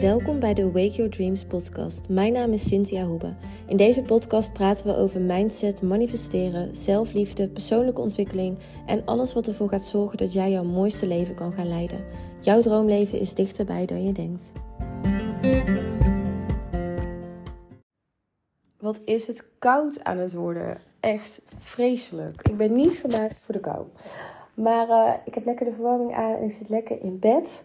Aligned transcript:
Welkom 0.00 0.40
bij 0.40 0.54
de 0.54 0.64
Wake 0.64 0.90
Your 0.90 1.10
Dreams 1.10 1.44
podcast. 1.44 2.08
Mijn 2.08 2.32
naam 2.32 2.52
is 2.52 2.66
Cynthia 2.66 3.04
Hoebe. 3.04 3.34
In 3.66 3.76
deze 3.76 4.02
podcast 4.02 4.52
praten 4.52 4.86
we 4.86 4.96
over 4.96 5.20
mindset, 5.20 5.82
manifesteren, 5.82 6.76
zelfliefde, 6.76 7.48
persoonlijke 7.48 8.00
ontwikkeling 8.00 8.58
en 8.86 9.04
alles 9.04 9.32
wat 9.32 9.46
ervoor 9.46 9.68
gaat 9.68 9.84
zorgen 9.84 10.18
dat 10.18 10.32
jij 10.32 10.50
jouw 10.50 10.64
mooiste 10.64 11.06
leven 11.06 11.34
kan 11.34 11.52
gaan 11.52 11.68
leiden. 11.68 12.04
Jouw 12.40 12.60
droomleven 12.60 13.18
is 13.18 13.34
dichterbij 13.34 13.86
dan 13.86 14.04
je 14.04 14.12
denkt. 14.12 14.52
Wat 18.78 19.02
is 19.04 19.26
het 19.26 19.48
koud 19.58 20.04
aan 20.04 20.18
het 20.18 20.34
worden? 20.34 20.78
Echt 21.00 21.42
vreselijk. 21.58 22.48
Ik 22.48 22.56
ben 22.56 22.74
niet 22.74 22.94
gemaakt 22.94 23.40
voor 23.40 23.54
de 23.54 23.60
kou. 23.60 23.86
Maar 24.54 24.88
uh, 24.88 25.12
ik 25.24 25.34
heb 25.34 25.44
lekker 25.44 25.66
de 25.66 25.72
verwarming 25.72 26.14
aan 26.14 26.34
en 26.34 26.44
ik 26.44 26.52
zit 26.52 26.68
lekker 26.68 27.02
in 27.02 27.18
bed. 27.18 27.64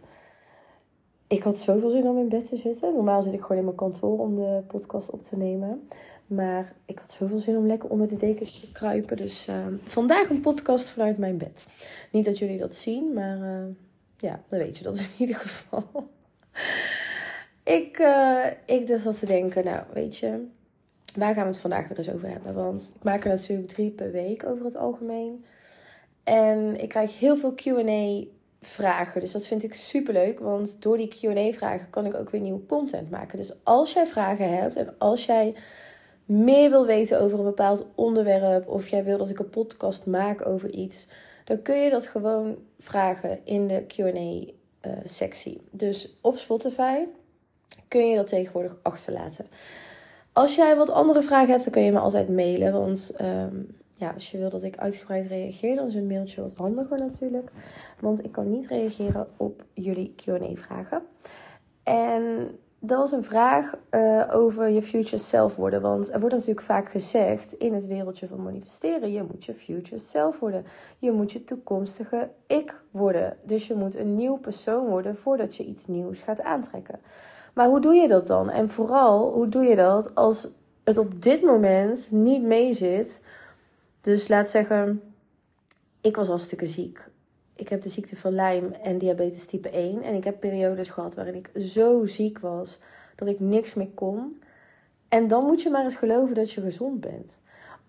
Ik 1.29 1.43
had 1.43 1.59
zoveel 1.59 1.89
zin 1.89 2.07
om 2.07 2.17
in 2.17 2.29
bed 2.29 2.49
te 2.49 2.57
zitten. 2.57 2.93
Normaal 2.93 3.21
zit 3.21 3.33
ik 3.33 3.41
gewoon 3.41 3.57
in 3.57 3.63
mijn 3.63 3.75
kantoor 3.75 4.19
om 4.19 4.35
de 4.35 4.63
podcast 4.67 5.09
op 5.09 5.23
te 5.23 5.37
nemen. 5.37 5.87
Maar 6.27 6.73
ik 6.85 6.99
had 6.99 7.11
zoveel 7.11 7.39
zin 7.39 7.57
om 7.57 7.67
lekker 7.67 7.89
onder 7.89 8.07
de 8.07 8.17
dekens 8.17 8.59
te 8.59 8.71
kruipen. 8.71 9.17
Dus 9.17 9.47
uh, 9.47 9.55
vandaag 9.83 10.29
een 10.29 10.41
podcast 10.41 10.89
vanuit 10.89 11.17
mijn 11.17 11.37
bed. 11.37 11.67
Niet 12.11 12.25
dat 12.25 12.37
jullie 12.37 12.57
dat 12.57 12.75
zien, 12.75 13.13
maar 13.13 13.37
uh, 13.37 13.65
ja, 14.17 14.41
dan 14.49 14.59
weet 14.59 14.77
je 14.77 14.83
dat 14.83 14.97
in 14.97 15.05
ieder 15.17 15.35
geval. 15.35 15.83
ik, 17.79 17.99
uh, 17.99 18.45
ik 18.65 18.87
dus 18.87 19.01
zat 19.01 19.19
te 19.19 19.25
denken, 19.25 19.65
nou 19.65 19.83
weet 19.93 20.17
je, 20.17 20.45
waar 21.15 21.33
gaan 21.33 21.43
we 21.43 21.49
het 21.49 21.59
vandaag 21.59 21.87
weer 21.87 21.97
eens 21.97 22.11
over 22.11 22.29
hebben? 22.29 22.53
Want 22.53 22.91
ik 22.95 23.03
maak 23.03 23.23
er 23.23 23.29
natuurlijk 23.29 23.69
drie 23.69 23.91
per 23.91 24.11
week 24.11 24.45
over 24.45 24.65
het 24.65 24.75
algemeen. 24.75 25.45
En 26.23 26.81
ik 26.81 26.89
krijg 26.89 27.19
heel 27.19 27.37
veel 27.37 27.53
QA 27.55 28.27
vragen. 28.61 29.21
Dus 29.21 29.31
dat 29.31 29.45
vind 29.45 29.63
ik 29.63 29.73
super 29.73 30.13
leuk. 30.13 30.39
Want 30.39 30.81
door 30.81 30.97
die 30.97 31.07
QA-vragen 31.07 31.89
kan 31.89 32.05
ik 32.05 32.15
ook 32.15 32.29
weer 32.29 32.41
nieuwe 32.41 32.65
content 32.65 33.09
maken. 33.09 33.37
Dus 33.37 33.53
als 33.63 33.93
jij 33.93 34.07
vragen 34.07 34.57
hebt 34.57 34.75
en 34.75 34.95
als 34.97 35.25
jij 35.25 35.55
meer 36.25 36.69
wil 36.69 36.85
weten 36.85 37.21
over 37.21 37.39
een 37.39 37.45
bepaald 37.45 37.85
onderwerp. 37.95 38.67
of 38.67 38.87
jij 38.87 39.03
wil 39.03 39.17
dat 39.17 39.29
ik 39.29 39.39
een 39.39 39.49
podcast 39.49 40.05
maak 40.05 40.47
over 40.47 40.69
iets. 40.69 41.07
dan 41.43 41.61
kun 41.61 41.77
je 41.77 41.89
dat 41.89 42.07
gewoon 42.07 42.57
vragen 42.79 43.39
in 43.43 43.67
de 43.67 43.85
QA-sectie. 43.87 45.55
Eh, 45.55 45.61
dus 45.71 46.17
op 46.21 46.37
Spotify 46.37 47.05
kun 47.87 48.09
je 48.09 48.15
dat 48.15 48.27
tegenwoordig 48.27 48.77
achterlaten. 48.81 49.47
Als 50.33 50.55
jij 50.55 50.75
wat 50.75 50.89
andere 50.89 51.21
vragen 51.21 51.49
hebt, 51.49 51.63
dan 51.63 51.73
kun 51.73 51.83
je 51.83 51.91
me 51.91 51.99
altijd 51.99 52.29
mailen. 52.29 52.71
Want 52.71 53.11
um, 53.21 53.78
ja, 53.99 54.11
als 54.11 54.31
je 54.31 54.37
wil 54.37 54.49
dat 54.49 54.63
ik 54.63 54.77
uitgebreid 54.77 55.25
reageer, 55.25 55.75
dan 55.75 55.87
is 55.87 55.95
een 55.95 56.07
mailtje 56.07 56.41
wat 56.41 56.55
handiger 56.55 56.97
natuurlijk. 56.97 57.51
Want 57.99 58.23
ik 58.23 58.31
kan 58.31 58.49
niet 58.49 58.67
reageren 58.67 59.27
op 59.37 59.63
jullie 59.73 60.15
QA-vragen. 60.15 61.01
En 61.83 62.23
dat 62.79 62.97
was 62.97 63.11
een 63.11 63.23
vraag 63.23 63.75
uh, 63.91 64.23
over 64.31 64.69
je 64.69 64.81
future 64.81 65.17
self 65.17 65.55
worden. 65.55 65.81
Want 65.81 66.13
er 66.13 66.19
wordt 66.19 66.35
natuurlijk 66.35 66.65
vaak 66.65 66.89
gezegd 66.89 67.53
in 67.53 67.73
het 67.73 67.87
wereldje 67.87 68.27
van 68.27 68.43
manifesteren: 68.43 69.11
je 69.11 69.23
moet 69.23 69.45
je 69.45 69.53
future 69.53 69.97
self 69.97 70.39
worden. 70.39 70.65
Je 70.99 71.11
moet 71.11 71.31
je 71.31 71.43
toekomstige 71.43 72.29
ik 72.47 72.81
worden. 72.91 73.37
Dus 73.45 73.67
je 73.67 73.75
moet 73.75 73.95
een 73.95 74.15
nieuw 74.15 74.37
persoon 74.37 74.87
worden 74.87 75.15
voordat 75.15 75.55
je 75.55 75.65
iets 75.65 75.87
nieuws 75.87 76.19
gaat 76.19 76.41
aantrekken. 76.41 76.99
Maar 77.53 77.67
hoe 77.67 77.81
doe 77.81 77.93
je 77.93 78.07
dat 78.07 78.27
dan? 78.27 78.49
En 78.49 78.69
vooral, 78.69 79.33
hoe 79.33 79.47
doe 79.47 79.63
je 79.63 79.75
dat 79.75 80.15
als 80.15 80.49
het 80.83 80.97
op 80.97 81.21
dit 81.21 81.41
moment 81.41 82.09
niet 82.11 82.43
meezit 82.43 83.21
dus 84.01 84.27
laat 84.27 84.49
zeggen, 84.49 85.01
ik 86.01 86.15
was 86.15 86.27
hartstikke 86.27 86.65
ziek. 86.65 87.09
Ik 87.53 87.69
heb 87.69 87.81
de 87.81 87.89
ziekte 87.89 88.15
van 88.15 88.33
Lyme 88.33 88.77
en 88.77 88.97
diabetes 88.97 89.45
type 89.45 89.69
1. 89.69 90.01
En 90.01 90.13
ik 90.13 90.23
heb 90.23 90.39
periodes 90.39 90.89
gehad 90.89 91.15
waarin 91.15 91.35
ik 91.35 91.51
zo 91.55 92.05
ziek 92.05 92.39
was 92.39 92.79
dat 93.15 93.27
ik 93.27 93.39
niks 93.39 93.73
meer 93.73 93.89
kon. 93.93 94.41
En 95.09 95.27
dan 95.27 95.43
moet 95.43 95.61
je 95.61 95.69
maar 95.69 95.83
eens 95.83 95.95
geloven 95.95 96.35
dat 96.35 96.51
je 96.51 96.61
gezond 96.61 96.99
bent. 96.99 97.39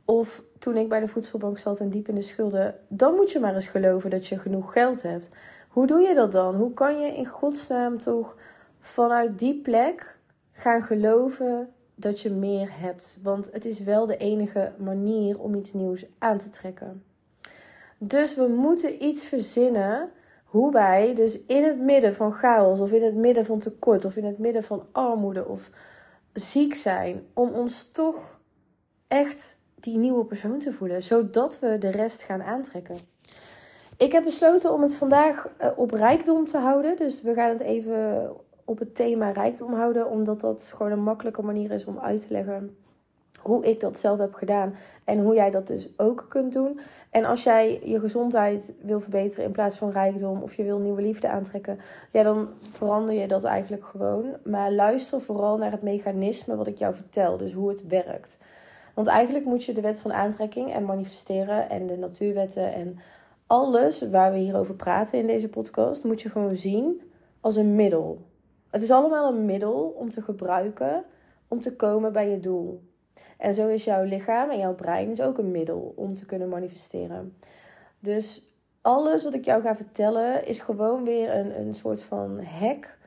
Of 0.04 0.42
toen 0.58 0.76
ik 0.76 0.88
bij 0.88 1.00
de 1.00 1.06
voedselbank 1.06 1.58
zat 1.58 1.80
en 1.80 1.90
diep 1.90 2.08
in 2.08 2.14
de 2.14 2.20
schulden, 2.20 2.74
dan 2.88 3.14
moet 3.14 3.30
je 3.30 3.38
maar 3.38 3.54
eens 3.54 3.68
geloven 3.68 4.10
dat 4.10 4.26
je 4.26 4.38
genoeg 4.38 4.72
geld 4.72 5.02
hebt. 5.02 5.28
Hoe 5.68 5.86
doe 5.86 6.00
je 6.00 6.14
dat 6.14 6.32
dan? 6.32 6.54
Hoe 6.54 6.72
kan 6.72 7.00
je 7.00 7.16
in 7.16 7.26
godsnaam 7.26 8.00
toch 8.00 8.36
vanuit 8.78 9.38
die 9.38 9.60
plek 9.60 10.18
gaan 10.52 10.82
geloven 10.82 11.68
dat 12.00 12.20
je 12.20 12.30
meer 12.30 12.68
hebt. 12.72 13.18
Want 13.22 13.52
het 13.52 13.64
is 13.64 13.80
wel 13.80 14.06
de 14.06 14.16
enige 14.16 14.72
manier 14.78 15.40
om 15.40 15.54
iets 15.54 15.72
nieuws 15.72 16.06
aan 16.18 16.38
te 16.38 16.50
trekken. 16.50 17.02
Dus 17.98 18.34
we 18.34 18.46
moeten 18.46 19.04
iets 19.04 19.26
verzinnen 19.26 20.10
hoe 20.44 20.72
wij 20.72 21.14
dus 21.14 21.44
in 21.44 21.64
het 21.64 21.80
midden 21.80 22.14
van 22.14 22.32
chaos 22.32 22.80
of 22.80 22.92
in 22.92 23.02
het 23.02 23.14
midden 23.14 23.44
van 23.44 23.58
tekort 23.58 24.04
of 24.04 24.16
in 24.16 24.24
het 24.24 24.38
midden 24.38 24.62
van 24.62 24.86
armoede 24.92 25.46
of 25.46 25.70
ziek 26.32 26.74
zijn, 26.74 27.26
om 27.34 27.50
ons 27.50 27.90
toch 27.90 28.40
echt 29.08 29.58
die 29.74 29.98
nieuwe 29.98 30.24
persoon 30.24 30.58
te 30.58 30.72
voelen, 30.72 31.02
zodat 31.02 31.58
we 31.58 31.78
de 31.78 31.90
rest 31.90 32.22
gaan 32.22 32.42
aantrekken. 32.42 32.98
Ik 33.96 34.12
heb 34.12 34.22
besloten 34.22 34.72
om 34.72 34.82
het 34.82 34.94
vandaag 34.94 35.48
eh, 35.56 35.68
op 35.76 35.90
rijkdom 35.90 36.46
te 36.46 36.58
houden, 36.58 36.96
dus 36.96 37.22
we 37.22 37.34
gaan 37.34 37.50
het 37.50 37.60
even 37.60 38.30
op 38.70 38.78
het 38.78 38.94
thema 38.94 39.30
rijkdom 39.30 39.74
houden, 39.74 40.10
omdat 40.10 40.40
dat 40.40 40.72
gewoon 40.76 40.92
een 40.92 41.02
makkelijke 41.02 41.42
manier 41.42 41.70
is 41.70 41.84
om 41.84 41.98
uit 41.98 42.26
te 42.26 42.32
leggen 42.32 42.76
hoe 43.40 43.64
ik 43.64 43.80
dat 43.80 43.98
zelf 43.98 44.18
heb 44.18 44.34
gedaan 44.34 44.74
en 45.04 45.18
hoe 45.18 45.34
jij 45.34 45.50
dat 45.50 45.66
dus 45.66 45.88
ook 45.96 46.26
kunt 46.28 46.52
doen. 46.52 46.80
En 47.10 47.24
als 47.24 47.42
jij 47.42 47.80
je 47.84 48.00
gezondheid 48.00 48.74
wil 48.82 49.00
verbeteren 49.00 49.44
in 49.44 49.52
plaats 49.52 49.78
van 49.78 49.90
rijkdom 49.90 50.42
of 50.42 50.54
je 50.54 50.62
wil 50.62 50.78
nieuwe 50.78 51.02
liefde 51.02 51.28
aantrekken, 51.28 51.78
ja, 52.10 52.22
dan 52.22 52.48
verander 52.60 53.14
je 53.14 53.28
dat 53.28 53.44
eigenlijk 53.44 53.84
gewoon. 53.84 54.24
Maar 54.44 54.72
luister 54.72 55.20
vooral 55.20 55.56
naar 55.56 55.70
het 55.70 55.82
mechanisme 55.82 56.56
wat 56.56 56.66
ik 56.66 56.76
jou 56.76 56.94
vertel, 56.94 57.36
dus 57.36 57.52
hoe 57.52 57.68
het 57.68 57.86
werkt. 57.86 58.38
Want 58.94 59.06
eigenlijk 59.06 59.44
moet 59.44 59.64
je 59.64 59.72
de 59.72 59.80
wet 59.80 60.00
van 60.00 60.12
aantrekking 60.12 60.72
en 60.72 60.84
manifesteren 60.84 61.70
en 61.70 61.86
de 61.86 61.96
natuurwetten 61.96 62.72
en 62.72 62.98
alles 63.46 64.08
waar 64.08 64.32
we 64.32 64.38
hierover 64.38 64.74
praten 64.74 65.18
in 65.18 65.26
deze 65.26 65.48
podcast, 65.48 66.04
moet 66.04 66.22
je 66.22 66.28
gewoon 66.28 66.56
zien 66.56 67.00
als 67.40 67.56
een 67.56 67.74
middel. 67.74 68.28
Het 68.70 68.82
is 68.82 68.90
allemaal 68.90 69.32
een 69.32 69.44
middel 69.44 69.94
om 69.98 70.10
te 70.10 70.22
gebruiken 70.22 71.04
om 71.48 71.60
te 71.60 71.76
komen 71.76 72.12
bij 72.12 72.30
je 72.30 72.40
doel. 72.40 72.82
En 73.36 73.54
zo 73.54 73.68
is 73.68 73.84
jouw 73.84 74.04
lichaam 74.04 74.50
en 74.50 74.58
jouw 74.58 74.74
brein 74.74 75.10
is 75.10 75.20
ook 75.20 75.38
een 75.38 75.50
middel 75.50 75.92
om 75.96 76.14
te 76.14 76.26
kunnen 76.26 76.48
manifesteren. 76.48 77.36
Dus 77.98 78.50
alles 78.80 79.24
wat 79.24 79.34
ik 79.34 79.44
jou 79.44 79.62
ga 79.62 79.76
vertellen 79.76 80.46
is 80.46 80.60
gewoon 80.60 81.04
weer 81.04 81.36
een, 81.36 81.60
een 81.60 81.74
soort 81.74 82.02
van 82.02 82.42
hack 82.42 82.98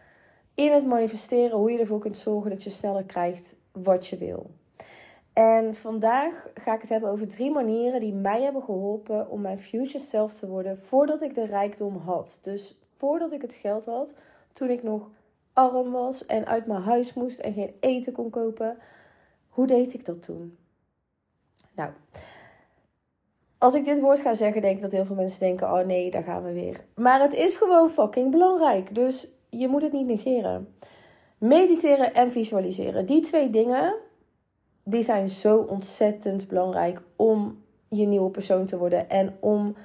in 0.56 0.72
het 0.72 0.86
manifesteren. 0.86 1.58
Hoe 1.58 1.72
je 1.72 1.80
ervoor 1.80 2.00
kunt 2.00 2.18
zorgen 2.18 2.50
dat 2.50 2.64
je 2.64 2.70
sneller 2.70 3.04
krijgt 3.04 3.56
wat 3.72 4.08
je 4.08 4.18
wil. 4.18 4.50
En 5.34 5.76
vandaag 5.76 6.48
ga 6.54 6.74
ik 6.74 6.82
het 6.82 6.90
hebben 6.90 7.10
over 7.10 7.28
drie 7.28 7.52
manieren 7.52 8.00
die 8.00 8.14
mij 8.14 8.42
hebben 8.42 8.62
geholpen 8.62 9.30
om 9.30 9.42
mijn 9.42 9.60
future 9.60 10.00
self 10.00 10.34
te 10.34 10.48
worden 10.48 10.78
voordat 10.78 11.22
ik 11.22 11.36
de 11.36 11.46
rijkdom 11.46 11.98
had. 11.98 12.40
Dus 12.42 12.80
voordat 12.96 13.32
ik 13.32 13.42
het 13.42 13.54
geld 13.54 13.86
had, 13.86 14.14
toen 14.52 14.70
ik 14.70 14.84
nog 14.84 15.10
arm 15.54 15.92
was 15.92 16.26
en 16.26 16.46
uit 16.46 16.66
mijn 16.66 16.82
huis 16.82 17.14
moest 17.14 17.40
en 17.40 17.54
geen 17.54 17.74
eten 17.80 18.14
kon 18.14 18.30
kopen. 18.30 18.78
Hoe 19.48 19.68
deed 19.68 19.94
ik 19.94 20.06
dat 20.06 20.22
toen? 20.22 20.58
Nou, 21.76 21.92
als 23.58 23.74
ik 23.74 23.86
dit 23.86 24.00
woord 24.00 24.20
ga 24.20 24.34
zeggen, 24.34 24.62
denk 24.62 24.76
ik 24.76 24.82
dat 24.82 24.92
heel 24.92 25.06
veel 25.06 25.16
mensen 25.16 25.40
denken: 25.40 25.68
oh 25.68 25.86
nee, 25.86 26.12
daar 26.12 26.24
gaan 26.24 26.44
we 26.44 26.54
weer. 26.54 26.86
Maar 26.96 27.22
het 27.22 27.34
is 27.34 27.56
gewoon 27.56 27.90
fucking 27.90 28.32
belangrijk. 28.32 28.96
Dus 28.96 29.28
je 29.50 29.68
moet 29.68 29.82
het 29.82 29.92
niet 29.92 30.06
negeren. 30.06 30.76
Mediteren 31.38 32.14
en 32.14 32.32
visualiseren. 32.32 33.06
Die 33.06 33.22
twee 33.22 33.50
dingen, 33.50 33.96
die 34.84 35.04
zijn 35.04 35.30
zo 35.30 35.58
ontzettend 35.58 36.48
belangrijk 36.48 37.02
om 37.16 37.64
je 37.90 38.06
nieuwe 38.06 38.30
persoon 38.30 38.66
te 38.66 38.78
worden 38.78 39.10
en 39.10 39.38
om 39.40 39.76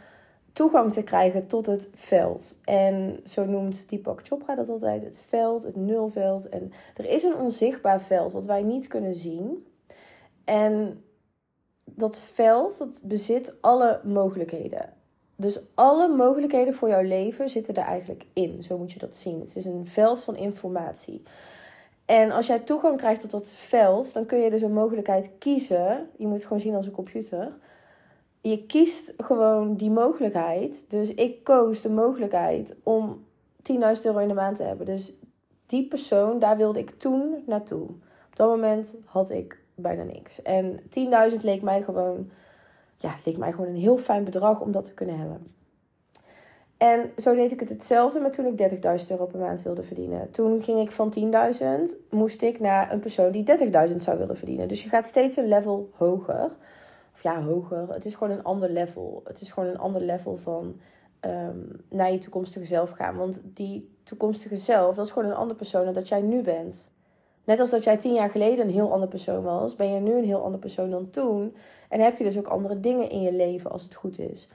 toegang 0.52 0.92
te 0.92 1.02
krijgen 1.02 1.46
tot 1.46 1.66
het 1.66 1.88
veld. 1.94 2.56
En 2.64 3.20
zo 3.24 3.44
noemt 3.44 3.88
Deepak 3.88 4.26
Chopra 4.26 4.54
dat 4.54 4.68
altijd, 4.68 5.02
het 5.02 5.24
veld, 5.28 5.62
het 5.62 5.76
nulveld. 5.76 6.48
En 6.48 6.72
er 6.96 7.04
is 7.04 7.22
een 7.22 7.36
onzichtbaar 7.36 8.00
veld 8.00 8.32
wat 8.32 8.46
wij 8.46 8.62
niet 8.62 8.86
kunnen 8.86 9.14
zien. 9.14 9.66
En 10.44 11.04
dat 11.84 12.18
veld 12.18 12.78
dat 12.78 13.00
bezit 13.02 13.56
alle 13.60 14.00
mogelijkheden. 14.04 14.92
Dus 15.36 15.60
alle 15.74 16.08
mogelijkheden 16.08 16.74
voor 16.74 16.88
jouw 16.88 17.02
leven 17.02 17.48
zitten 17.48 17.74
er 17.74 17.84
eigenlijk 17.84 18.24
in. 18.32 18.62
Zo 18.62 18.78
moet 18.78 18.92
je 18.92 18.98
dat 18.98 19.16
zien. 19.16 19.40
Het 19.40 19.56
is 19.56 19.64
een 19.64 19.86
veld 19.86 20.24
van 20.24 20.36
informatie. 20.36 21.22
En 22.04 22.30
als 22.30 22.46
jij 22.46 22.58
toegang 22.58 22.96
krijgt 22.96 23.20
tot 23.20 23.30
dat 23.30 23.52
veld, 23.52 24.14
dan 24.14 24.26
kun 24.26 24.38
je 24.38 24.50
dus 24.50 24.62
een 24.62 24.72
mogelijkheid 24.72 25.30
kiezen. 25.38 26.08
Je 26.16 26.26
moet 26.26 26.34
het 26.34 26.42
gewoon 26.42 26.60
zien 26.60 26.74
als 26.74 26.86
een 26.86 26.92
computer 26.92 27.52
je 28.48 28.66
kiest 28.66 29.14
gewoon 29.16 29.74
die 29.74 29.90
mogelijkheid. 29.90 30.84
Dus 30.90 31.14
ik 31.14 31.44
koos 31.44 31.80
de 31.80 31.90
mogelijkheid 31.90 32.76
om 32.82 33.24
10.000 33.72 33.78
euro 34.04 34.18
in 34.18 34.28
de 34.28 34.34
maand 34.34 34.56
te 34.56 34.62
hebben. 34.62 34.86
Dus 34.86 35.14
die 35.66 35.88
persoon, 35.88 36.38
daar 36.38 36.56
wilde 36.56 36.78
ik 36.78 36.90
toen 36.90 37.42
naartoe. 37.46 37.82
Op 38.30 38.36
dat 38.36 38.48
moment 38.48 38.94
had 39.04 39.30
ik 39.30 39.60
bijna 39.74 40.02
niks. 40.02 40.42
En 40.42 40.80
10.000 41.30 41.36
leek 41.42 41.62
mij 41.62 41.82
gewoon, 41.82 42.30
ja, 42.96 43.14
leek 43.24 43.36
mij 43.36 43.52
gewoon 43.52 43.68
een 43.68 43.80
heel 43.80 43.98
fijn 43.98 44.24
bedrag 44.24 44.60
om 44.60 44.72
dat 44.72 44.84
te 44.84 44.94
kunnen 44.94 45.18
hebben. 45.18 45.46
En 46.76 47.10
zo 47.16 47.34
deed 47.34 47.52
ik 47.52 47.60
het 47.60 47.68
hetzelfde 47.68 48.20
met 48.20 48.32
toen 48.32 48.46
ik 48.46 48.70
30.000 49.00 49.06
euro 49.08 49.26
per 49.26 49.38
maand 49.38 49.62
wilde 49.62 49.82
verdienen. 49.82 50.30
Toen 50.30 50.62
ging 50.62 50.78
ik 50.78 50.90
van 50.90 51.14
10.000, 51.18 51.66
moest 52.10 52.42
ik 52.42 52.60
naar 52.60 52.92
een 52.92 53.00
persoon 53.00 53.30
die 53.30 53.44
30.000 53.90 53.96
zou 53.96 54.18
willen 54.18 54.36
verdienen. 54.36 54.68
Dus 54.68 54.82
je 54.82 54.88
gaat 54.88 55.06
steeds 55.06 55.36
een 55.36 55.48
level 55.48 55.90
hoger. 55.92 56.50
Of 57.18 57.24
ja, 57.24 57.42
hoger. 57.42 57.92
Het 57.92 58.04
is 58.04 58.14
gewoon 58.14 58.38
een 58.38 58.44
ander 58.44 58.70
level. 58.70 59.20
Het 59.24 59.40
is 59.40 59.52
gewoon 59.52 59.68
een 59.68 59.78
ander 59.78 60.00
level 60.00 60.36
van 60.36 60.80
ehm, 61.20 61.58
naar 61.88 62.12
je 62.12 62.18
toekomstige 62.18 62.64
zelf 62.64 62.90
gaan. 62.90 63.16
Want 63.16 63.40
die 63.44 63.96
toekomstige 64.02 64.56
zelf, 64.56 64.94
dat 64.94 65.06
is 65.06 65.12
gewoon 65.12 65.30
een 65.30 65.36
andere 65.36 65.58
persoon 65.58 65.84
dan 65.84 65.94
dat 65.94 66.08
jij 66.08 66.20
nu 66.20 66.42
bent. 66.42 66.90
Net 67.44 67.60
als 67.60 67.70
dat 67.70 67.84
jij 67.84 67.96
tien 67.96 68.14
jaar 68.14 68.30
geleden 68.30 68.66
een 68.66 68.72
heel 68.72 68.92
ander 68.92 69.08
persoon 69.08 69.42
was, 69.42 69.76
ben 69.76 69.92
je 69.92 70.00
nu 70.00 70.14
een 70.14 70.24
heel 70.24 70.44
ander 70.44 70.60
persoon 70.60 70.90
dan 70.90 71.10
toen. 71.10 71.56
En 71.88 72.00
heb 72.00 72.18
je 72.18 72.24
dus 72.24 72.38
ook 72.38 72.46
andere 72.46 72.80
dingen 72.80 73.10
in 73.10 73.20
je 73.20 73.32
leven 73.32 73.70
als 73.70 73.82
het 73.82 73.94
goed 73.94 74.18
is. 74.18 74.48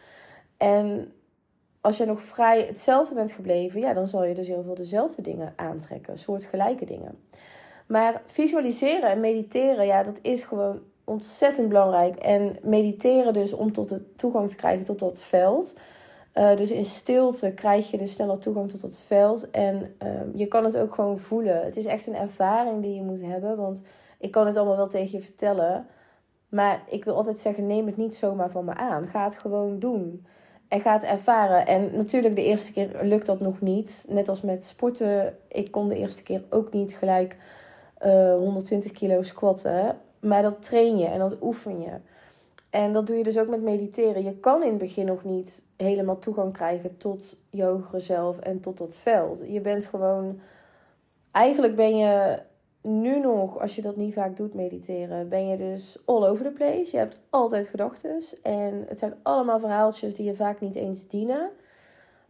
En 0.57 1.13
als 1.81 1.97
je 1.97 2.05
nog 2.05 2.21
vrij 2.21 2.61
hetzelfde 2.61 3.15
bent 3.15 3.31
gebleven, 3.31 3.79
ja, 3.79 3.93
dan 3.93 4.07
zal 4.07 4.23
je 4.23 4.33
dus 4.33 4.47
heel 4.47 4.63
veel 4.63 4.75
dezelfde 4.75 5.21
dingen 5.21 5.53
aantrekken, 5.55 6.17
soortgelijke 6.17 6.85
dingen. 6.85 7.19
Maar 7.87 8.21
visualiseren 8.25 9.09
en 9.09 9.19
mediteren, 9.19 9.85
ja, 9.85 10.03
dat 10.03 10.19
is 10.21 10.43
gewoon 10.43 10.81
ontzettend 11.03 11.67
belangrijk. 11.67 12.15
En 12.15 12.57
mediteren 12.61 13.33
dus 13.33 13.53
om 13.53 13.71
tot 13.71 13.89
de 13.89 14.15
toegang 14.15 14.49
te 14.49 14.55
krijgen 14.55 14.85
tot 14.85 14.99
dat 14.99 15.21
veld. 15.21 15.75
Uh, 16.35 16.55
dus 16.55 16.71
in 16.71 16.85
stilte 16.85 17.51
krijg 17.51 17.91
je 17.91 17.97
dus 17.97 18.13
sneller 18.13 18.39
toegang 18.39 18.69
tot 18.69 18.81
dat 18.81 18.99
veld. 18.99 19.51
En 19.51 19.95
uh, 20.03 20.09
je 20.33 20.45
kan 20.45 20.63
het 20.63 20.77
ook 20.77 20.93
gewoon 20.93 21.17
voelen. 21.17 21.65
Het 21.65 21.77
is 21.77 21.85
echt 21.85 22.07
een 22.07 22.15
ervaring 22.15 22.81
die 22.81 22.95
je 22.95 23.03
moet 23.03 23.21
hebben. 23.21 23.57
Want 23.57 23.83
ik 24.19 24.31
kan 24.31 24.45
het 24.45 24.57
allemaal 24.57 24.77
wel 24.77 24.87
tegen 24.87 25.11
je 25.11 25.23
vertellen. 25.23 25.87
Maar 26.49 26.83
ik 26.89 27.03
wil 27.05 27.15
altijd 27.15 27.37
zeggen: 27.37 27.67
neem 27.67 27.85
het 27.85 27.97
niet 27.97 28.15
zomaar 28.15 28.51
van 28.51 28.65
me 28.65 28.73
aan. 28.73 29.07
Ga 29.07 29.23
het 29.23 29.37
gewoon 29.37 29.79
doen. 29.79 30.25
En 30.67 30.79
ga 30.79 30.93
het 30.93 31.03
ervaren. 31.03 31.65
En 31.67 31.95
natuurlijk, 31.95 32.35
de 32.35 32.43
eerste 32.43 32.71
keer 32.71 32.99
lukt 33.01 33.25
dat 33.25 33.39
nog 33.39 33.61
niet. 33.61 34.05
Net 34.09 34.29
als 34.29 34.41
met 34.41 34.65
sporten. 34.65 35.37
Ik 35.47 35.71
kon 35.71 35.87
de 35.87 35.97
eerste 35.97 36.23
keer 36.23 36.43
ook 36.49 36.73
niet 36.73 36.95
gelijk 36.95 37.37
uh, 38.05 38.31
eh, 38.31 38.37
120 38.37 38.91
kilo 38.91 39.21
squatten. 39.21 39.97
Maar 40.23 40.41
dat 40.41 40.61
train 40.61 40.97
je 40.97 41.05
en 41.05 41.19
dat 41.19 41.37
oefen 41.41 41.81
je. 41.81 41.91
En 42.69 42.93
dat 42.93 43.07
doe 43.07 43.15
je 43.15 43.23
dus 43.23 43.37
ook 43.37 43.47
met 43.47 43.61
mediteren. 43.61 44.23
Je 44.23 44.35
kan 44.35 44.63
in 44.63 44.69
het 44.69 44.77
begin 44.77 45.05
nog 45.05 45.23
niet 45.23 45.63
helemaal 45.77 46.19
toegang 46.19 46.53
krijgen 46.53 46.97
tot 46.97 47.37
je 47.49 47.63
hogere 47.63 47.99
zelf 47.99 48.39
en 48.39 48.59
tot 48.59 48.77
dat 48.77 48.99
veld. 48.99 49.43
Je 49.47 49.61
bent 49.61 49.85
gewoon. 49.85 50.39
Eigenlijk 51.31 51.75
ben 51.75 51.97
je 51.97 52.39
nu 52.81 53.19
nog, 53.19 53.59
als 53.59 53.75
je 53.75 53.81
dat 53.81 53.95
niet 53.95 54.13
vaak 54.13 54.37
doet, 54.37 54.53
mediteren, 54.53 55.29
ben 55.29 55.47
je 55.47 55.57
dus 55.57 55.97
all 56.05 56.25
over 56.27 56.45
the 56.45 56.51
place. 56.51 56.91
Je 56.91 56.97
hebt 56.97 57.19
altijd 57.29 57.67
gedachten. 57.67 58.21
En 58.43 58.85
het 58.87 58.99
zijn 58.99 59.13
allemaal 59.23 59.59
verhaaltjes 59.59 60.15
die 60.15 60.25
je 60.25 60.35
vaak 60.35 60.59
niet 60.59 60.75
eens 60.75 61.07
dienen. 61.07 61.49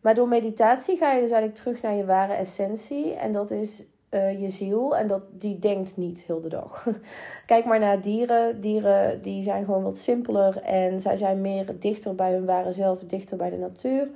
Maar 0.02 0.16
door 0.16 0.28
meditatie 0.28 0.98
ga 0.98 1.14
je 1.14 1.22
dus 1.22 1.32
eigenlijk 1.32 1.60
terug 1.60 1.82
naar 1.82 1.96
je 1.96 2.06
ware 2.06 2.34
essentie. 2.34 3.14
En 3.14 3.32
dat 3.32 3.52
is 3.52 3.86
uh, 4.14 4.42
je 4.42 4.50
ziel. 4.50 4.98
En 4.98 5.08
dat, 5.08 5.22
die 5.32 5.60
denkt 5.60 5.98
niet 5.98 6.24
heel 6.24 6.42
de 6.42 6.50
dag. 6.50 6.88
Kijk 7.46 7.66
maar 7.66 7.80
naar 7.80 8.02
dieren. 8.02 8.62
Dieren 8.62 9.22
die 9.22 9.44
zijn 9.44 9.66
gewoon 9.66 9.84
wat 9.84 9.98
simpeler. 9.98 10.62
En 10.62 11.00
zij 11.00 11.16
zijn 11.16 11.42
meer 11.42 11.80
dichter 11.80 12.16
bij 12.16 12.32
hun 12.32 12.46
ware 12.46 12.72
zelf. 12.72 13.04
Dichter 13.04 13.38
bij 13.38 13.50
de 13.50 13.58
natuur. 13.58 14.10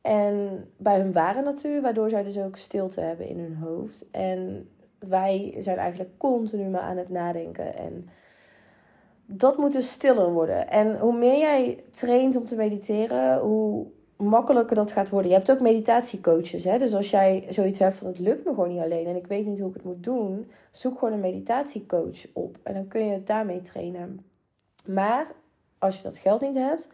En 0.00 0.64
bij 0.76 0.98
hun 0.98 1.12
ware 1.12 1.42
natuur. 1.42 1.82
Waardoor 1.82 2.10
zij 2.10 2.22
dus 2.22 2.38
ook 2.38 2.56
stilte 2.56 3.00
hebben 3.00 3.28
in 3.28 3.38
hun 3.38 3.56
hoofd. 3.56 4.04
En 4.10 4.68
wij 4.98 5.54
zijn 5.58 5.78
eigenlijk 5.78 6.10
continu 6.18 6.68
maar 6.68 6.80
aan 6.80 6.96
het 6.96 7.08
nadenken. 7.08 7.76
En 7.76 8.08
dat 9.26 9.56
moet 9.56 9.72
dus 9.72 9.90
stiller 9.90 10.32
worden. 10.32 10.70
En 10.70 10.98
hoe 10.98 11.18
meer 11.18 11.38
jij 11.38 11.84
traint 11.90 12.36
om 12.36 12.44
te 12.44 12.56
mediteren, 12.56 13.40
hoe 13.40 13.86
makkelijker 14.16 14.76
dat 14.76 14.92
gaat 14.92 15.08
worden. 15.08 15.30
Je 15.30 15.36
hebt 15.36 15.50
ook 15.50 15.60
meditatiecoaches. 15.60 16.64
Hè? 16.64 16.78
Dus 16.78 16.94
als 16.94 17.10
jij 17.10 17.46
zoiets 17.48 17.78
hebt 17.78 17.96
van 17.96 18.06
het 18.06 18.18
lukt 18.18 18.44
me 18.44 18.54
gewoon 18.54 18.68
niet 18.68 18.82
alleen 18.82 19.06
en 19.06 19.16
ik 19.16 19.26
weet 19.26 19.46
niet 19.46 19.58
hoe 19.58 19.68
ik 19.68 19.74
het 19.74 19.84
moet 19.84 20.04
doen, 20.04 20.50
zoek 20.70 20.98
gewoon 20.98 21.14
een 21.14 21.20
meditatiecoach 21.20 22.26
op. 22.32 22.58
En 22.62 22.74
dan 22.74 22.88
kun 22.88 23.06
je 23.06 23.12
het 23.12 23.26
daarmee 23.26 23.60
trainen. 23.60 24.26
Maar 24.84 25.26
als 25.78 25.96
je 25.96 26.02
dat 26.02 26.18
geld 26.18 26.40
niet 26.40 26.54
hebt, 26.54 26.88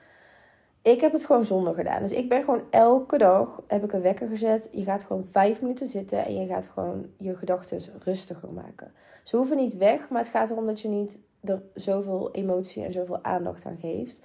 ik 0.83 1.01
heb 1.01 1.13
het 1.13 1.25
gewoon 1.25 1.45
zonder 1.45 1.75
gedaan. 1.75 2.03
Dus 2.03 2.13
ik 2.13 2.29
ben 2.29 2.45
gewoon 2.45 2.63
elke 2.71 3.19
dag 3.19 3.63
heb 3.67 3.85
ik 3.85 3.93
een 3.93 4.03
wekker 4.03 4.29
gezet. 4.29 4.69
Je 4.73 4.83
gaat 4.83 5.05
gewoon 5.05 5.25
vijf 5.25 5.61
minuten 5.61 5.87
zitten 5.87 6.25
en 6.25 6.35
je 6.35 6.47
gaat 6.47 6.71
gewoon 6.75 7.07
je 7.17 7.35
gedachten 7.35 7.81
rustiger 8.05 8.53
maken. 8.53 8.93
Ze 9.23 9.37
hoeven 9.37 9.57
niet 9.57 9.77
weg, 9.77 10.09
maar 10.09 10.21
het 10.21 10.31
gaat 10.31 10.51
erom 10.51 10.67
dat 10.67 10.81
je 10.81 10.89
niet 10.89 11.21
er 11.45 11.63
zoveel 11.75 12.31
emotie 12.31 12.85
en 12.85 12.93
zoveel 12.93 13.25
aandacht 13.25 13.65
aan 13.65 13.79
geeft. 13.81 14.23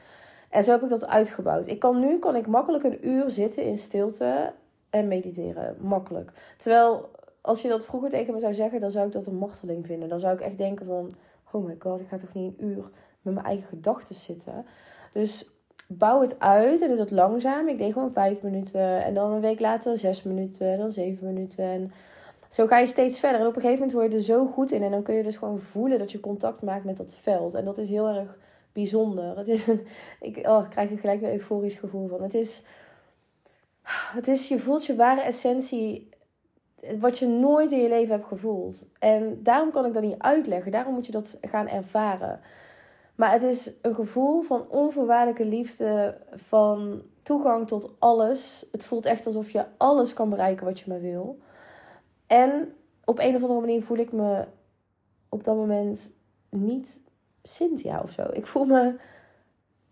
En 0.56 0.63
zo 0.63 0.72
heb 0.72 0.84
ik 0.84 0.90
dat 0.90 1.07
uitgebouwd. 1.07 1.68
Ik 1.68 1.80
kan 1.80 2.00
nu 2.00 2.19
kan 2.19 2.36
ik 2.36 2.48
makkelijk 2.48 2.84
een 2.84 3.07
uur 3.07 3.30
zitten 3.30 3.63
in 3.63 3.78
stilte 3.78 4.54
en 4.90 5.07
mediteren. 5.07 5.75
Makkelijk. 5.80 6.31
Terwijl 6.57 7.10
als 7.42 7.62
je 7.62 7.68
dat 7.68 7.86
vroeger 7.86 8.10
tegen 8.10 8.34
me 8.34 8.40
zou 8.40 8.54
zeggen, 8.54 8.80
dan 8.80 8.92
zou 8.92 9.06
ik 9.06 9.12
dat 9.12 9.28
een 9.28 9.36
marteling 9.36 9.86
vinden. 9.86 10.10
Dan 10.10 10.19
zou 10.19 10.34
ik 10.34 10.42
echt 10.42 10.57
denken 10.57 10.86
van, 10.86 11.16
oh 11.52 11.66
my 11.66 11.75
god, 11.80 12.00
ik 12.00 12.07
ga 12.07 12.18
toch 12.18 12.34
niet 12.34 12.54
een 12.60 12.66
uur 12.68 12.90
met 13.22 13.34
mijn 13.34 13.46
eigen 13.46 13.68
gedachten 13.68 14.16
zitten. 14.16 14.66
Dus 15.12 15.50
bouw 15.88 16.22
het 16.22 16.40
uit 16.40 16.81
en 16.81 16.88
doe 16.88 16.98
dat 16.98 17.12
langzaam. 17.12 17.68
Ik 17.68 17.78
deed 17.78 17.94
gewoon 17.94 18.12
vijf 18.12 18.42
minuten 18.42 19.04
en 19.04 19.13
dan 19.13 19.31
een 19.31 19.42
week 19.42 19.60
later 19.60 19.98
zes 19.98 20.24
minuten, 20.24 20.78
dan 20.78 20.92
zeven 20.92 21.28
minuten. 21.28 21.66
En 21.66 21.92
zo 22.50 22.68
ga 22.68 22.78
je 22.78 22.86
steeds 22.86 23.19
verder. 23.19 23.40
En 23.40 23.48
op 23.48 23.56
een 23.56 23.62
gegeven 23.62 23.86
moment 23.86 23.98
word 23.98 24.12
je 24.12 24.18
er 24.18 24.24
zo 24.24 24.46
goed 24.46 24.72
in 24.72 24.84
en 24.84 24.92
dan 24.92 25.04
kun 25.04 25.16
je 25.16 25.24
dus 25.24 25.38
gewoon 25.38 25.60
voelen 25.60 26.00
dat 26.00 26.12
je 26.12 26.19
contact 26.19 26.62
maakt 26.62 26.86
met 26.86 26.98
dat 26.98 27.13
veld. 27.13 27.54
En 27.54 27.66
dat 27.66 27.78
is 27.78 27.90
heel 27.90 28.08
erg 28.08 28.38
bijzonder. 28.75 29.38
Het 29.38 29.48
is 29.48 29.68
een, 29.68 29.88
ik, 30.19 30.48
oh, 30.48 30.69
krijg 30.69 30.92
er 30.92 30.98
gelijk 30.98 31.22
een 31.22 31.31
euforisch 31.31 31.77
gevoel 31.77 32.07
van. 32.07 32.22
Het 32.22 32.33
is, 32.33 32.63
het 34.18 34.27
is, 34.27 34.48
je 34.48 34.60
voelt 34.60 34.86
je 34.86 34.95
ware 34.95 35.22
essentie, 35.22 36.10
wat 37.00 37.19
je 37.19 37.27
nooit 37.27 37.72
in 37.72 37.81
je 37.81 37.89
leven 37.89 38.16
hebt 38.16 38.27
gevoeld. 38.27 38.88
En 39.00 39.39
daarom 39.44 39.72
kan 39.72 39.86
ik 39.86 39.94
dat 39.94 40.04
niet 40.04 40.19
uitleggen. 40.19 40.72
Daarom 40.72 40.94
moet 40.94 41.06
je 41.06 41.12
dat 41.12 41.38
gaan 41.42 41.68
ervaren. 41.68 42.39
Maar 43.16 43.31
het 43.31 43.44
is 43.44 43.72
een 43.81 43.95
gevoel 43.95 44.42
van 44.42 44.69
onvoorwaardelijke 44.69 45.45
liefde, 45.45 46.18
van 46.31 47.01
toegang 47.24 47.68
tot 47.68 47.95
alles. 48.00 48.66
Het 48.72 48.86
voelt 48.86 49.06
echt 49.06 49.25
alsof 49.25 49.50
je 49.50 49.66
alles 49.77 50.13
kan 50.13 50.30
bereiken 50.30 50.66
wat 50.66 50.80
je 50.80 50.89
maar 50.89 51.01
wil. 51.01 51.39
En 52.27 52.74
op 53.06 53.19
een 53.19 53.36
of 53.36 53.42
andere 53.42 53.60
manier 53.60 53.83
voel 53.83 53.98
ik 53.98 54.12
me 54.12 54.45
op 55.30 55.44
dat 55.44 55.56
moment 55.56 56.12
niet 56.50 57.04
Cynthia 57.48 58.00
of 58.04 58.12
zo. 58.12 58.26
Ik 58.32 58.46
voel 58.46 58.66
me, 58.66 58.96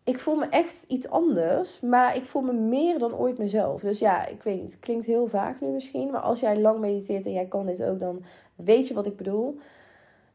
ik 0.04 0.20
voel 0.20 0.36
me 0.36 0.46
echt 0.46 0.86
iets 0.88 1.10
anders, 1.10 1.80
maar 1.80 2.16
ik 2.16 2.26
voel 2.26 2.42
me 2.42 2.54
meer 2.54 3.00
dan 3.00 3.16
ooit 3.16 3.38
mezelf. 3.38 3.82
Dus 3.82 4.00
ja, 4.00 4.28
ik 4.28 4.44
weet 4.44 4.62
niet, 4.62 4.72
het 4.72 4.80
klinkt 4.80 5.06
heel 5.06 5.28
vaag 5.28 5.62
nu 5.62 5.68
misschien, 5.68 6.12
maar 6.12 6.22
als 6.22 6.40
jij 6.40 6.60
lang 6.60 6.80
mediteert 6.80 7.26
en 7.26 7.34
jij 7.34 7.46
kan 7.46 7.66
dit 7.66 7.84
ook, 7.84 8.00
dan 8.00 8.24
weet 8.56 8.88
je 8.88 8.94
wat 8.94 9.06
ik 9.06 9.18
bedoel. 9.18 9.58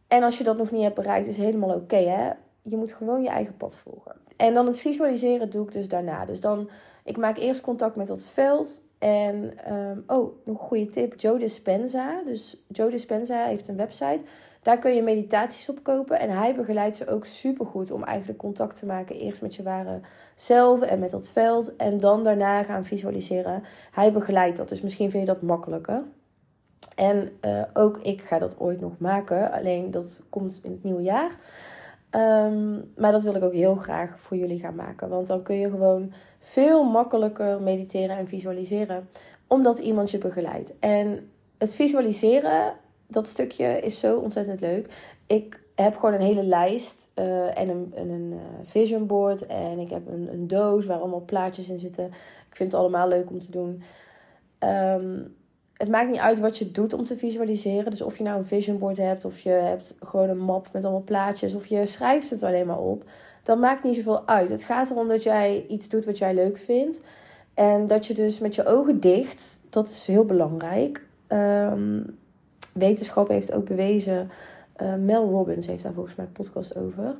En 0.08 0.22
als 0.22 0.38
je 0.38 0.44
dat 0.44 0.56
nog 0.56 0.70
niet 0.70 0.82
hebt 0.82 0.94
bereikt, 0.94 1.26
is 1.26 1.36
helemaal 1.36 1.74
oké, 1.74 1.96
hè. 1.96 2.30
Je 2.62 2.76
moet 2.76 2.92
gewoon 2.92 3.22
je 3.22 3.28
eigen 3.28 3.56
pad 3.56 3.78
volgen. 3.78 4.16
En 4.36 4.54
dan 4.54 4.66
het 4.66 4.80
visualiseren 4.80 5.50
doe 5.50 5.64
ik 5.64 5.72
dus 5.72 5.88
daarna. 5.88 6.24
Dus 6.24 6.40
dan, 6.40 6.70
ik 7.04 7.16
maak 7.16 7.38
eerst 7.38 7.60
contact 7.60 7.96
met 7.96 8.06
dat 8.06 8.22
veld. 8.22 8.80
En, 8.98 9.72
um, 9.72 10.04
oh, 10.06 10.32
nog 10.44 10.60
een 10.60 10.66
goede 10.66 10.86
tip. 10.86 11.20
Joe 11.20 11.38
Dispenza. 11.38 12.22
Dus 12.24 12.56
Joe 12.68 12.90
Dispenza 12.90 13.44
heeft 13.44 13.68
een 13.68 13.76
website. 13.76 14.22
Daar 14.68 14.78
kun 14.78 14.94
je 14.94 15.02
meditaties 15.02 15.68
op 15.68 15.82
kopen. 15.82 16.20
En 16.20 16.30
hij 16.30 16.54
begeleidt 16.54 16.96
ze 16.96 17.08
ook 17.08 17.24
super 17.24 17.66
goed 17.66 17.90
om 17.90 18.04
eigenlijk 18.04 18.38
contact 18.38 18.78
te 18.78 18.86
maken. 18.86 19.16
Eerst 19.16 19.42
met 19.42 19.54
je 19.54 19.62
ware 19.62 20.00
zelf 20.34 20.80
en 20.80 20.98
met 20.98 21.10
dat 21.10 21.28
veld. 21.28 21.76
En 21.76 22.00
dan 22.00 22.22
daarna 22.22 22.62
gaan 22.62 22.84
visualiseren. 22.84 23.62
Hij 23.90 24.12
begeleidt 24.12 24.56
dat. 24.56 24.68
Dus 24.68 24.80
misschien 24.80 25.10
vind 25.10 25.26
je 25.26 25.32
dat 25.32 25.42
makkelijker. 25.42 26.02
En 26.94 27.30
uh, 27.44 27.62
ook 27.72 27.98
ik 27.98 28.22
ga 28.22 28.38
dat 28.38 28.58
ooit 28.58 28.80
nog 28.80 28.98
maken. 28.98 29.52
Alleen 29.52 29.90
dat 29.90 30.22
komt 30.28 30.60
in 30.62 30.70
het 30.70 30.82
nieuwe 30.82 31.02
jaar. 31.02 31.30
Um, 32.10 32.92
maar 32.96 33.12
dat 33.12 33.22
wil 33.22 33.34
ik 33.34 33.42
ook 33.42 33.52
heel 33.52 33.76
graag 33.76 34.20
voor 34.20 34.36
jullie 34.36 34.58
gaan 34.58 34.74
maken. 34.74 35.08
Want 35.08 35.26
dan 35.26 35.42
kun 35.42 35.56
je 35.56 35.70
gewoon 35.70 36.12
veel 36.40 36.84
makkelijker 36.84 37.62
mediteren 37.62 38.16
en 38.16 38.28
visualiseren. 38.28 39.08
Omdat 39.46 39.78
iemand 39.78 40.10
je 40.10 40.18
begeleidt. 40.18 40.78
En 40.78 41.30
het 41.58 41.74
visualiseren 41.74 42.74
dat 43.08 43.26
stukje 43.26 43.80
is 43.80 43.98
zo 44.00 44.18
ontzettend 44.18 44.60
leuk. 44.60 45.16
Ik 45.26 45.60
heb 45.74 45.96
gewoon 45.96 46.14
een 46.14 46.20
hele 46.20 46.42
lijst 46.42 47.10
uh, 47.14 47.58
en 47.58 47.68
een, 47.68 47.92
een, 47.94 48.32
eh, 48.32 48.38
vision 48.62 49.06
board. 49.06 49.46
En 49.46 49.78
ik 49.78 49.90
heb 49.90 50.06
een, 50.06 50.28
een 50.32 50.46
doos 50.46 50.86
waar 50.86 50.98
allemaal 50.98 51.24
plaatjes 51.24 51.68
in 51.68 51.78
zitten. 51.78 52.06
Ik 52.48 52.56
vind 52.56 52.72
het 52.72 52.80
allemaal 52.80 53.08
leuk 53.08 53.30
om 53.30 53.38
te 53.38 53.50
doen. 53.50 53.82
Um, 54.58 55.36
het 55.78 55.88
maakt 55.88 56.10
niet 56.10 56.18
uit 56.18 56.38
wat 56.38 56.58
je 56.58 56.70
doet 56.70 56.92
om 56.92 57.04
te 57.04 57.16
visualiseren. 57.16 57.90
Dus 57.90 58.02
of 58.02 58.18
je 58.18 58.24
nou 58.24 58.38
een 58.38 58.46
vision 58.46 58.78
board 58.78 58.96
hebt, 58.96 59.24
of 59.24 59.40
je 59.40 59.50
hebt 59.50 59.96
gewoon 60.00 60.28
een 60.28 60.38
map 60.38 60.68
met 60.72 60.84
allemaal 60.84 61.02
plaatjes, 61.02 61.54
of 61.54 61.66
je 61.66 61.86
schrijft 61.86 62.30
het 62.30 62.42
alleen 62.42 62.66
maar 62.66 62.80
op. 62.80 63.04
Dat 63.42 63.58
maakt 63.58 63.82
niet 63.82 63.96
zoveel 63.96 64.26
uit. 64.26 64.48
Het 64.48 64.64
gaat 64.64 64.90
erom 64.90 65.08
dat 65.08 65.22
jij 65.22 65.64
iets 65.68 65.88
doet 65.88 66.04
wat 66.04 66.18
jij 66.18 66.34
leuk 66.34 66.56
vindt. 66.56 67.04
En 67.54 67.86
dat 67.86 68.06
je 68.06 68.14
dus 68.14 68.38
met 68.38 68.54
je 68.54 68.66
ogen 68.66 69.00
dicht, 69.00 69.60
dat 69.68 69.88
is 69.88 70.06
heel 70.06 70.24
belangrijk. 70.24 71.06
Um, 71.28 72.17
wetenschap 72.78 73.28
heeft 73.28 73.52
ook 73.52 73.64
bewezen, 73.64 74.30
uh, 74.82 74.94
Mel 74.94 75.30
Robbins 75.30 75.66
heeft 75.66 75.82
daar 75.82 75.92
volgens 75.92 76.14
mij 76.14 76.26
een 76.26 76.32
podcast 76.32 76.76
over. 76.76 77.16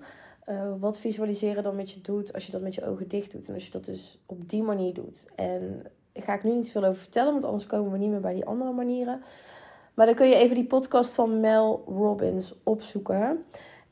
Uh, 0.49 0.73
wat 0.79 0.99
visualiseren 0.99 1.63
dan 1.63 1.77
met 1.77 1.91
je 1.91 2.01
doet 2.01 2.33
als 2.33 2.47
je 2.47 2.53
dat 2.53 2.61
met 2.61 2.75
je 2.75 2.87
ogen 2.87 3.09
dicht 3.09 3.33
doet. 3.33 3.49
En 3.49 3.55
als 3.55 3.65
je 3.65 3.71
dat 3.71 3.85
dus 3.85 4.19
op 4.27 4.49
die 4.49 4.63
manier 4.63 4.95
doet. 4.95 5.27
En 5.35 5.83
ga 6.15 6.35
ik 6.35 6.45
nu 6.45 6.53
niet 6.53 6.71
veel 6.71 6.85
over 6.85 7.03
vertellen, 7.03 7.33
want 7.33 7.45
anders 7.45 7.67
komen 7.67 7.93
we 7.93 7.99
niet 7.99 8.11
meer 8.11 8.21
bij 8.21 8.35
die 8.35 8.45
andere 8.45 8.73
manieren. 8.73 9.21
Maar 9.95 10.07
dan 10.07 10.15
kun 10.15 10.29
je 10.29 10.35
even 10.35 10.55
die 10.55 10.67
podcast 10.67 11.15
van 11.15 11.41
Mel 11.41 11.85
Robbins 11.87 12.55
opzoeken. 12.63 13.45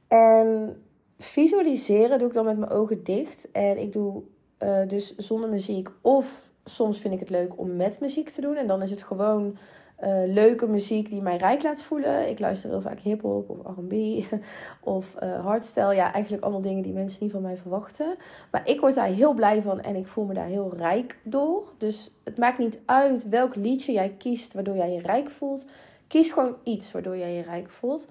En 0.08 0.76
visualiseren 1.18 2.18
doe 2.18 2.28
ik 2.28 2.34
dan 2.34 2.44
met 2.44 2.58
mijn 2.58 2.70
ogen 2.70 3.04
dicht. 3.04 3.50
En 3.52 3.78
ik 3.78 3.92
doe 3.92 4.22
uh, 4.58 4.88
dus 4.88 5.16
zonder 5.16 5.50
muziek. 5.50 5.88
Of 6.00 6.52
soms 6.64 7.00
vind 7.00 7.14
ik 7.14 7.20
het 7.20 7.30
leuk 7.30 7.58
om 7.58 7.76
met 7.76 8.00
muziek 8.00 8.28
te 8.28 8.40
doen. 8.40 8.56
En 8.56 8.66
dan 8.66 8.82
is 8.82 8.90
het 8.90 9.02
gewoon 9.02 9.56
uh, 10.04 10.08
leuke 10.26 10.66
muziek 10.66 11.10
die 11.10 11.22
mij 11.22 11.36
rijk 11.36 11.62
laat 11.62 11.82
voelen. 11.82 12.28
Ik 12.28 12.38
luister 12.38 12.70
heel 12.70 12.80
vaak 12.80 13.00
hip-hop 13.00 13.50
of 13.50 13.76
RB 13.76 14.22
of 14.96 15.16
uh, 15.22 15.44
hardstyle. 15.44 15.94
Ja, 15.94 16.12
eigenlijk 16.12 16.42
allemaal 16.42 16.60
dingen 16.60 16.82
die 16.82 16.92
mensen 16.92 17.18
niet 17.22 17.32
van 17.32 17.42
mij 17.42 17.56
verwachten. 17.56 18.16
Maar 18.50 18.68
ik 18.68 18.80
word 18.80 18.94
daar 18.94 19.06
heel 19.06 19.34
blij 19.34 19.62
van 19.62 19.80
en 19.80 19.96
ik 19.96 20.06
voel 20.06 20.24
me 20.24 20.34
daar 20.34 20.46
heel 20.46 20.74
rijk 20.76 21.18
door. 21.22 21.72
Dus 21.78 22.10
het 22.24 22.38
maakt 22.38 22.58
niet 22.58 22.80
uit 22.84 23.28
welk 23.28 23.54
liedje 23.54 23.92
jij 23.92 24.14
kiest 24.18 24.54
waardoor 24.54 24.76
jij 24.76 24.92
je 24.92 25.00
rijk 25.00 25.30
voelt. 25.30 25.66
Kies 26.06 26.30
gewoon 26.30 26.56
iets 26.62 26.92
waardoor 26.92 27.16
jij 27.16 27.34
je 27.34 27.42
rijk 27.42 27.70
voelt. 27.70 28.08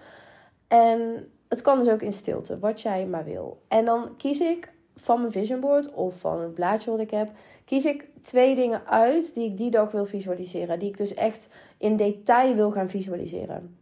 En 0.67 1.29
het 1.47 1.61
kan 1.61 1.79
dus 1.79 1.89
ook 1.89 2.01
in 2.01 2.13
stilte, 2.13 2.59
wat 2.59 2.81
jij 2.81 3.05
maar 3.05 3.25
wil. 3.25 3.61
En 3.67 3.85
dan 3.85 4.15
kies 4.17 4.41
ik 4.41 4.73
van 4.95 5.19
mijn 5.19 5.31
vision 5.31 5.59
board 5.59 5.93
of 5.93 6.19
van 6.19 6.41
het 6.41 6.53
blaadje 6.53 6.91
wat 6.91 6.99
ik 6.99 7.11
heb, 7.11 7.29
kies 7.65 7.85
ik 7.85 8.09
twee 8.21 8.55
dingen 8.55 8.81
uit 8.85 9.33
die 9.33 9.49
ik 9.49 9.57
die 9.57 9.71
dag 9.71 9.91
wil 9.91 10.05
visualiseren. 10.05 10.79
Die 10.79 10.89
ik 10.89 10.97
dus 10.97 11.13
echt 11.13 11.49
in 11.77 11.95
detail 11.95 12.55
wil 12.55 12.71
gaan 12.71 12.89
visualiseren. 12.89 13.77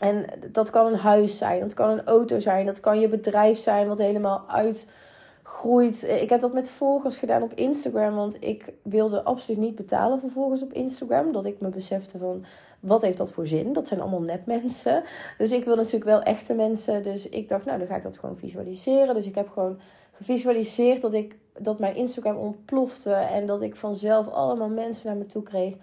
En 0.00 0.24
dat 0.52 0.70
kan 0.70 0.86
een 0.86 0.98
huis 0.98 1.38
zijn, 1.38 1.60
dat 1.60 1.74
kan 1.74 1.90
een 1.90 2.04
auto 2.04 2.38
zijn, 2.38 2.66
dat 2.66 2.80
kan 2.80 3.00
je 3.00 3.08
bedrijf 3.08 3.58
zijn 3.58 3.88
wat 3.88 3.98
helemaal 3.98 4.44
uitgroeit. 4.48 6.04
Ik 6.20 6.30
heb 6.30 6.40
dat 6.40 6.52
met 6.52 6.70
volgers 6.70 7.16
gedaan 7.16 7.42
op 7.42 7.52
Instagram, 7.54 8.14
want 8.14 8.44
ik 8.44 8.72
wilde 8.82 9.22
absoluut 9.22 9.60
niet 9.60 9.74
betalen 9.74 10.18
voor 10.18 10.30
volgers 10.30 10.62
op 10.62 10.72
Instagram. 10.72 11.32
Dat 11.32 11.46
ik 11.46 11.60
me 11.60 11.68
besefte 11.68 12.18
van, 12.18 12.44
wat 12.80 13.02
heeft 13.02 13.18
dat 13.18 13.32
voor 13.32 13.46
zin? 13.46 13.72
Dat 13.72 13.88
zijn 13.88 14.00
allemaal 14.00 14.22
netmensen. 14.22 15.02
Dus 15.38 15.52
ik 15.52 15.64
wil 15.64 15.76
natuurlijk 15.76 16.04
wel 16.04 16.22
echte 16.22 16.54
mensen. 16.54 17.02
Dus 17.02 17.28
ik 17.28 17.48
dacht, 17.48 17.64
nou 17.64 17.78
dan 17.78 17.86
ga 17.86 17.96
ik 17.96 18.02
dat 18.02 18.18
gewoon 18.18 18.36
visualiseren. 18.36 19.14
Dus 19.14 19.26
ik 19.26 19.34
heb 19.34 19.48
gewoon 19.48 19.78
gevisualiseerd 20.22 21.00
dat, 21.00 21.14
ik, 21.14 21.38
dat 21.58 21.78
mijn 21.78 21.96
Instagram 21.96 22.36
ontplofte 22.36 23.12
en 23.12 23.46
dat 23.46 23.62
ik 23.62 23.76
vanzelf 23.76 24.28
allemaal 24.28 24.68
mensen 24.68 25.06
naar 25.06 25.16
me 25.16 25.26
toe 25.26 25.42
kreeg. 25.42 25.74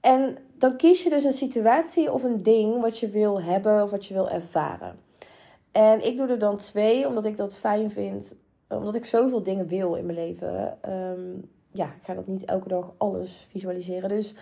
En 0.00 0.36
dan 0.58 0.76
kies 0.76 1.02
je 1.02 1.10
dus 1.10 1.24
een 1.24 1.32
situatie 1.32 2.12
of 2.12 2.22
een 2.22 2.42
ding 2.42 2.80
wat 2.80 2.98
je 2.98 3.08
wil 3.08 3.42
hebben 3.42 3.82
of 3.82 3.90
wat 3.90 4.06
je 4.06 4.14
wil 4.14 4.30
ervaren. 4.30 4.98
En 5.72 6.06
ik 6.06 6.16
doe 6.16 6.28
er 6.28 6.38
dan 6.38 6.56
twee, 6.56 7.08
omdat 7.08 7.24
ik 7.24 7.36
dat 7.36 7.56
fijn 7.56 7.90
vind. 7.90 8.36
Omdat 8.68 8.94
ik 8.94 9.04
zoveel 9.04 9.42
dingen 9.42 9.66
wil 9.66 9.94
in 9.94 10.06
mijn 10.06 10.18
leven. 10.18 10.78
Ehm, 10.82 11.30
ja, 11.72 11.84
ik 11.86 12.02
ga 12.02 12.14
dat 12.14 12.26
niet 12.26 12.44
elke 12.44 12.68
dag 12.68 12.92
alles 12.98 13.46
visualiseren. 13.48 14.08
Dus 14.08 14.34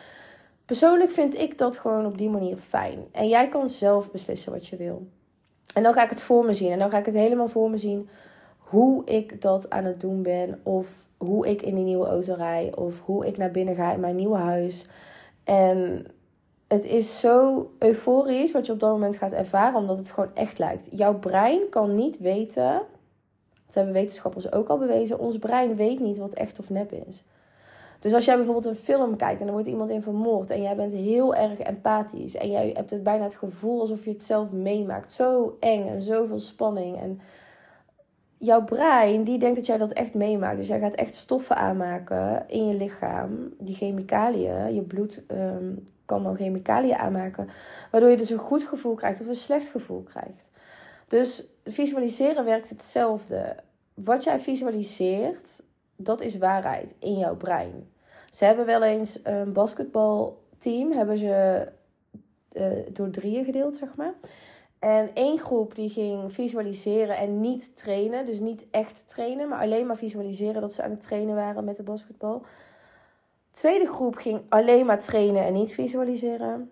persoonlijk 0.64 1.11
vind 1.11 1.38
ik 1.38 1.59
dat 1.59 1.78
gewoon 1.78 2.06
op 2.06 2.18
die 2.18 2.30
manier 2.30 2.56
fijn. 2.56 2.99
En 3.12 3.28
jij 3.28 3.49
kan 3.49 3.68
zelf 3.68 4.11
beslissen 4.11 4.52
wat 4.52 4.66
je 4.66 4.76
wil. 4.76 5.06
En 5.75 5.82
dan 5.82 5.94
ga 5.94 6.02
ik 6.02 6.11
het 6.11 6.23
voor 6.23 6.44
me 6.44 6.52
zien. 6.52 6.71
En 6.71 6.78
dan 6.78 6.90
ga 6.90 6.99
ik 6.99 7.06
het 7.06 7.14
helemaal 7.14 7.49
voor 7.49 7.71
me 7.71 7.76
zien 7.76 8.09
hoe 8.73 9.05
ik 9.05 9.41
dat 9.41 9.71
aan 9.71 9.85
het 9.85 10.00
doen 10.00 10.23
ben. 10.23 10.61
Of 10.62 11.07
hoe 11.17 11.49
ik 11.49 11.62
in 11.62 11.75
die 11.75 11.85
nieuwe 11.85 12.07
auto 12.07 12.35
rij. 12.35 12.73
Of 12.76 13.00
hoe 13.05 13.26
ik 13.26 13.37
naar 13.37 13.50
binnen 13.50 13.75
ga 13.75 13.93
in 13.93 14.00
mijn 14.00 14.17
nieuwe 14.17 14.37
huis. 14.37 14.87
En 15.45 16.07
het 16.69 16.85
is 16.85 17.21
zo 17.21 17.71
euforisch 17.79 18.52
wat 18.52 18.67
je 18.67 18.73
op 18.73 18.81
dat 18.81 18.91
moment 18.91 19.17
gaat 19.17 19.33
ervaren. 19.33 19.81
Omdat 19.81 19.99
het 19.99 20.11
gewoon 20.11 20.35
echt 20.35 20.59
lijkt. 20.59 20.88
Jouw 20.93 21.19
brein 21.19 21.69
kan 21.71 21.95
niet 21.95 22.19
weten. 22.19 22.83
Dat 23.67 23.75
hebben 23.75 23.93
wetenschappers 23.93 24.52
ook 24.52 24.69
al 24.69 24.79
bewezen. 24.79 25.19
Ons 25.19 25.38
brein 25.38 25.76
weet 25.76 26.00
niet 26.00 26.19
wat 26.19 26.35
echt 26.35 26.59
of 26.59 26.71
nep 26.71 26.93
is. 26.93 27.25
Dus 28.00 28.14
als 28.14 28.25
jij 28.25 28.37
bijvoorbeeld 28.37 28.67
een 28.67 28.75
film 28.75 29.17
kijkt 29.17 29.41
en 29.41 29.47
er 29.47 29.52
wordt 29.52 29.69
iemand 29.69 29.91
in 29.91 30.02
vermoord 30.02 30.50
en 30.50 30.62
jij 30.62 30.76
bent 30.76 30.93
heel 30.93 31.35
erg 31.35 31.59
empathisch 31.59 32.35
en 32.35 32.50
jij 32.50 32.71
hebt 32.75 32.91
het 32.91 33.02
bijna 33.02 33.25
het 33.25 33.37
gevoel 33.37 33.81
alsof 33.81 34.05
je 34.05 34.11
het 34.11 34.23
zelf 34.23 34.52
meemaakt. 34.52 35.12
Zo 35.12 35.57
eng 35.61 35.88
en 35.88 36.02
zoveel 36.02 36.38
spanning 36.38 37.00
en 37.00 37.21
jouw 38.45 38.65
brein 38.65 39.25
die 39.25 39.39
denkt 39.39 39.57
dat 39.57 39.67
jij 39.67 39.79
dat 39.79 39.93
echt 39.93 40.15
meemaakt. 40.15 40.57
Dus 40.57 40.69
jij 40.69 40.79
gaat 40.79 40.95
echt 40.95 41.15
stoffen 41.15 41.57
aanmaken 41.57 42.45
in 42.49 42.67
je 42.67 42.75
lichaam. 42.75 43.55
Die 43.59 43.75
chemicaliën, 43.75 44.75
je 44.75 44.83
bloed 44.83 45.23
ehm, 45.27 45.75
kan 46.05 46.23
dan 46.23 46.37
chemicaliën 46.37 46.97
aanmaken. 46.97 47.49
Waardoor 47.91 48.11
je 48.11 48.17
dus 48.17 48.31
een 48.31 48.39
goed 48.39 48.65
gevoel 48.65 48.95
krijgt 48.95 49.21
of 49.21 49.27
een 49.27 49.35
slecht 49.35 49.69
gevoel 49.69 50.03
krijgt. 50.03 50.51
Dus 51.09 51.47
visualiseren 51.65 52.45
werkt 52.45 52.69
hetzelfde. 52.69 53.57
Wat 53.95 54.25
jij 54.25 54.39
visualiseert, 54.39 55.63
dat 55.97 56.21
is 56.21 56.39
waarheid 56.39 56.95
in 56.99 57.19
jouw 57.19 57.37
brein. 57.37 57.91
Ze 58.31 58.45
hebben 58.45 58.67
wel 58.67 58.83
eens 58.83 59.21
een 59.23 59.53
basketbalteam, 59.53 60.93
hebben 60.93 61.17
ze 61.17 61.69
uh, 62.53 62.79
door 62.93 63.11
drieën 63.11 63.45
gedeeld, 63.45 63.77
zeg 63.77 63.97
maar. 63.97 64.15
En 64.83 65.11
één 65.15 65.39
groep 65.39 65.75
die 65.75 65.89
ging 65.89 66.33
visualiseren 66.33 67.17
en 67.17 67.41
niet 67.41 67.77
trainen. 67.77 68.27
Dus 68.27 68.41
niet 68.41 68.67
echt 68.71 69.09
trainen, 69.09 69.49
maar 69.49 69.61
alleen 69.61 69.87
maar 69.87 69.97
visualiseren 69.97 70.61
dat 70.61 70.73
ze 70.73 70.83
aan 70.83 70.91
het 70.91 71.01
trainen 71.01 71.35
waren 71.35 71.65
met 71.65 71.77
de 71.77 71.83
basketbal. 71.83 72.43
tweede 73.51 73.87
groep 73.87 74.17
ging 74.17 74.41
alleen 74.49 74.87
maar 74.87 74.99
trainen 74.99 75.45
en 75.45 75.53
niet 75.53 75.73
visualiseren. 75.73 76.71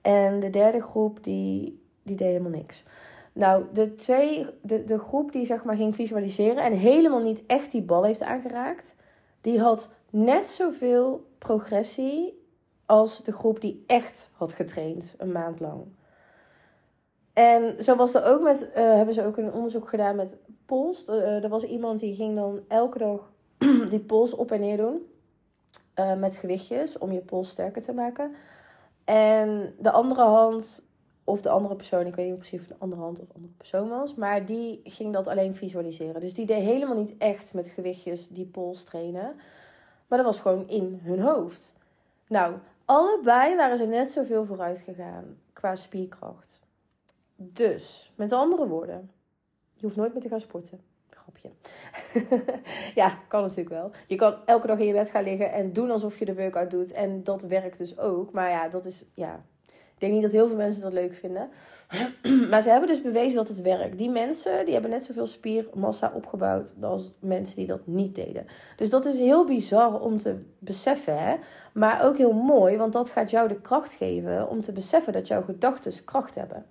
En 0.00 0.40
de 0.40 0.50
derde 0.50 0.80
groep 0.80 1.24
die, 1.24 1.82
die 2.02 2.16
deed 2.16 2.28
helemaal 2.28 2.50
niks. 2.50 2.84
Nou, 3.32 3.64
de, 3.72 3.94
twee, 3.94 4.46
de, 4.62 4.84
de 4.84 4.98
groep 4.98 5.32
die 5.32 5.44
zeg 5.44 5.64
maar 5.64 5.76
ging 5.76 5.94
visualiseren 5.94 6.64
en 6.64 6.72
helemaal 6.72 7.22
niet 7.22 7.42
echt 7.46 7.72
die 7.72 7.82
bal 7.82 8.04
heeft 8.04 8.22
aangeraakt, 8.22 8.94
die 9.40 9.60
had 9.60 9.90
net 10.10 10.48
zoveel 10.48 11.26
progressie 11.38 12.42
als 12.86 13.22
de 13.22 13.32
groep 13.32 13.60
die 13.60 13.84
echt 13.86 14.30
had 14.32 14.52
getraind 14.52 15.14
een 15.18 15.32
maand 15.32 15.60
lang. 15.60 15.84
En 17.36 17.82
zo 17.82 17.96
was 17.96 18.14
er 18.14 18.24
ook 18.24 18.42
met, 18.42 18.62
uh, 18.62 18.74
hebben 18.74 19.14
ze 19.14 19.24
ook 19.24 19.36
een 19.36 19.52
onderzoek 19.52 19.88
gedaan 19.88 20.16
met 20.16 20.36
pols. 20.66 21.08
Uh, 21.08 21.44
er 21.44 21.48
was 21.48 21.62
iemand 21.62 22.00
die 22.00 22.14
ging 22.14 22.36
dan 22.36 22.60
elke 22.68 22.98
dag 22.98 23.32
die 23.90 24.00
pols 24.00 24.34
op 24.34 24.50
en 24.50 24.60
neer 24.60 24.76
doen. 24.76 25.06
Uh, 25.98 26.14
met 26.14 26.36
gewichtjes 26.36 26.98
om 26.98 27.12
je 27.12 27.20
pols 27.20 27.48
sterker 27.48 27.82
te 27.82 27.92
maken. 27.92 28.34
En 29.04 29.74
de 29.78 29.90
andere 29.90 30.22
hand, 30.22 30.88
of 31.24 31.40
de 31.40 31.48
andere 31.48 31.76
persoon, 31.76 32.06
ik 32.06 32.14
weet 32.14 32.26
niet 32.26 32.38
precies 32.38 32.60
of 32.60 32.66
de 32.66 32.76
andere 32.78 33.02
hand 33.02 33.20
of 33.20 33.26
de 33.26 33.34
andere 33.34 33.52
persoon 33.56 33.88
was. 33.88 34.14
Maar 34.14 34.46
die 34.46 34.80
ging 34.84 35.12
dat 35.12 35.26
alleen 35.26 35.54
visualiseren. 35.54 36.20
Dus 36.20 36.34
die 36.34 36.46
deed 36.46 36.62
helemaal 36.62 36.96
niet 36.96 37.16
echt 37.18 37.54
met 37.54 37.68
gewichtjes 37.68 38.28
die 38.28 38.46
pols 38.46 38.84
trainen. 38.84 39.34
Maar 40.06 40.18
dat 40.18 40.26
was 40.26 40.40
gewoon 40.40 40.68
in 40.68 41.00
hun 41.02 41.20
hoofd. 41.20 41.74
Nou, 42.28 42.54
allebei 42.84 43.56
waren 43.56 43.76
ze 43.76 43.86
net 43.86 44.10
zoveel 44.10 44.44
vooruit 44.44 44.80
gegaan 44.80 45.38
qua 45.52 45.74
spierkracht. 45.74 46.64
Dus, 47.36 48.12
met 48.14 48.32
andere 48.32 48.66
woorden, 48.66 49.10
je 49.74 49.82
hoeft 49.82 49.96
nooit 49.96 50.12
meer 50.12 50.22
te 50.22 50.28
gaan 50.28 50.40
sporten. 50.40 50.80
Grapje. 51.10 51.50
ja, 53.00 53.18
kan 53.28 53.42
natuurlijk 53.42 53.68
wel. 53.68 53.90
Je 54.06 54.16
kan 54.16 54.34
elke 54.46 54.66
dag 54.66 54.78
in 54.78 54.86
je 54.86 54.92
bed 54.92 55.10
gaan 55.10 55.24
liggen 55.24 55.52
en 55.52 55.72
doen 55.72 55.90
alsof 55.90 56.18
je 56.18 56.24
de 56.24 56.34
workout 56.34 56.70
doet. 56.70 56.92
En 56.92 57.22
dat 57.22 57.42
werkt 57.42 57.78
dus 57.78 57.98
ook. 57.98 58.32
Maar 58.32 58.50
ja, 58.50 58.68
dat 58.68 58.86
is, 58.86 59.04
ja, 59.14 59.44
ik 59.66 60.02
denk 60.02 60.12
niet 60.12 60.22
dat 60.22 60.32
heel 60.32 60.48
veel 60.48 60.56
mensen 60.56 60.82
dat 60.82 60.92
leuk 60.92 61.14
vinden. 61.14 61.50
maar 62.50 62.62
ze 62.62 62.70
hebben 62.70 62.88
dus 62.88 63.02
bewezen 63.02 63.36
dat 63.36 63.48
het 63.48 63.60
werkt. 63.60 63.98
Die 63.98 64.10
mensen 64.10 64.64
die 64.64 64.72
hebben 64.72 64.90
net 64.90 65.04
zoveel 65.04 65.26
spiermassa 65.26 66.12
opgebouwd 66.14 66.74
als 66.80 67.12
mensen 67.20 67.56
die 67.56 67.66
dat 67.66 67.86
niet 67.86 68.14
deden. 68.14 68.46
Dus 68.76 68.90
dat 68.90 69.04
is 69.04 69.18
heel 69.18 69.44
bizar 69.44 70.00
om 70.00 70.18
te 70.18 70.42
beseffen. 70.58 71.18
Hè? 71.18 71.36
Maar 71.72 72.04
ook 72.04 72.16
heel 72.16 72.32
mooi, 72.32 72.76
want 72.76 72.92
dat 72.92 73.10
gaat 73.10 73.30
jou 73.30 73.48
de 73.48 73.60
kracht 73.60 73.92
geven 73.92 74.48
om 74.48 74.60
te 74.60 74.72
beseffen 74.72 75.12
dat 75.12 75.28
jouw 75.28 75.42
gedachten 75.42 76.04
kracht 76.04 76.34
hebben 76.34 76.66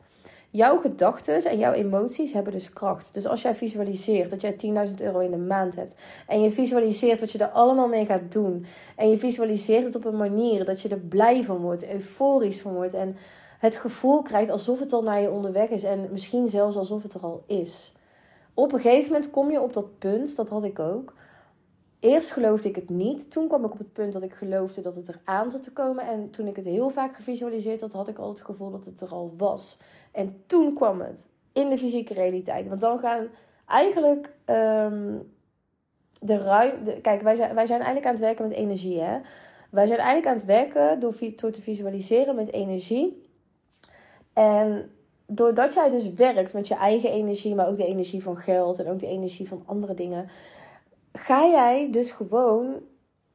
jouw 0.55 0.77
gedachten 0.77 1.43
en 1.43 1.57
jouw 1.57 1.71
emoties 1.71 2.33
hebben 2.33 2.51
dus 2.51 2.73
kracht. 2.73 3.13
Dus 3.13 3.27
als 3.27 3.41
jij 3.41 3.55
visualiseert 3.55 4.29
dat 4.29 4.41
jij 4.41 4.55
10.000 4.87 4.93
euro 5.01 5.19
in 5.19 5.31
de 5.31 5.37
maand 5.37 5.75
hebt. 5.75 5.95
En 6.27 6.41
je 6.41 6.51
visualiseert 6.51 7.19
wat 7.19 7.31
je 7.31 7.37
er 7.37 7.49
allemaal 7.49 7.87
mee 7.87 8.05
gaat 8.05 8.31
doen. 8.31 8.65
En 8.95 9.09
je 9.09 9.17
visualiseert 9.17 9.83
het 9.83 9.95
op 9.95 10.05
een 10.05 10.17
manier 10.17 10.65
dat 10.65 10.81
je 10.81 10.89
er 10.89 10.99
blij 10.99 11.43
van 11.43 11.57
wordt, 11.57 11.89
euforisch 11.89 12.61
van 12.61 12.73
wordt. 12.73 12.93
En 12.93 13.17
het 13.59 13.77
gevoel 13.77 14.21
krijgt 14.21 14.49
alsof 14.51 14.79
het 14.79 14.93
al 14.93 15.03
naar 15.03 15.21
je 15.21 15.31
onderweg 15.31 15.69
is. 15.69 15.83
En 15.83 16.07
misschien 16.11 16.47
zelfs 16.47 16.77
alsof 16.77 17.03
het 17.03 17.13
er 17.13 17.21
al 17.21 17.43
is. 17.47 17.93
Op 18.53 18.73
een 18.73 18.79
gegeven 18.79 19.11
moment 19.11 19.31
kom 19.31 19.51
je 19.51 19.61
op 19.61 19.73
dat 19.73 19.97
punt, 19.97 20.35
dat 20.35 20.49
had 20.49 20.63
ik 20.63 20.79
ook. 20.79 21.13
Eerst 21.99 22.31
geloofde 22.31 22.69
ik 22.69 22.75
het 22.75 22.89
niet. 22.89 23.31
Toen 23.31 23.47
kwam 23.47 23.65
ik 23.65 23.71
op 23.71 23.77
het 23.77 23.93
punt 23.93 24.13
dat 24.13 24.23
ik 24.23 24.33
geloofde 24.33 24.81
dat 24.81 24.95
het 24.95 25.09
eraan 25.09 25.51
zat 25.51 25.63
te 25.63 25.71
komen. 25.71 26.07
En 26.07 26.29
toen 26.29 26.47
ik 26.47 26.55
het 26.55 26.65
heel 26.65 26.89
vaak 26.89 27.15
gevisualiseerd 27.15 27.81
had, 27.81 27.93
had 27.93 28.07
ik 28.07 28.17
al 28.17 28.29
het 28.29 28.41
gevoel 28.41 28.71
dat 28.71 28.85
het 28.85 29.01
er 29.01 29.09
al 29.09 29.33
was. 29.37 29.77
En 30.15 30.43
toen 30.45 30.73
kwam 30.73 31.01
het 31.01 31.29
in 31.53 31.69
de 31.69 31.77
fysieke 31.77 32.13
realiteit. 32.13 32.67
Want 32.67 32.81
dan 32.81 32.99
gaan 32.99 33.27
eigenlijk 33.67 34.29
um, 34.45 35.33
de 36.21 36.37
ruimte. 36.37 36.91
Kijk, 37.01 37.21
wij 37.21 37.35
zijn, 37.35 37.55
wij 37.55 37.65
zijn 37.65 37.81
eigenlijk 37.81 38.07
aan 38.07 38.13
het 38.13 38.23
werken 38.23 38.47
met 38.47 38.57
energie. 38.57 39.01
Hè? 39.01 39.19
Wij 39.69 39.87
zijn 39.87 39.99
eigenlijk 39.99 40.27
aan 40.27 40.35
het 40.35 40.45
werken 40.45 40.99
door, 40.99 41.15
door 41.35 41.51
te 41.51 41.61
visualiseren 41.61 42.35
met 42.35 42.51
energie. 42.51 43.23
En 44.33 44.91
doordat 45.27 45.73
jij 45.73 45.89
dus 45.89 46.13
werkt 46.13 46.53
met 46.53 46.67
je 46.67 46.75
eigen 46.75 47.11
energie, 47.11 47.55
maar 47.55 47.67
ook 47.67 47.77
de 47.77 47.85
energie 47.85 48.23
van 48.23 48.37
geld 48.37 48.79
en 48.79 48.87
ook 48.87 48.99
de 48.99 49.07
energie 49.07 49.47
van 49.47 49.63
andere 49.65 49.93
dingen, 49.93 50.27
ga 51.13 51.45
jij 51.45 51.87
dus 51.91 52.11
gewoon 52.11 52.73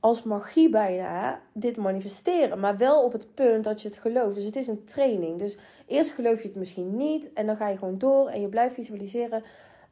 als 0.00 0.22
magie 0.22 0.68
bijna 0.68 1.40
dit 1.52 1.76
manifesteren. 1.76 2.60
Maar 2.60 2.76
wel 2.76 3.04
op 3.04 3.12
het 3.12 3.34
punt 3.34 3.64
dat 3.64 3.82
je 3.82 3.88
het 3.88 3.98
gelooft. 3.98 4.34
Dus 4.34 4.44
het 4.44 4.56
is 4.56 4.66
een 4.66 4.84
training. 4.84 5.38
Dus 5.38 5.56
eerst 5.86 6.10
geloof 6.10 6.42
je 6.42 6.48
het 6.48 6.56
misschien 6.56 6.96
niet. 6.96 7.32
En 7.32 7.46
dan 7.46 7.56
ga 7.56 7.68
je 7.68 7.78
gewoon 7.78 7.98
door 7.98 8.28
en 8.28 8.40
je 8.40 8.48
blijft 8.48 8.74
visualiseren. 8.74 9.42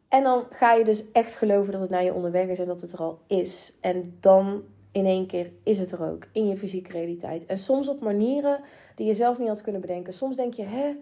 En 0.08 0.22
dan 0.22 0.46
ga 0.50 0.72
je 0.72 0.84
dus 0.84 1.12
echt 1.12 1.34
geloven 1.34 1.72
dat 1.72 1.80
het 1.80 1.90
naar 1.90 2.04
je 2.04 2.14
onderweg 2.14 2.48
is 2.48 2.58
en 2.58 2.66
dat 2.66 2.80
het 2.80 2.92
er 2.92 2.98
al 2.98 3.18
is. 3.26 3.74
En 3.80 4.16
dan 4.20 4.62
in 4.92 5.06
één 5.06 5.26
keer 5.26 5.52
is 5.62 5.78
het 5.78 5.92
er 5.92 6.02
ook 6.02 6.26
in 6.32 6.48
je 6.48 6.56
fysieke 6.56 6.92
realiteit. 6.92 7.46
En 7.46 7.58
soms 7.58 7.88
op 7.88 8.00
manieren 8.00 8.60
die 8.94 9.06
je 9.06 9.14
zelf 9.14 9.38
niet 9.38 9.48
had 9.48 9.60
kunnen 9.60 9.80
bedenken. 9.80 10.12
Soms 10.12 10.36
denk 10.36 10.54
je, 10.54 10.62
hè, 10.62 10.96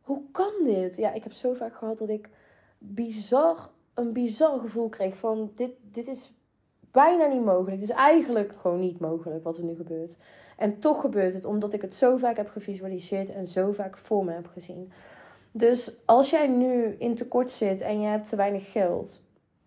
hoe 0.00 0.22
kan 0.32 0.52
dit? 0.62 0.96
Ja, 0.96 1.12
ik 1.12 1.22
heb 1.22 1.32
zo 1.32 1.54
vaak 1.54 1.76
gehad 1.76 1.98
dat 1.98 2.08
ik 2.08 2.28
bizar, 2.78 3.70
een 3.94 4.12
bizar 4.12 4.58
gevoel 4.58 4.88
kreeg 4.88 5.16
van 5.16 5.52
dit, 5.54 5.70
dit 5.82 6.08
is 6.08 6.32
bijna 6.90 7.26
niet 7.26 7.44
mogelijk. 7.44 7.80
Het 7.80 7.90
is 7.90 7.96
eigenlijk 7.96 8.52
gewoon 8.60 8.80
niet 8.80 9.00
mogelijk 9.00 9.44
wat 9.44 9.56
er 9.56 9.64
nu 9.64 9.74
gebeurt. 9.74 10.18
En 10.56 10.78
toch 10.78 11.00
gebeurt 11.00 11.34
het 11.34 11.44
omdat 11.44 11.72
ik 11.72 11.82
het 11.82 11.94
zo 11.94 12.16
vaak 12.16 12.36
heb 12.36 12.48
gevisualiseerd 12.48 13.30
en 13.32 13.46
zo 13.46 13.72
vaak 13.72 13.96
voor 13.96 14.24
me 14.24 14.32
heb 14.32 14.46
gezien. 14.46 14.92
Dus 15.52 15.92
als 16.04 16.30
jij 16.30 16.48
nu 16.48 16.96
in 16.98 17.14
tekort 17.14 17.50
zit 17.50 17.80
en 17.80 18.00
je 18.00 18.06
hebt 18.06 18.28
te 18.28 18.36
weinig 18.36 18.72
geld, 18.72 19.22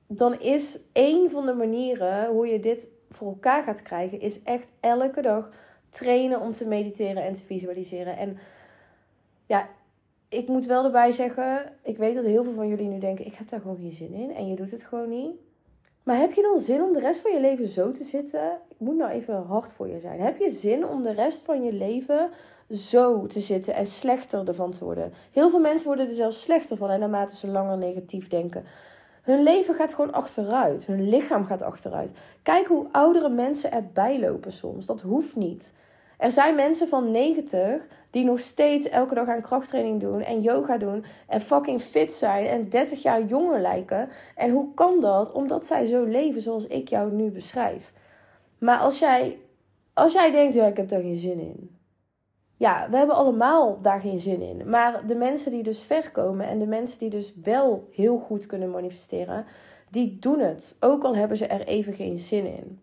dan 0.08 0.40
is 0.40 0.80
één 0.92 1.32
van 1.32 1.46
de 1.46 1.54
manieren 1.54 2.30
hoe 2.30 2.48
je 2.48 2.60
dit 2.60 2.88
voor 3.10 3.28
elkaar 3.28 3.64
gaat 3.64 3.82
krijgen, 3.82 4.20
is 4.20 4.44
echt 4.44 4.72
elke 4.80 5.22
dag 5.22 5.50
trainen 5.90 6.42
om 6.42 6.54
te 6.54 6.68
mediteren 6.68 7.24
en 7.24 7.34
te 7.34 7.44
visualiseren. 7.44 8.18
En 8.18 8.38
ja, 9.46 9.70
ik 10.30 10.48
moet 10.48 10.66
wel 10.66 10.86
erbij 10.86 11.12
zeggen, 11.12 11.72
ik 11.82 11.98
weet 11.98 12.16
dat 12.16 12.26
heel 12.26 12.44
veel 12.44 12.54
van 12.54 12.68
jullie 12.68 12.88
nu 12.88 13.00
denken, 13.00 13.26
ik 13.26 13.34
heb 13.34 13.50
daar 13.50 13.62
gewoon 13.62 13.78
geen 13.78 13.92
zin 13.92 14.14
in 14.14 14.36
en 14.36 14.48
je 14.48 14.56
doet 14.56 14.72
het 14.72 14.84
gewoon 14.84 15.10
niet. 15.10 15.36
Maar 16.04 16.18
heb 16.18 16.34
je 16.34 16.42
dan 16.42 16.60
zin 16.60 16.82
om 16.82 16.94
de 16.94 17.00
rest 17.00 17.22
van 17.22 17.32
je 17.32 17.40
leven 17.40 17.68
zo 17.68 17.92
te 17.92 18.04
zitten? 18.04 18.52
Ik 18.70 18.80
moet 18.80 18.98
nou 18.98 19.12
even 19.12 19.44
hard 19.44 19.74
voor 19.74 19.88
je 19.88 20.00
zijn. 20.00 20.20
Heb 20.20 20.38
je 20.38 20.50
zin 20.50 20.88
om 20.88 21.04
de 21.04 21.12
rest 21.14 21.42
van 21.42 21.64
je 21.64 21.74
leven 21.74 22.30
zo 22.70 23.26
te 23.26 23.40
zitten 23.40 23.76
en 23.76 23.86
slechter 23.86 24.48
ervan 24.48 24.72
te 24.72 24.84
worden? 24.84 25.14
Heel 25.32 25.50
veel 25.50 25.60
mensen 25.60 25.88
worden 25.88 26.06
er 26.06 26.14
zelfs 26.14 26.42
slechter 26.42 26.78
van 26.78 26.90
en 26.90 27.00
naarmate 27.00 27.36
ze 27.36 27.48
langer 27.48 27.78
negatief 27.78 28.28
denken. 28.28 28.66
Hun 29.22 29.44
leven 29.44 29.76
gaat 29.76 29.94
gewoon 29.94 30.14
achteruit. 30.14 30.86
Hun 30.86 31.10
lichaam 31.10 31.46
gaat 31.46 31.62
achteruit. 31.62 32.14
Kijk 32.42 32.68
hoe 32.68 32.88
oudere 32.92 33.30
mensen 33.30 33.72
erbij 33.72 34.20
lopen 34.20 34.52
soms. 34.52 34.86
Dat 34.86 35.02
hoeft 35.02 35.36
niet. 35.36 35.74
Er 36.24 36.32
zijn 36.32 36.56
mensen 36.56 36.88
van 36.88 37.12
90 37.12 37.88
die 38.10 38.26
nog 38.26 38.40
steeds 38.40 38.90
elke 38.90 39.14
dag 39.16 39.28
aan 39.28 39.42
krachttraining 39.42 40.00
doen 40.02 40.22
en 40.22 40.42
yoga 40.42 40.78
doen 40.78 41.06
en 41.28 41.42
fucking 41.42 41.82
fit 41.82 42.14
zijn 42.14 42.46
en 42.46 42.70
30 42.70 43.02
jaar 43.02 43.26
jonger 43.26 43.60
lijken. 43.60 44.10
En 44.36 44.52
hoe 44.52 44.74
kan 44.74 45.00
dat? 45.00 45.32
Omdat 45.32 45.66
zij 45.66 45.86
zo 45.86 46.04
leven 46.04 46.42
zoals 46.42 46.68
ik 46.68 46.88
jou 46.88 47.12
nu 47.12 47.32
beschrijf. 47.32 47.94
Maar 48.58 48.78
als 48.78 49.00
jij, 49.00 49.40
als 49.94 50.14
jij 50.14 50.32
denkt, 50.32 50.54
ja, 50.54 50.66
ik 50.66 50.78
heb 50.78 50.90
daar 50.90 51.02
geen 51.02 51.16
zin 51.16 51.40
in. 51.40 51.78
Ja, 52.58 52.88
we 52.90 52.98
hebben 52.98 53.16
allemaal 53.16 53.82
daar 53.82 54.02
geen 54.02 54.20
zin 54.20 54.42
in. 54.42 54.70
Maar 54.70 55.08
de 55.08 55.16
mensen 55.16 55.52
die 55.52 55.64
dus 55.64 55.84
ver 55.84 56.12
komen 56.12 56.48
en 56.48 56.60
de 56.60 56.68
mensen 56.68 57.00
die 57.00 57.10
dus 57.10 57.34
wel 57.42 57.88
heel 57.92 58.18
goed 58.18 58.46
kunnen 58.46 58.72
manifesteren, 58.72 59.46
die 59.90 60.20
doen 60.20 60.40
het. 60.40 60.78
Ook 60.80 61.04
al 61.04 61.16
hebben 61.16 61.38
ze 61.38 61.46
er 61.46 61.68
even 61.68 61.94
geen 61.94 62.18
zin 62.18 62.46
in. 62.46 62.83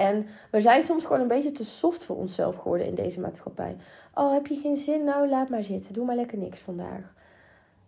En 0.00 0.26
we 0.50 0.60
zijn 0.60 0.82
soms 0.82 1.04
gewoon 1.04 1.20
een 1.20 1.28
beetje 1.28 1.52
te 1.52 1.64
soft 1.64 2.04
voor 2.04 2.16
onszelf 2.16 2.56
geworden 2.56 2.86
in 2.86 2.94
deze 2.94 3.20
maatschappij. 3.20 3.76
Oh, 4.14 4.32
heb 4.32 4.46
je 4.46 4.54
geen 4.54 4.76
zin? 4.76 5.04
Nou, 5.04 5.28
laat 5.28 5.48
maar 5.48 5.62
zitten. 5.62 5.94
Doe 5.94 6.04
maar 6.04 6.16
lekker 6.16 6.38
niks 6.38 6.60
vandaag. 6.60 7.14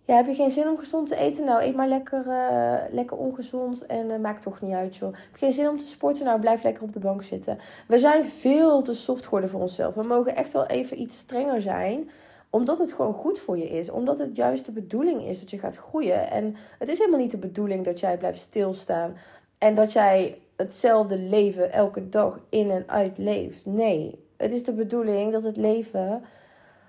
Ja, 0.05 0.17
heb 0.17 0.27
je 0.27 0.35
geen 0.35 0.51
zin 0.51 0.69
om 0.69 0.79
gezond 0.79 1.09
te 1.09 1.17
eten? 1.17 1.45
Nou, 1.45 1.63
eet 1.63 1.77
maar 1.77 1.89
lekker, 1.89 2.27
uh, 2.27 2.75
lekker 2.91 3.17
ongezond 3.17 3.87
en 3.87 4.11
uh, 4.11 4.19
maakt 4.19 4.43
toch 4.43 4.61
niet 4.61 4.75
uit, 4.75 4.97
joh. 4.97 5.13
Heb 5.13 5.33
je 5.33 5.39
geen 5.39 5.53
zin 5.53 5.69
om 5.69 5.79
te 5.79 5.87
sporten? 5.87 6.25
Nou, 6.25 6.41
blijf 6.41 6.63
lekker 6.63 6.83
op 6.83 6.93
de 6.93 6.99
bank 6.99 7.23
zitten. 7.23 7.59
We 7.89 7.99
zijn 7.99 8.25
veel 8.25 8.83
te 8.83 8.95
soft 8.95 9.25
geworden 9.25 9.51
voor 9.51 9.61
onszelf. 9.61 9.95
We 9.95 10.03
mogen 10.03 10.37
echt 10.37 10.53
wel 10.53 10.67
even 10.67 11.01
iets 11.01 11.19
strenger 11.19 11.63
zijn 11.63 12.11
omdat 12.51 12.79
het 12.79 12.93
gewoon 12.93 13.13
goed 13.13 13.39
voor 13.39 13.59
je 13.59 13.71
is. 13.71 13.91
Omdat 13.91 14.19
het 14.19 14.37
juist 14.37 14.67
de 14.67 14.73
bedoeling 14.73 15.27
is 15.27 15.41
dat 15.41 15.51
je 15.51 15.59
gaat 15.59 15.77
groeien. 15.77 16.31
En 16.31 16.57
het 16.79 16.89
is 16.89 16.99
helemaal 16.99 17.21
niet 17.21 17.31
de 17.31 17.39
bedoeling 17.39 17.85
dat 17.85 18.01
jij 18.01 18.17
blijft 18.17 18.39
stilstaan. 18.39 19.17
En 19.59 19.75
dat 19.75 19.93
jij 19.93 20.39
hetzelfde 20.63 21.19
leven 21.19 21.73
elke 21.73 22.09
dag 22.09 22.41
in 22.49 22.71
en 22.71 22.85
uit 22.87 23.19
leeft. 23.19 23.67
Nee, 23.67 24.25
het 24.37 24.53
is 24.53 24.65
de 24.65 24.73
bedoeling 24.73 25.33
dat 25.33 25.45
het 25.45 25.57
leven 25.57 26.23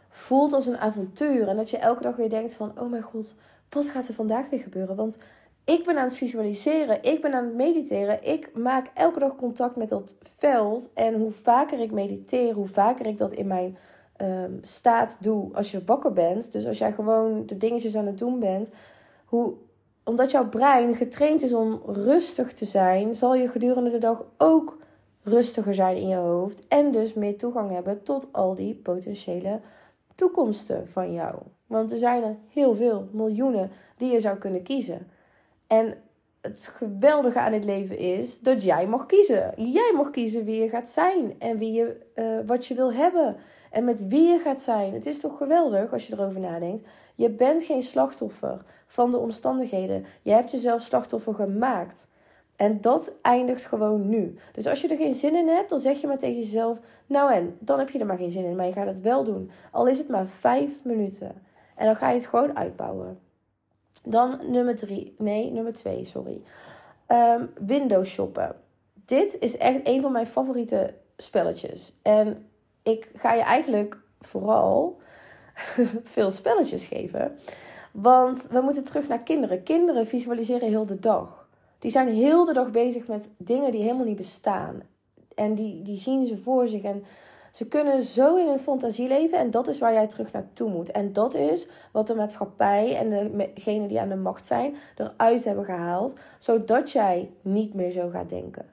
voelt 0.10 0.54
als 0.54 0.66
een 0.66 0.78
avontuur. 0.78 1.48
En 1.48 1.56
dat 1.56 1.70
je 1.70 1.78
elke 1.78 2.04
dag 2.04 2.16
weer 2.16 2.30
denkt 2.30 2.54
van, 2.54 2.80
oh 2.80 2.90
mijn 2.90 3.04
god, 3.04 3.36
wat 3.70 3.90
gaat 3.90 4.08
er 4.08 4.14
vandaag 4.14 4.50
weer 4.50 4.60
gebeuren? 4.60 4.96
Want 4.96 5.18
ik 5.66 5.84
ben 5.84 5.98
aan 5.98 6.04
het 6.04 6.18
visualiseren, 6.18 7.04
ik 7.04 7.22
ben 7.22 7.34
aan 7.34 7.46
het 7.46 7.56
mediteren. 7.56 8.24
Ik 8.24 8.50
maak 8.54 8.92
elke 8.94 9.20
dag 9.20 9.36
contact 9.36 9.76
met 9.76 9.90
dat 9.90 10.16
veld. 10.22 10.90
En 10.94 11.14
hoe 11.14 11.32
vaker 11.32 11.80
ik 11.80 11.92
mediteer, 11.92 12.54
hoe 12.54 12.68
vaker 12.68 13.08
ik 13.08 13.18
dat 13.18 13.34
in 13.34 13.48
mijn 13.48 13.78
ehm, 14.16 14.52
staat 14.62 15.18
doe 15.20 15.54
als 15.54 15.72
je 15.72 15.84
wakker 15.86 16.14
bent. 16.14 16.52
Dus 16.52 16.68
als 16.68 16.78
jij 16.78 16.92
gewoon 16.94 17.46
de 17.46 17.58
dingetjes 17.58 17.96
aan 17.96 18.06
het 18.06 18.18
doen 18.18 18.40
bent, 18.40 18.72
hoe 19.26 19.54
omdat 20.04 20.32
jouw 20.32 20.50
brein 20.50 20.96
getraind 20.96 21.42
is 21.42 21.54
om 21.54 21.82
rustig 21.86 22.54
te 22.54 22.66
zijn, 22.66 23.16
zal 23.16 23.36
je 23.36 23.48
gedurende 23.48 23.90
de 23.90 23.98
dag 23.98 24.26
ook 24.38 24.78
rustiger 25.24 25.74
zijn 25.74 25.98
in 25.98 26.08
je 26.08 26.16
hoofd. 26.16 26.68
En 26.68 26.92
dus 26.92 27.14
meer 27.14 27.38
toegang 27.38 27.72
hebben 27.72 28.04
tot 28.04 28.28
al 28.32 28.56
die 28.56 28.76
potentiële 28.76 29.60
toekomsten 30.16 30.88
van 30.88 31.14
jou. 31.14 31.36
Want 31.68 31.92
er 31.92 31.98
zijn 31.98 32.24
er 32.24 32.36
heel 32.50 32.76
veel, 32.76 33.08
miljoenen, 33.12 33.72
die 33.98 34.12
je 34.12 34.20
zou 34.20 34.38
kunnen 34.38 34.64
kiezen. 34.64 35.08
En 35.68 35.98
het 36.42 36.72
geweldige 36.74 37.40
aan 37.40 37.54
het 37.54 37.64
leven 37.64 37.98
is 37.98 38.40
dat 38.40 38.64
jij 38.64 38.88
mag 38.88 39.06
kiezen. 39.06 39.54
Jij 39.56 39.94
mag 39.96 40.10
kiezen 40.10 40.46
wie 40.46 40.62
je 40.62 40.70
gaat 40.70 40.90
zijn 40.90 41.36
en 41.40 41.58
wie 41.58 41.72
je, 41.72 41.98
uh, 42.16 42.48
wat 42.48 42.66
je 42.66 42.74
wil 42.76 42.94
hebben 42.94 43.36
en 43.72 43.84
met 43.84 44.08
wie 44.08 44.28
je 44.28 44.40
gaat 44.40 44.62
zijn. 44.62 44.94
Het 44.94 45.06
is 45.06 45.20
toch 45.20 45.38
geweldig 45.38 45.94
als 45.94 46.08
je 46.08 46.14
erover 46.14 46.40
nadenkt. 46.40 46.88
Je 47.16 47.30
bent 47.30 47.64
geen 47.64 47.84
slachtoffer 47.84 48.62
van 48.88 49.12
de 49.12 49.18
omstandigheden. 49.18 50.06
Je 50.22 50.32
hebt 50.32 50.52
jezelf 50.52 50.82
slachtoffer 50.82 51.34
gemaakt. 51.34 52.08
En 52.56 52.82
dat 52.82 53.16
eindigt 53.22 53.66
gewoon 53.66 54.10
nu. 54.10 54.38
Dus 54.52 54.68
als 54.68 54.82
je 54.82 54.88
er 54.88 54.98
geen 54.98 55.14
zin 55.14 55.36
in 55.36 55.48
hebt, 55.48 55.70
dan 55.70 55.80
zeg 55.80 56.02
je 56.02 56.08
maar 56.08 56.18
tegen 56.18 56.40
jezelf: 56.40 56.80
Nou 57.06 57.34
en, 57.34 57.58
dan 57.60 57.80
heb 57.80 57.90
je 57.90 58.00
er 58.00 58.06
maar 58.06 58.18
geen 58.18 58.32
zin 58.32 58.46
in. 58.46 58.56
Maar 58.56 58.66
je 58.66 58.72
gaat 58.72 58.88
het 58.88 59.02
wel 59.02 59.24
doen. 59.24 59.52
Al 59.72 59.88
is 59.88 59.98
het 59.98 60.08
maar 60.08 60.28
vijf 60.28 60.84
minuten. 60.84 61.32
En 61.76 61.86
dan 61.86 61.96
ga 61.96 62.10
je 62.10 62.16
het 62.16 62.28
gewoon 62.28 62.58
uitbouwen. 62.58 63.20
Dan 64.04 64.40
nummer 64.52 64.76
drie. 64.76 65.16
Nee, 65.18 65.52
nummer 65.52 65.74
twee, 65.74 66.06
sorry. 66.06 66.42
Um, 67.08 67.50
Windows 67.66 68.10
shoppen. 68.10 68.56
Dit 69.06 69.40
is 69.40 69.58
echt 69.58 69.80
een 69.84 70.02
van 70.02 70.12
mijn 70.12 70.26
favoriete 70.26 70.94
spelletjes. 71.18 71.94
En 72.02 72.50
ik 72.84 73.12
ga 73.16 73.34
je 73.34 73.42
eigenlijk 73.42 74.00
vooral 74.20 75.02
veel 76.04 76.32
spelletjes 76.32 76.86
geven. 76.86 77.36
Want 77.92 78.48
we 78.52 78.62
moeten 78.62 78.84
terug 78.84 79.08
naar 79.08 79.24
kinderen. 79.24 79.64
Kinderen 79.64 80.08
visualiseren 80.08 80.68
heel 80.68 80.86
de 80.86 81.00
dag. 81.00 81.50
Die 81.80 81.92
zijn 81.92 82.08
heel 82.08 82.46
de 82.46 82.54
dag 82.54 82.72
bezig 82.72 83.08
met 83.08 83.30
dingen 83.38 83.72
die 83.72 83.82
helemaal 83.82 84.06
niet 84.06 84.16
bestaan. 84.16 84.82
En 85.36 85.56
die, 85.56 85.82
die 85.82 85.98
zien 85.98 86.26
ze 86.26 86.38
voor 86.38 86.68
zich. 86.68 86.84
En 86.84 87.04
ze 87.52 87.68
kunnen 87.68 88.02
zo 88.02 88.36
in 88.36 88.48
hun 88.48 88.60
fantasie 88.60 89.08
leven. 89.08 89.38
En 89.38 89.52
dat 89.52 89.68
is 89.68 89.80
waar 89.80 89.94
jij 89.94 90.08
terug 90.08 90.32
naartoe 90.32 90.70
moet. 90.70 90.92
En 90.92 91.14
dat 91.14 91.34
is 91.34 91.68
wat 91.92 92.08
de 92.08 92.16
maatschappij 92.16 92.98
en 92.98 93.32
degenen 93.54 93.88
die 93.88 94.00
aan 94.00 94.10
de 94.10 94.16
macht 94.16 94.48
zijn 94.48 94.76
eruit 94.98 95.44
hebben 95.44 95.66
gehaald. 95.66 96.20
Zodat 96.40 96.92
jij 96.92 97.32
niet 97.42 97.74
meer 97.74 97.92
zo 97.92 98.10
gaat 98.10 98.30
denken. 98.30 98.66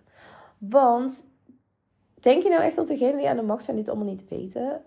Want 0.59 1.29
denk 2.21 2.43
je 2.43 2.49
nou 2.49 2.63
echt 2.63 2.77
dat 2.77 2.89
degenen 2.89 3.17
die 3.17 3.29
aan 3.29 3.37
de 3.37 3.43
macht 3.43 3.65
zijn 3.65 3.77
dit 3.77 3.89
allemaal 3.89 4.07
niet 4.07 4.29
weten? 4.29 4.83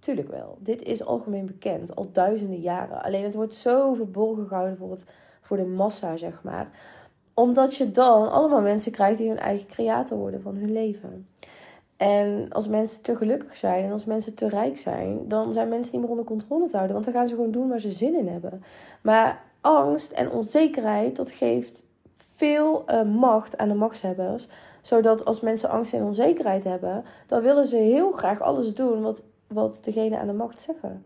Tuurlijk 0.00 0.28
wel. 0.28 0.58
Dit 0.60 0.82
is 0.82 1.04
algemeen 1.04 1.46
bekend, 1.46 1.96
al 1.96 2.08
duizenden 2.12 2.60
jaren. 2.60 3.02
Alleen 3.02 3.24
het 3.24 3.34
wordt 3.34 3.54
zo 3.54 3.94
verborgen 3.94 4.46
gehouden 4.46 4.76
voor, 4.76 4.90
het, 4.90 5.04
voor 5.40 5.56
de 5.56 5.64
massa, 5.64 6.16
zeg 6.16 6.42
maar. 6.42 6.70
Omdat 7.34 7.76
je 7.76 7.90
dan 7.90 8.30
allemaal 8.30 8.60
mensen 8.60 8.92
krijgt 8.92 9.18
die 9.18 9.28
hun 9.28 9.38
eigen 9.38 9.68
creator 9.68 10.18
worden 10.18 10.40
van 10.40 10.56
hun 10.56 10.72
leven. 10.72 11.28
En 11.96 12.46
als 12.50 12.68
mensen 12.68 13.02
te 13.02 13.16
gelukkig 13.16 13.56
zijn 13.56 13.84
en 13.84 13.90
als 13.90 14.04
mensen 14.04 14.34
te 14.34 14.48
rijk 14.48 14.78
zijn, 14.78 15.28
dan 15.28 15.52
zijn 15.52 15.68
mensen 15.68 15.92
niet 15.92 16.00
meer 16.00 16.10
onder 16.10 16.24
controle 16.24 16.68
te 16.68 16.76
houden. 16.76 16.92
Want 16.92 17.04
dan 17.04 17.14
gaan 17.14 17.28
ze 17.28 17.34
gewoon 17.34 17.50
doen 17.50 17.68
waar 17.68 17.80
ze 17.80 17.90
zin 17.90 18.18
in 18.18 18.28
hebben. 18.28 18.62
Maar 19.02 19.42
angst 19.60 20.12
en 20.12 20.30
onzekerheid, 20.30 21.16
dat 21.16 21.30
geeft 21.30 21.86
veel 22.14 22.84
uh, 22.86 23.02
macht 23.02 23.58
aan 23.58 23.68
de 23.68 23.74
machtshebbers. 23.74 24.48
Zodat 24.82 25.24
als 25.24 25.40
mensen 25.40 25.70
angst 25.70 25.92
en 25.94 26.02
onzekerheid 26.02 26.64
hebben, 26.64 27.04
dan 27.26 27.42
willen 27.42 27.64
ze 27.64 27.76
heel 27.76 28.10
graag 28.10 28.40
alles 28.40 28.74
doen 28.74 29.02
wat 29.02 29.22
wat 29.52 29.78
degene 29.84 30.18
aan 30.18 30.26
de 30.26 30.32
macht 30.32 30.60
zeggen. 30.60 31.04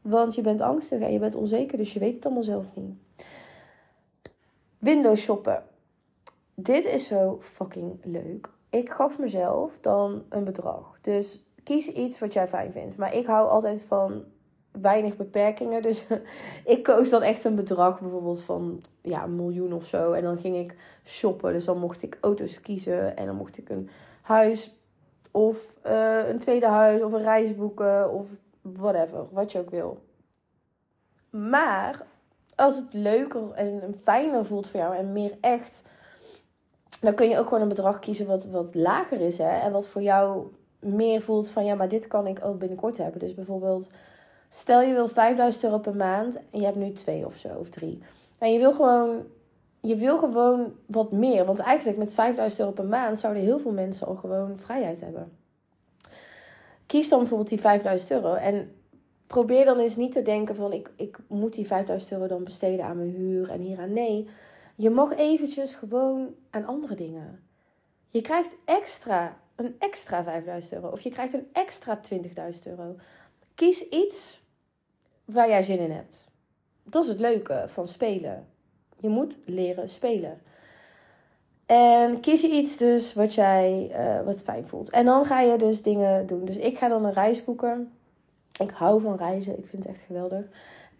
Want 0.00 0.34
je 0.34 0.42
bent 0.42 0.60
angstig 0.60 1.00
en 1.00 1.12
je 1.12 1.18
bent 1.18 1.34
onzeker, 1.34 1.78
dus 1.78 1.92
je 1.92 1.98
weet 1.98 2.14
het 2.14 2.24
allemaal 2.24 2.42
zelf 2.42 2.74
niet. 2.74 2.94
Windows 4.78 5.20
shoppen. 5.20 5.62
Dit 6.54 6.84
is 6.84 7.06
zo 7.06 7.38
fucking 7.40 8.00
leuk. 8.02 8.48
Ik 8.70 8.90
gaf 8.90 9.18
mezelf 9.18 9.78
dan 9.80 10.22
een 10.28 10.44
bedrag. 10.44 10.98
Dus 11.00 11.44
kies 11.62 11.88
iets 11.88 12.18
wat 12.18 12.32
jij 12.32 12.48
fijn 12.48 12.72
vindt. 12.72 12.98
Maar 12.98 13.14
ik 13.14 13.26
hou 13.26 13.48
altijd 13.48 13.82
van 13.82 14.24
weinig 14.70 15.16
beperkingen. 15.16 15.82
Dus 15.82 16.06
ik 16.64 16.82
koos 16.82 17.10
dan 17.10 17.22
echt 17.22 17.44
een 17.44 17.54
bedrag, 17.54 18.00
bijvoorbeeld 18.00 18.42
van 18.42 18.80
ja, 19.02 19.24
een 19.24 19.36
miljoen 19.36 19.72
of 19.72 19.86
zo. 19.86 20.12
En 20.12 20.22
dan 20.22 20.38
ging 20.38 20.56
ik 20.56 20.76
shoppen. 21.04 21.52
Dus 21.52 21.64
dan 21.64 21.78
mocht 21.78 22.02
ik 22.02 22.18
auto's 22.20 22.60
kiezen. 22.60 23.16
En 23.16 23.26
dan 23.26 23.36
mocht 23.36 23.58
ik 23.58 23.68
een 23.68 23.88
huis 24.22 24.81
of 25.32 25.76
eh, 25.82 26.28
een 26.28 26.38
tweede 26.38 26.66
huis 26.66 27.02
of 27.02 27.12
een 27.12 27.22
reis 27.22 27.56
boeken 27.56 28.12
of 28.12 28.26
whatever, 28.60 29.26
wat 29.30 29.52
je 29.52 29.58
ook 29.58 29.70
wil. 29.70 30.02
Maar 31.30 32.06
als 32.54 32.76
het 32.76 32.92
leuker 32.94 33.50
en 33.54 33.94
fijner 34.02 34.46
voelt 34.46 34.68
voor 34.68 34.80
jou 34.80 34.96
en 34.96 35.12
meer 35.12 35.36
echt, 35.40 35.82
dan 37.00 37.14
kun 37.14 37.28
je 37.28 37.38
ook 37.38 37.44
gewoon 37.48 37.62
een 37.62 37.68
bedrag 37.68 37.98
kiezen 37.98 38.26
wat, 38.26 38.44
wat 38.44 38.74
lager 38.74 39.20
is. 39.20 39.38
Hè? 39.38 39.58
En 39.60 39.72
wat 39.72 39.86
voor 39.86 40.02
jou 40.02 40.46
meer 40.78 41.22
voelt 41.22 41.48
van 41.48 41.64
ja, 41.64 41.74
maar 41.74 41.88
dit 41.88 42.06
kan 42.06 42.26
ik 42.26 42.44
ook 42.44 42.58
binnenkort 42.58 42.98
hebben. 42.98 43.20
Dus 43.20 43.34
bijvoorbeeld, 43.34 43.88
stel 44.48 44.80
je 44.82 44.92
wil 44.92 45.08
5000 45.08 45.64
euro 45.64 45.78
per 45.78 45.96
maand 45.96 46.36
en 46.36 46.58
je 46.58 46.64
hebt 46.64 46.76
nu 46.76 46.92
twee 46.92 47.26
of 47.26 47.36
zo, 47.36 47.48
of 47.48 47.68
drie. 47.68 48.02
En 48.38 48.52
je 48.52 48.58
wil 48.58 48.72
gewoon, 48.72 49.26
je 49.82 49.96
wil 49.96 50.18
gewoon 50.18 50.72
wat 50.86 51.12
meer. 51.12 51.44
Want 51.44 51.58
eigenlijk 51.58 51.98
met 51.98 52.14
5000 52.14 52.60
euro 52.60 52.72
per 52.72 52.84
maand 52.84 53.18
zouden 53.18 53.42
heel 53.42 53.58
veel 53.58 53.72
mensen 53.72 54.06
al 54.06 54.14
gewoon 54.14 54.58
vrijheid 54.58 55.00
hebben. 55.00 55.32
Kies 56.86 57.08
dan 57.08 57.18
bijvoorbeeld 57.18 57.48
die 57.48 57.60
5000 57.60 58.10
euro 58.10 58.34
en 58.34 58.74
probeer 59.26 59.64
dan 59.64 59.78
eens 59.78 59.96
niet 59.96 60.12
te 60.12 60.22
denken 60.22 60.54
van 60.54 60.72
ik, 60.72 60.90
ik 60.96 61.18
moet 61.28 61.54
die 61.54 61.66
5000 61.66 62.12
euro 62.12 62.26
dan 62.26 62.44
besteden 62.44 62.84
aan 62.84 62.96
mijn 62.96 63.10
huur 63.10 63.50
en 63.50 63.60
hier 63.60 63.78
aan. 63.78 63.92
Nee, 63.92 64.28
je 64.74 64.90
mag 64.90 65.16
eventjes 65.16 65.74
gewoon 65.74 66.34
aan 66.50 66.66
andere 66.66 66.94
dingen. 66.94 67.42
Je 68.08 68.20
krijgt 68.20 68.56
extra, 68.64 69.40
een 69.56 69.74
extra 69.78 70.24
5000 70.24 70.72
euro 70.74 70.88
of 70.88 71.00
je 71.00 71.10
krijgt 71.10 71.32
een 71.32 71.48
extra 71.52 72.00
20.000 72.12 72.18
euro. 72.64 72.96
Kies 73.54 73.88
iets 73.88 74.42
waar 75.24 75.48
jij 75.48 75.62
zin 75.62 75.78
in 75.78 75.90
hebt. 75.90 76.30
Dat 76.82 77.02
is 77.02 77.08
het 77.08 77.20
leuke 77.20 77.64
van 77.66 77.88
spelen. 77.88 78.51
Je 79.02 79.08
moet 79.08 79.38
leren 79.44 79.88
spelen. 79.88 80.40
En 81.66 82.20
kies 82.20 82.40
je 82.40 82.48
iets 82.48 82.76
dus 82.76 83.14
wat 83.14 83.34
jij 83.34 83.90
uh, 83.90 84.24
wat 84.24 84.42
fijn 84.42 84.66
voelt. 84.66 84.90
En 84.90 85.04
dan 85.04 85.24
ga 85.24 85.40
je 85.40 85.56
dus 85.56 85.82
dingen 85.82 86.26
doen. 86.26 86.44
Dus 86.44 86.56
ik 86.56 86.78
ga 86.78 86.88
dan 86.88 87.04
een 87.04 87.12
reis 87.12 87.44
boeken. 87.44 87.92
Ik 88.60 88.70
hou 88.70 89.00
van 89.00 89.16
reizen. 89.16 89.58
Ik 89.58 89.66
vind 89.66 89.84
het 89.84 89.92
echt 89.92 90.02
geweldig. 90.02 90.44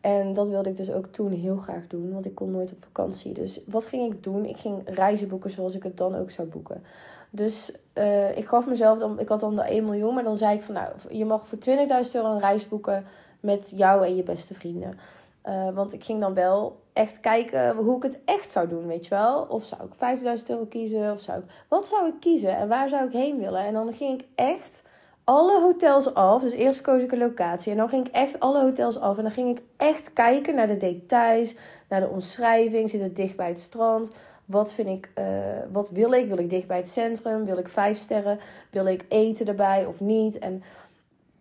En 0.01 0.33
dat 0.33 0.49
wilde 0.49 0.71
ik 0.71 0.77
dus 0.77 0.93
ook 0.93 1.07
toen 1.07 1.33
heel 1.33 1.57
graag 1.57 1.87
doen. 1.87 2.13
Want 2.13 2.27
ik 2.27 2.35
kon 2.35 2.51
nooit 2.51 2.73
op 2.73 2.83
vakantie. 2.83 3.33
Dus 3.33 3.61
wat 3.67 3.87
ging 3.87 4.13
ik 4.13 4.23
doen? 4.23 4.45
Ik 4.45 4.57
ging 4.57 4.81
reizen 4.85 5.29
boeken 5.29 5.51
zoals 5.51 5.75
ik 5.75 5.83
het 5.83 5.97
dan 5.97 6.17
ook 6.17 6.31
zou 6.31 6.49
boeken. 6.49 6.83
Dus 7.31 7.73
uh, 7.99 8.37
ik 8.37 8.47
gaf 8.47 8.67
mezelf 8.67 8.99
dan... 8.99 9.21
Ik 9.21 9.29
had 9.29 9.41
dan 9.41 9.57
de 9.57 9.63
1 9.63 9.85
miljoen. 9.85 10.15
Maar 10.15 10.25
dan 10.25 10.37
zei 10.37 10.55
ik 10.55 10.63
van 10.63 10.75
nou... 10.75 10.89
Je 11.11 11.25
mag 11.25 11.47
voor 11.47 11.59
20.000 11.59 11.65
euro 12.13 12.33
een 12.33 12.41
reis 12.41 12.69
boeken 12.69 13.05
met 13.41 13.73
jou 13.77 14.07
en 14.07 14.17
je 14.17 14.23
beste 14.23 14.55
vrienden. 14.55 14.99
Uh, 15.49 15.69
want 15.75 15.93
ik 15.93 16.05
ging 16.05 16.21
dan 16.21 16.35
wel 16.35 16.81
echt 16.93 17.21
kijken 17.21 17.77
hoe 17.77 17.97
ik 17.97 18.03
het 18.03 18.19
echt 18.25 18.51
zou 18.51 18.69
doen, 18.69 18.87
weet 18.87 19.05
je 19.05 19.11
wel. 19.11 19.47
Of 19.49 19.65
zou 19.65 19.85
ik 19.85 19.95
5000 19.95 20.51
euro 20.51 20.65
kiezen? 20.65 21.13
Of 21.13 21.21
zou 21.21 21.39
ik... 21.39 21.45
Wat 21.69 21.89
zou 21.89 22.07
ik 22.07 22.15
kiezen? 22.21 22.57
En 22.57 22.69
waar 22.69 22.89
zou 22.89 23.07
ik 23.07 23.13
heen 23.13 23.39
willen? 23.39 23.65
En 23.65 23.73
dan 23.73 23.95
ging 23.95 24.21
ik 24.21 24.27
echt 24.35 24.85
alle 25.25 25.61
hotels 25.61 26.15
af. 26.15 26.43
Dus 26.43 26.53
eerst 26.53 26.81
koos 26.81 27.03
ik 27.03 27.13
een 27.13 27.19
locatie. 27.19 27.73
En 27.73 27.79
dan 27.79 27.89
ging 27.89 28.07
ik 28.07 28.15
echt 28.15 28.41
alle 28.41 28.61
hotels 28.61 29.01
af. 29.01 29.17
En 29.17 29.23
dan 29.23 29.33
ging 29.33 29.59
ik 29.59 29.65
echt 29.77 30.13
kijken 30.13 30.55
naar 30.55 30.67
de 30.67 30.77
details. 30.77 31.57
Naar 31.89 32.01
de 32.01 32.09
omschrijving. 32.09 32.91
Zit 32.91 33.01
het 33.01 33.17
dicht 33.17 33.37
bij 33.37 33.49
het 33.49 33.61
strand? 33.61 34.11
Wat 34.45 34.73
vind 34.73 34.89
ik... 34.89 35.11
Uh, 35.19 35.25
wat 35.73 35.91
wil 35.91 36.13
ik? 36.13 36.29
Wil 36.29 36.39
ik 36.39 36.51
dicht 36.51 36.67
bij 36.67 36.77
het 36.77 36.89
centrum? 36.89 37.45
Wil 37.45 37.59
ik 37.59 37.69
vijf 37.69 37.97
sterren? 37.97 38.39
Wil 38.71 38.87
ik 38.87 39.05
eten 39.09 39.47
erbij 39.47 39.87
of 39.87 40.01
niet? 40.01 40.39
En 40.39 40.63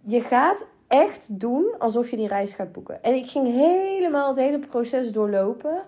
je 0.01 0.21
gaat 0.21 0.65
echt 0.91 1.39
doen 1.39 1.75
alsof 1.77 2.09
je 2.09 2.15
die 2.15 2.27
reis 2.27 2.53
gaat 2.53 2.71
boeken. 2.71 3.03
En 3.03 3.13
ik 3.13 3.29
ging 3.29 3.47
helemaal 3.47 4.27
het 4.27 4.37
hele 4.37 4.59
proces 4.59 5.11
doorlopen. 5.11 5.83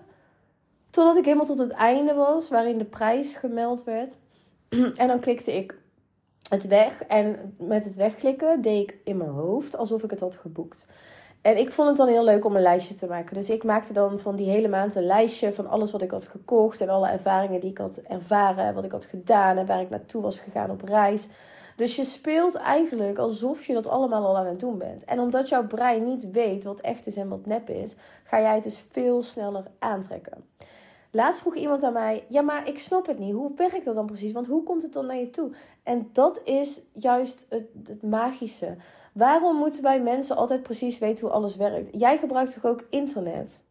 Totdat 0.90 1.16
ik 1.16 1.24
helemaal 1.24 1.46
tot 1.46 1.58
het 1.58 1.70
einde 1.70 2.14
was, 2.14 2.48
waarin 2.48 2.78
de 2.78 2.84
prijs 2.84 3.34
gemeld 3.34 3.84
werd. 3.84 4.16
En 5.02 5.08
dan 5.08 5.20
klikte 5.20 5.56
ik 5.56 5.78
het 6.48 6.66
weg. 6.66 7.02
En 7.02 7.54
met 7.58 7.84
het 7.84 7.94
wegklikken 7.94 8.60
deed 8.60 8.82
ik 8.82 8.98
in 9.04 9.16
mijn 9.16 9.30
hoofd 9.30 9.76
alsof 9.76 10.02
ik 10.02 10.10
het 10.10 10.20
had 10.20 10.36
geboekt. 10.36 10.86
En 11.42 11.58
ik 11.58 11.72
vond 11.72 11.88
het 11.88 11.96
dan 11.96 12.08
heel 12.08 12.24
leuk 12.24 12.44
om 12.44 12.56
een 12.56 12.62
lijstje 12.62 12.94
te 12.94 13.06
maken. 13.06 13.34
Dus 13.34 13.50
ik 13.50 13.64
maakte 13.64 13.92
dan 13.92 14.20
van 14.20 14.36
die 14.36 14.48
hele 14.48 14.68
maand 14.68 14.94
een 14.94 15.06
lijstje 15.06 15.52
van 15.52 15.66
alles 15.66 15.90
wat 15.90 16.02
ik 16.02 16.10
had 16.10 16.28
gekocht. 16.28 16.80
En 16.80 16.88
alle 16.88 17.08
ervaringen 17.08 17.60
die 17.60 17.70
ik 17.70 17.78
had 17.78 17.96
ervaren. 17.96 18.74
Wat 18.74 18.84
ik 18.84 18.92
had 18.92 19.06
gedaan 19.06 19.56
en 19.56 19.66
waar 19.66 19.80
ik 19.80 19.90
naartoe 19.90 20.22
was 20.22 20.38
gegaan 20.38 20.70
op 20.70 20.82
reis. 20.82 21.28
Dus 21.76 21.96
je 21.96 22.04
speelt 22.04 22.54
eigenlijk 22.54 23.18
alsof 23.18 23.64
je 23.64 23.72
dat 23.72 23.86
allemaal 23.86 24.26
al 24.26 24.36
aan 24.36 24.46
het 24.46 24.60
doen 24.60 24.78
bent. 24.78 25.04
En 25.04 25.20
omdat 25.20 25.48
jouw 25.48 25.66
brein 25.66 26.04
niet 26.04 26.30
weet 26.30 26.64
wat 26.64 26.80
echt 26.80 27.06
is 27.06 27.16
en 27.16 27.28
wat 27.28 27.46
nep 27.46 27.70
is, 27.70 27.94
ga 28.24 28.40
jij 28.40 28.54
het 28.54 28.62
dus 28.62 28.84
veel 28.90 29.22
sneller 29.22 29.64
aantrekken. 29.78 30.44
Laatst 31.10 31.40
vroeg 31.40 31.54
iemand 31.54 31.82
aan 31.82 31.92
mij: 31.92 32.24
Ja, 32.28 32.42
maar 32.42 32.68
ik 32.68 32.78
snap 32.78 33.06
het 33.06 33.18
niet. 33.18 33.34
Hoe 33.34 33.54
werkt 33.56 33.84
dat 33.84 33.94
dan 33.94 34.06
precies? 34.06 34.32
Want 34.32 34.46
hoe 34.46 34.62
komt 34.62 34.82
het 34.82 34.92
dan 34.92 35.06
naar 35.06 35.16
je 35.16 35.30
toe? 35.30 35.50
En 35.82 36.08
dat 36.12 36.40
is 36.44 36.80
juist 36.92 37.46
het, 37.48 37.66
het 37.86 38.02
magische. 38.02 38.76
Waarom 39.12 39.56
moeten 39.56 39.82
wij 39.82 40.00
mensen 40.00 40.36
altijd 40.36 40.62
precies 40.62 40.98
weten 40.98 41.26
hoe 41.26 41.34
alles 41.34 41.56
werkt? 41.56 41.88
Jij 41.92 42.18
gebruikt 42.18 42.54
toch 42.54 42.64
ook 42.64 42.86
internet? 42.90 43.62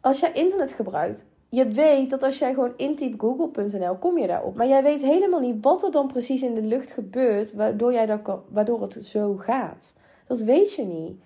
Als 0.00 0.20
jij 0.20 0.32
internet 0.32 0.72
gebruikt, 0.72 1.24
je 1.48 1.66
weet 1.66 2.10
dat 2.10 2.22
als 2.22 2.38
jij 2.38 2.54
gewoon 2.54 2.72
intypt 2.76 3.20
google.nl, 3.20 3.96
kom 3.96 4.18
je 4.18 4.26
daarop. 4.26 4.56
Maar 4.56 4.66
jij 4.66 4.82
weet 4.82 5.02
helemaal 5.02 5.40
niet 5.40 5.62
wat 5.62 5.82
er 5.82 5.90
dan 5.90 6.06
precies 6.06 6.42
in 6.42 6.54
de 6.54 6.62
lucht 6.62 6.92
gebeurt, 6.92 7.52
waardoor, 7.52 7.92
jij 7.92 8.06
dat 8.06 8.20
waardoor 8.48 8.80
het 8.80 9.04
zo 9.04 9.36
gaat. 9.36 9.94
Dat 10.26 10.40
weet 10.40 10.74
je 10.74 10.84
niet. 10.84 11.20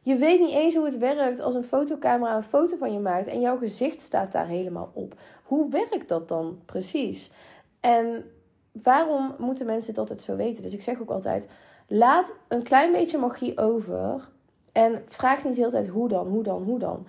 Je 0.00 0.16
weet 0.16 0.40
niet 0.40 0.54
eens 0.54 0.74
hoe 0.74 0.84
het 0.84 0.98
werkt 0.98 1.40
als 1.40 1.54
een 1.54 1.64
fotocamera 1.64 2.36
een 2.36 2.42
foto 2.42 2.76
van 2.76 2.92
je 2.92 2.98
maakt 2.98 3.26
en 3.26 3.40
jouw 3.40 3.56
gezicht 3.56 4.00
staat 4.00 4.32
daar 4.32 4.46
helemaal 4.46 4.90
op. 4.92 5.14
Hoe 5.42 5.70
werkt 5.70 6.08
dat 6.08 6.28
dan 6.28 6.58
precies? 6.64 7.30
En 7.80 8.24
waarom 8.82 9.34
moeten 9.38 9.66
mensen 9.66 9.90
het 9.90 9.98
altijd 9.98 10.20
zo 10.20 10.36
weten? 10.36 10.62
Dus 10.62 10.74
ik 10.74 10.82
zeg 10.82 11.00
ook 11.00 11.10
altijd: 11.10 11.48
laat 11.86 12.34
een 12.48 12.62
klein 12.62 12.92
beetje 12.92 13.18
magie 13.18 13.58
over 13.58 14.28
en 14.72 15.02
vraag 15.06 15.44
niet 15.44 15.54
de 15.54 15.60
hele 15.60 15.72
tijd 15.72 15.88
hoe 15.88 16.08
dan, 16.08 16.28
hoe 16.28 16.42
dan, 16.42 16.62
hoe 16.62 16.78
dan. 16.78 17.06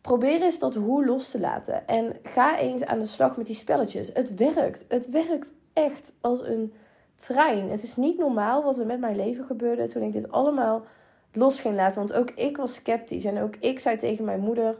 Probeer 0.00 0.42
eens 0.42 0.58
dat 0.58 0.74
hoe 0.74 1.04
los 1.04 1.30
te 1.30 1.40
laten. 1.40 1.86
En 1.86 2.16
ga 2.22 2.58
eens 2.58 2.84
aan 2.84 2.98
de 2.98 3.04
slag 3.04 3.36
met 3.36 3.46
die 3.46 3.54
spelletjes. 3.54 4.10
Het 4.12 4.34
werkt. 4.34 4.84
Het 4.88 5.10
werkt 5.10 5.52
echt 5.72 6.12
als 6.20 6.42
een 6.42 6.72
trein. 7.14 7.70
Het 7.70 7.82
is 7.82 7.96
niet 7.96 8.18
normaal 8.18 8.62
wat 8.62 8.78
er 8.78 8.86
met 8.86 9.00
mijn 9.00 9.16
leven 9.16 9.44
gebeurde 9.44 9.86
toen 9.86 10.02
ik 10.02 10.12
dit 10.12 10.30
allemaal 10.30 10.84
los 11.32 11.60
ging 11.60 11.74
laten. 11.74 11.98
Want 11.98 12.12
ook 12.12 12.30
ik 12.30 12.56
was 12.56 12.74
sceptisch. 12.74 13.24
En 13.24 13.42
ook 13.42 13.56
ik 13.56 13.78
zei 13.78 13.96
tegen 13.96 14.24
mijn 14.24 14.40
moeder 14.40 14.78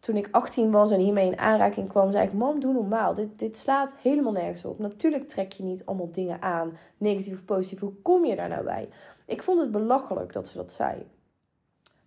toen 0.00 0.16
ik 0.16 0.28
18 0.30 0.70
was 0.70 0.90
en 0.90 1.00
hiermee 1.00 1.26
in 1.26 1.38
aanraking 1.38 1.88
kwam, 1.88 2.12
zei 2.12 2.26
ik: 2.26 2.32
Mam, 2.32 2.60
doe 2.60 2.72
normaal. 2.72 3.14
Dit, 3.14 3.38
dit 3.38 3.56
slaat 3.56 3.94
helemaal 4.02 4.32
nergens 4.32 4.64
op. 4.64 4.78
Natuurlijk 4.78 5.28
trek 5.28 5.52
je 5.52 5.62
niet 5.62 5.86
allemaal 5.86 6.10
dingen 6.10 6.42
aan, 6.42 6.78
negatief 6.98 7.34
of 7.34 7.44
positief. 7.44 7.80
Hoe 7.80 7.94
kom 8.02 8.24
je 8.24 8.36
daar 8.36 8.48
nou 8.48 8.64
bij? 8.64 8.88
Ik 9.26 9.42
vond 9.42 9.60
het 9.60 9.70
belachelijk 9.70 10.32
dat 10.32 10.48
ze 10.48 10.56
dat 10.56 10.72
zei. 10.72 11.06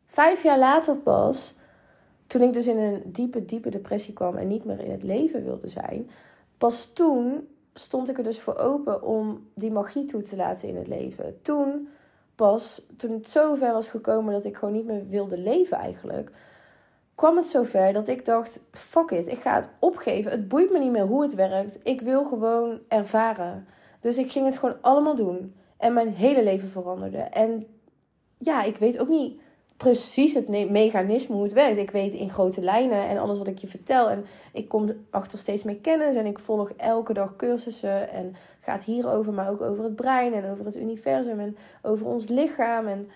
Vijf 0.05 0.43
jaar 0.43 0.59
later 0.59 0.95
pas 0.95 1.55
toen 2.29 2.41
ik 2.41 2.53
dus 2.53 2.67
in 2.67 2.77
een 2.77 3.01
diepe, 3.05 3.45
diepe 3.45 3.69
depressie 3.69 4.13
kwam 4.13 4.35
en 4.35 4.47
niet 4.47 4.65
meer 4.65 4.79
in 4.79 4.91
het 4.91 5.03
leven 5.03 5.43
wilde 5.43 5.67
zijn, 5.67 6.09
pas 6.57 6.85
toen 6.93 7.47
stond 7.73 8.09
ik 8.09 8.17
er 8.17 8.23
dus 8.23 8.39
voor 8.39 8.57
open 8.57 9.03
om 9.03 9.47
die 9.53 9.71
magie 9.71 10.05
toe 10.05 10.21
te 10.21 10.35
laten 10.35 10.67
in 10.67 10.75
het 10.75 10.87
leven. 10.87 11.41
Toen 11.41 11.87
pas, 12.35 12.81
toen 12.97 13.11
het 13.11 13.29
zo 13.29 13.55
ver 13.55 13.73
was 13.73 13.89
gekomen 13.89 14.33
dat 14.33 14.45
ik 14.45 14.57
gewoon 14.57 14.73
niet 14.73 14.85
meer 14.85 15.07
wilde 15.07 15.37
leven 15.37 15.77
eigenlijk, 15.77 16.31
kwam 17.15 17.35
het 17.35 17.45
zover 17.45 17.93
dat 17.93 18.07
ik 18.07 18.25
dacht: 18.25 18.61
fuck 18.71 19.11
it, 19.11 19.27
ik 19.27 19.39
ga 19.39 19.55
het 19.55 19.69
opgeven. 19.79 20.31
Het 20.31 20.47
boeit 20.47 20.71
me 20.71 20.79
niet 20.79 20.91
meer 20.91 21.05
hoe 21.05 21.21
het 21.21 21.35
werkt. 21.35 21.79
Ik 21.83 22.01
wil 22.01 22.23
gewoon 22.23 22.79
ervaren. 22.87 23.67
Dus 23.99 24.17
ik 24.17 24.31
ging 24.31 24.45
het 24.45 24.57
gewoon 24.57 24.81
allemaal 24.81 25.15
doen. 25.15 25.55
En 25.77 25.93
mijn 25.93 26.13
hele 26.13 26.43
leven 26.43 26.69
veranderde. 26.69 27.17
En 27.17 27.67
ja, 28.37 28.63
ik 28.63 28.77
weet 28.77 28.99
ook 28.99 29.09
niet 29.09 29.41
precies 29.79 30.33
het 30.33 30.49
mechanisme 30.69 31.35
hoe 31.35 31.43
het 31.43 31.53
werkt. 31.53 31.77
Ik 31.77 31.91
weet 31.91 32.13
in 32.13 32.29
grote 32.29 32.61
lijnen 32.61 33.07
en 33.07 33.17
alles 33.17 33.37
wat 33.37 33.47
ik 33.47 33.57
je 33.57 33.67
vertel. 33.67 34.09
En 34.09 34.25
ik 34.53 34.67
kom 34.67 34.91
achter 35.09 35.39
steeds 35.39 35.63
meer 35.63 35.77
kennis 35.77 36.15
en 36.15 36.25
ik 36.25 36.39
volg 36.39 36.71
elke 36.77 37.13
dag 37.13 37.35
cursussen. 37.35 38.09
En 38.09 38.35
gaat 38.59 38.83
hierover, 38.83 39.33
maar 39.33 39.49
ook 39.49 39.61
over 39.61 39.83
het 39.83 39.95
brein 39.95 40.33
en 40.33 40.51
over 40.51 40.65
het 40.65 40.77
universum 40.77 41.39
en 41.39 41.57
over 41.81 42.05
ons 42.05 42.27
lichaam. 42.27 42.87
En 42.87 43.09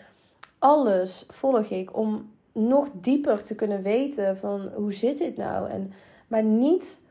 alles 0.59 1.25
volg 1.27 1.69
ik 1.69 1.97
om 1.97 2.31
nog 2.51 2.89
dieper 2.93 3.43
te 3.43 3.55
kunnen 3.55 3.81
weten 3.81 4.37
van 4.37 4.69
hoe 4.75 4.93
zit 4.93 5.17
dit 5.17 5.37
nou. 5.37 5.69
En, 5.69 5.93
maar 6.27 6.43
niet 6.43 7.01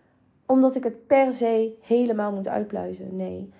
omdat 0.46 0.74
ik 0.74 0.84
het 0.84 1.06
per 1.06 1.32
se 1.32 1.76
helemaal 1.80 2.32
moet 2.32 2.48
uitpluizen. 2.48 3.16
Nee. 3.16 3.50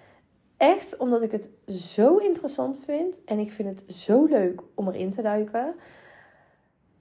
Echt 0.63 0.97
omdat 0.97 1.23
ik 1.23 1.33
het 1.33 1.51
zo 1.67 2.17
interessant 2.17 2.79
vind 2.85 3.25
en 3.25 3.39
ik 3.39 3.53
vind 3.53 3.69
het 3.69 3.97
zo 3.97 4.25
leuk 4.25 4.61
om 4.75 4.89
erin 4.89 5.11
te 5.11 5.23
duiken. 5.23 5.75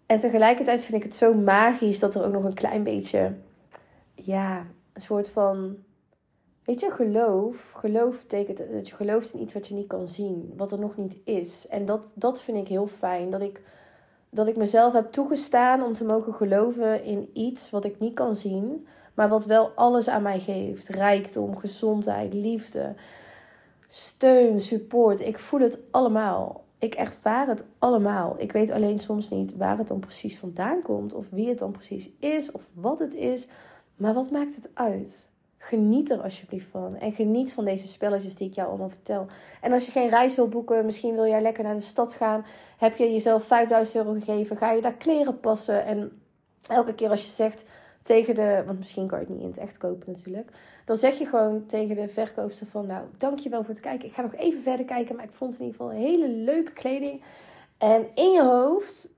En 0.06 0.20
tegelijkertijd 0.20 0.84
vind 0.84 0.98
ik 0.98 1.04
het 1.04 1.14
zo 1.14 1.34
magisch 1.34 2.00
dat 2.00 2.16
er 2.16 2.26
ook 2.26 2.32
nog 2.32 2.44
een 2.44 2.54
klein 2.54 2.84
beetje, 2.84 3.34
ja, 4.16 4.66
een 4.94 5.02
soort 5.02 5.30
van, 5.30 5.78
weet 6.64 6.80
je, 6.80 6.90
geloof. 6.90 7.72
Geloof 7.72 8.22
betekent 8.22 8.58
dat 8.72 8.88
je 8.88 8.96
gelooft 8.96 9.34
in 9.34 9.42
iets 9.42 9.54
wat 9.54 9.68
je 9.68 9.74
niet 9.74 9.88
kan 9.88 10.08
zien, 10.08 10.54
wat 10.58 10.72
er 10.72 10.80
nog 10.80 10.98
niet 10.98 11.18
is. 11.24 11.68
En 11.68 11.86
dat, 11.86 12.12
dat 12.16 12.42
vind 12.42 12.58
ik 12.58 12.68
heel 12.68 12.88
fijn. 12.88 13.30
Dat 13.30 13.42
ik, 13.42 13.62
dat 14.30 14.48
ik 14.48 14.56
mezelf 14.56 14.94
heb 14.94 15.12
toegestaan 15.12 15.84
om 15.84 15.94
te 15.94 16.06
mogen 16.06 16.34
geloven 16.34 17.04
in 17.04 17.30
iets 17.34 17.72
wat 17.72 17.86
ik 17.86 18.00
niet 18.00 18.14
kan 18.14 18.36
zien, 18.36 18.88
maar 19.14 19.30
wat 19.30 19.46
wel 19.46 19.70
alles 19.76 20.08
aan 20.10 20.22
mij 20.22 20.40
geeft: 20.40 20.88
rijkdom, 20.88 21.58
gezondheid, 21.58 22.34
liefde. 22.34 22.96
Steun, 23.94 24.62
support. 24.62 25.20
Ik 25.20 25.40
voel 25.40 25.60
het 25.60 25.80
allemaal. 25.92 26.64
Ik 26.78 26.96
ervaar 26.96 27.48
het 27.48 27.66
allemaal. 27.80 28.36
Ik 28.38 28.52
weet 28.52 28.72
alleen 28.72 29.00
soms 29.00 29.30
niet 29.30 29.58
waar 29.58 29.78
het 29.78 29.88
dan 29.88 30.00
precies 30.00 30.40
vandaan 30.40 30.82
komt, 30.82 31.14
of 31.14 31.30
wie 31.30 31.50
het 31.50 31.60
dan 31.60 31.72
precies 31.72 32.10
is, 32.20 32.52
of 32.52 32.70
wat 32.74 33.00
het 33.00 33.16
is. 33.16 33.48
Maar 33.96 34.14
wat 34.14 34.32
maakt 34.32 34.56
het 34.56 34.70
uit? 34.74 35.32
Geniet 35.58 36.10
er 36.10 36.22
alsjeblieft 36.22 36.68
van. 36.72 36.96
En 36.96 37.12
geniet 37.12 37.54
van 37.54 37.66
deze 37.66 37.88
spelletjes 37.88 38.36
die 38.36 38.48
ik 38.48 38.56
jou 38.56 38.70
allemaal 38.70 38.90
vertel. 38.90 39.28
En 39.62 39.72
als 39.72 39.86
je 39.86 39.92
geen 39.92 40.10
reis 40.10 40.36
wil 40.36 40.48
boeken, 40.48 40.86
misschien 40.86 41.16
wil 41.16 41.28
jij 41.28 41.42
lekker 41.42 41.64
naar 41.64 41.76
de 41.76 41.82
stad 41.82 42.14
gaan. 42.14 42.46
Heb 42.78 42.98
je 42.98 43.12
jezelf 43.12 43.44
5000 43.44 44.06
euro 44.06 44.20
gegeven, 44.20 44.58
ga 44.58 44.72
je 44.72 44.82
daar 44.82 44.94
kleren 44.94 45.40
passen. 45.40 45.86
En 45.86 46.22
elke 46.68 46.94
keer 46.94 47.10
als 47.10 47.24
je 47.24 47.32
zegt 47.32 47.66
tegen 48.02 48.36
de, 48.36 48.64
want 48.66 48.78
misschien 48.78 49.08
kan 49.08 49.20
je 49.20 49.26
het 49.26 49.34
niet 49.34 49.44
in 49.44 49.50
het 49.50 49.58
echt 49.58 49.78
kopen 49.78 50.12
natuurlijk. 50.12 50.52
Dan 50.86 50.96
zeg 50.96 51.18
je 51.18 51.26
gewoon 51.26 51.66
tegen 51.66 51.96
de 51.96 52.08
verkoopster 52.08 52.68
van, 52.68 52.86
nou, 52.86 53.06
dankjewel 53.18 53.64
voor 53.64 53.74
het 53.74 53.84
kijken. 53.84 54.08
Ik 54.08 54.14
ga 54.14 54.22
nog 54.22 54.36
even 54.36 54.62
verder 54.62 54.86
kijken, 54.86 55.16
maar 55.16 55.26
ik 55.26 55.34
vond 55.34 55.54
in 55.54 55.66
ieder 55.66 55.76
geval 55.76 55.92
een 55.92 56.02
hele 56.02 56.30
leuke 56.30 56.74
kleding. 56.74 57.22
En 57.78 58.08
in 58.14 58.32
je 58.32 58.44
hoofd 58.44 59.10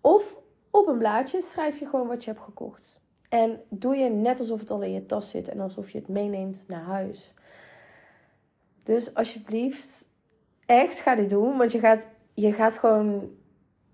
of 0.00 0.36
op 0.70 0.86
een 0.86 0.98
blaadje 0.98 1.42
schrijf 1.42 1.78
je 1.78 1.86
gewoon 1.86 2.06
wat 2.06 2.24
je 2.24 2.30
hebt 2.30 2.42
gekocht. 2.42 3.00
En 3.28 3.60
doe 3.68 3.96
je 3.96 4.10
net 4.10 4.38
alsof 4.38 4.60
het 4.60 4.70
al 4.70 4.82
in 4.82 4.92
je 4.92 5.06
tas 5.06 5.30
zit 5.30 5.48
en 5.48 5.60
alsof 5.60 5.90
je 5.90 5.98
het 5.98 6.08
meeneemt 6.08 6.64
naar 6.66 6.82
huis. 6.82 7.34
Dus 8.82 9.14
alsjeblieft, 9.14 10.08
echt 10.66 11.00
ga 11.00 11.14
dit 11.14 11.30
doen, 11.30 11.56
want 11.56 11.72
je 11.72 11.78
gaat, 11.78 12.08
je 12.34 12.52
gaat 12.52 12.78
gewoon, 12.78 13.30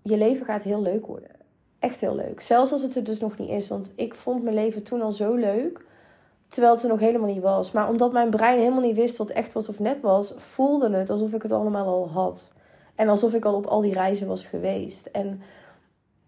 je 0.01 0.17
leven 0.17 0.45
gaat 0.45 0.63
heel 0.63 0.81
leuk 0.81 1.05
worden. 1.05 1.31
Echt 1.85 2.01
heel 2.01 2.15
leuk. 2.15 2.41
Zelfs 2.41 2.71
als 2.71 2.81
het 2.81 2.95
er 2.95 3.03
dus 3.03 3.19
nog 3.19 3.37
niet 3.37 3.49
is, 3.49 3.67
want 3.67 3.93
ik 3.95 4.13
vond 4.13 4.43
mijn 4.43 4.55
leven 4.55 4.83
toen 4.83 5.01
al 5.01 5.11
zo 5.11 5.35
leuk, 5.35 5.85
terwijl 6.47 6.73
het 6.73 6.83
er 6.83 6.89
nog 6.89 6.99
helemaal 6.99 7.33
niet 7.33 7.41
was. 7.41 7.71
Maar 7.71 7.89
omdat 7.89 8.11
mijn 8.11 8.29
brein 8.29 8.59
helemaal 8.59 8.81
niet 8.81 8.95
wist 8.95 9.17
wat 9.17 9.29
echt 9.29 9.53
was 9.53 9.69
of 9.69 9.79
nep 9.79 10.01
was, 10.01 10.33
voelde 10.35 10.89
het 10.89 11.09
alsof 11.09 11.33
ik 11.33 11.41
het 11.41 11.51
allemaal 11.51 11.85
al 11.85 12.09
had. 12.09 12.51
En 12.95 13.09
alsof 13.09 13.33
ik 13.33 13.45
al 13.45 13.55
op 13.55 13.65
al 13.65 13.81
die 13.81 13.93
reizen 13.93 14.27
was 14.27 14.45
geweest. 14.45 15.05
En 15.05 15.41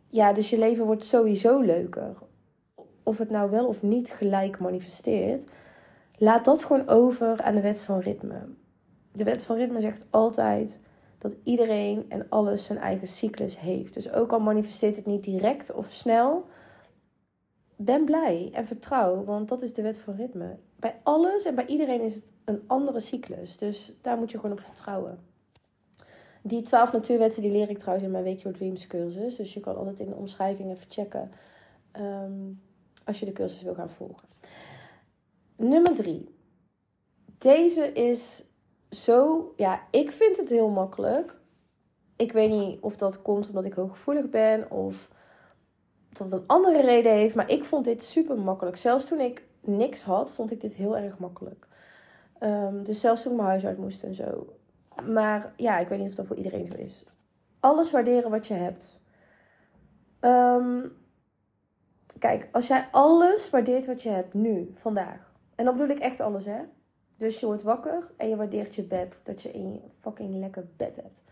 ja, 0.09 0.33
dus 0.33 0.49
je 0.49 0.57
leven 0.57 0.85
wordt 0.85 1.05
sowieso 1.05 1.59
leuker 1.59 2.15
of 3.03 3.17
het 3.17 3.29
nou 3.29 3.49
wel 3.49 3.67
of 3.67 3.81
niet 3.81 4.09
gelijk 4.09 4.59
manifesteert, 4.59 5.43
laat 6.17 6.45
dat 6.45 6.63
gewoon 6.63 6.87
over 6.87 7.41
aan 7.41 7.55
de 7.55 7.61
wet 7.61 7.81
van 7.81 7.99
ritme. 7.99 8.47
De 9.11 9.23
wet 9.23 9.43
van 9.43 9.55
ritme 9.55 9.81
zegt 9.81 10.05
altijd 10.09 10.79
dat 11.17 11.35
iedereen 11.43 12.05
en 12.09 12.29
alles 12.29 12.63
zijn 12.63 12.77
eigen 12.77 13.07
cyclus 13.07 13.59
heeft. 13.59 13.93
Dus 13.93 14.11
ook 14.11 14.31
al 14.31 14.39
manifesteert 14.39 14.95
het 14.95 15.05
niet 15.05 15.23
direct 15.23 15.73
of 15.73 15.91
snel, 15.91 16.45
ben 17.75 18.05
blij 18.05 18.49
en 18.53 18.65
vertrouw, 18.65 19.23
want 19.23 19.47
dat 19.47 19.61
is 19.61 19.73
de 19.73 19.81
wet 19.81 19.99
van 19.99 20.15
ritme. 20.15 20.57
Bij 20.79 20.99
alles 21.03 21.45
en 21.45 21.55
bij 21.55 21.65
iedereen 21.65 22.01
is 22.01 22.15
het 22.15 22.31
een 22.45 22.63
andere 22.67 22.99
cyclus. 22.99 23.57
Dus 23.57 23.91
daar 24.01 24.17
moet 24.17 24.31
je 24.31 24.39
gewoon 24.39 24.57
op 24.57 24.61
vertrouwen. 24.61 25.19
Die 26.41 26.61
12 26.61 26.91
natuurwetten 26.91 27.41
die 27.41 27.51
leer 27.51 27.69
ik 27.69 27.77
trouwens 27.77 28.05
in 28.05 28.11
mijn 28.11 28.23
Wake 28.23 28.37
Your 28.37 28.57
Dreams 28.57 28.87
cursus. 28.87 29.35
Dus 29.35 29.53
je 29.53 29.59
kan 29.59 29.77
altijd 29.77 29.99
in 29.99 30.09
de 30.09 30.15
omschrijving 30.15 30.71
even 30.71 30.85
checken. 30.89 31.31
Ehm, 31.91 32.51
als 33.05 33.19
je 33.19 33.25
de 33.25 33.31
cursus 33.31 33.61
wil 33.61 33.73
gaan 33.73 33.91
volgen. 33.91 34.27
Nummer 35.55 35.93
drie. 35.93 36.35
Deze 37.37 37.91
is 37.91 38.43
zo, 38.89 39.53
ja, 39.55 39.81
ik 39.91 40.11
vind 40.11 40.37
het 40.37 40.49
heel 40.49 40.69
makkelijk. 40.69 41.35
Ik 42.15 42.31
weet 42.31 42.49
niet 42.49 42.81
of 42.81 42.95
dat 42.95 43.21
komt 43.21 43.47
omdat 43.47 43.65
ik 43.65 43.73
hooggevoelig 43.73 44.29
ben 44.29 44.71
of 44.71 45.09
dat 46.09 46.31
het 46.31 46.41
een 46.41 46.47
andere 46.47 46.81
reden 46.81 47.11
heeft, 47.11 47.35
maar 47.35 47.49
ik 47.49 47.65
vond 47.65 47.85
dit 47.85 48.03
super 48.03 48.39
makkelijk. 48.39 48.77
Zelfs 48.77 49.05
toen 49.05 49.19
ik 49.19 49.45
niks 49.61 50.03
had, 50.03 50.31
vond 50.31 50.51
ik 50.51 50.61
dit 50.61 50.75
heel 50.75 50.97
erg 50.97 51.19
makkelijk. 51.19 51.67
Um, 52.39 52.83
dus 52.83 52.99
zelfs 52.99 53.21
toen 53.21 53.31
ik 53.31 53.37
mijn 53.37 53.49
huis 53.49 53.65
uit 53.65 53.77
moest 53.77 54.03
en 54.03 54.15
zo. 54.15 54.55
Maar 55.03 55.53
ja, 55.55 55.77
ik 55.77 55.87
weet 55.87 55.99
niet 55.99 56.09
of 56.09 56.15
dat 56.15 56.25
voor 56.25 56.35
iedereen 56.35 56.71
zo 56.71 56.77
is. 56.77 57.05
Alles 57.59 57.91
waarderen 57.91 58.31
wat 58.31 58.47
je 58.47 58.53
hebt. 58.53 59.03
Um, 60.21 60.95
Kijk, 62.19 62.49
als 62.51 62.67
jij 62.67 62.87
alles 62.91 63.49
waardeert 63.49 63.85
wat 63.85 64.01
je 64.01 64.09
hebt 64.09 64.33
nu, 64.33 64.69
vandaag. 64.73 65.33
En 65.55 65.65
dan 65.65 65.77
bedoel 65.77 65.95
ik 65.95 66.01
echt 66.01 66.19
alles, 66.19 66.45
hè. 66.45 66.59
Dus 67.17 67.39
je 67.39 67.45
wordt 67.45 67.63
wakker 67.63 68.11
en 68.17 68.29
je 68.29 68.35
waardeert 68.35 68.75
je 68.75 68.83
bed. 68.83 69.21
Dat 69.23 69.41
je 69.41 69.55
een 69.55 69.81
fucking 69.99 70.35
lekker 70.35 70.65
bed 70.77 70.95
hebt. 70.95 71.23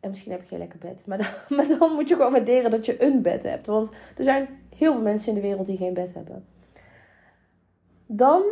En 0.00 0.10
misschien 0.10 0.32
heb 0.32 0.40
je 0.40 0.48
geen 0.48 0.58
lekker 0.58 0.78
bed. 0.78 1.06
Maar 1.06 1.18
dan, 1.18 1.26
maar 1.56 1.78
dan 1.78 1.92
moet 1.92 2.08
je 2.08 2.14
gewoon 2.14 2.32
waarderen 2.32 2.70
dat 2.70 2.86
je 2.86 3.02
een 3.02 3.22
bed 3.22 3.42
hebt. 3.42 3.66
Want 3.66 3.92
er 4.16 4.24
zijn 4.24 4.48
heel 4.76 4.92
veel 4.92 5.02
mensen 5.02 5.28
in 5.28 5.34
de 5.34 5.40
wereld 5.40 5.66
die 5.66 5.76
geen 5.76 5.94
bed 5.94 6.14
hebben. 6.14 6.46
Dan 8.06 8.42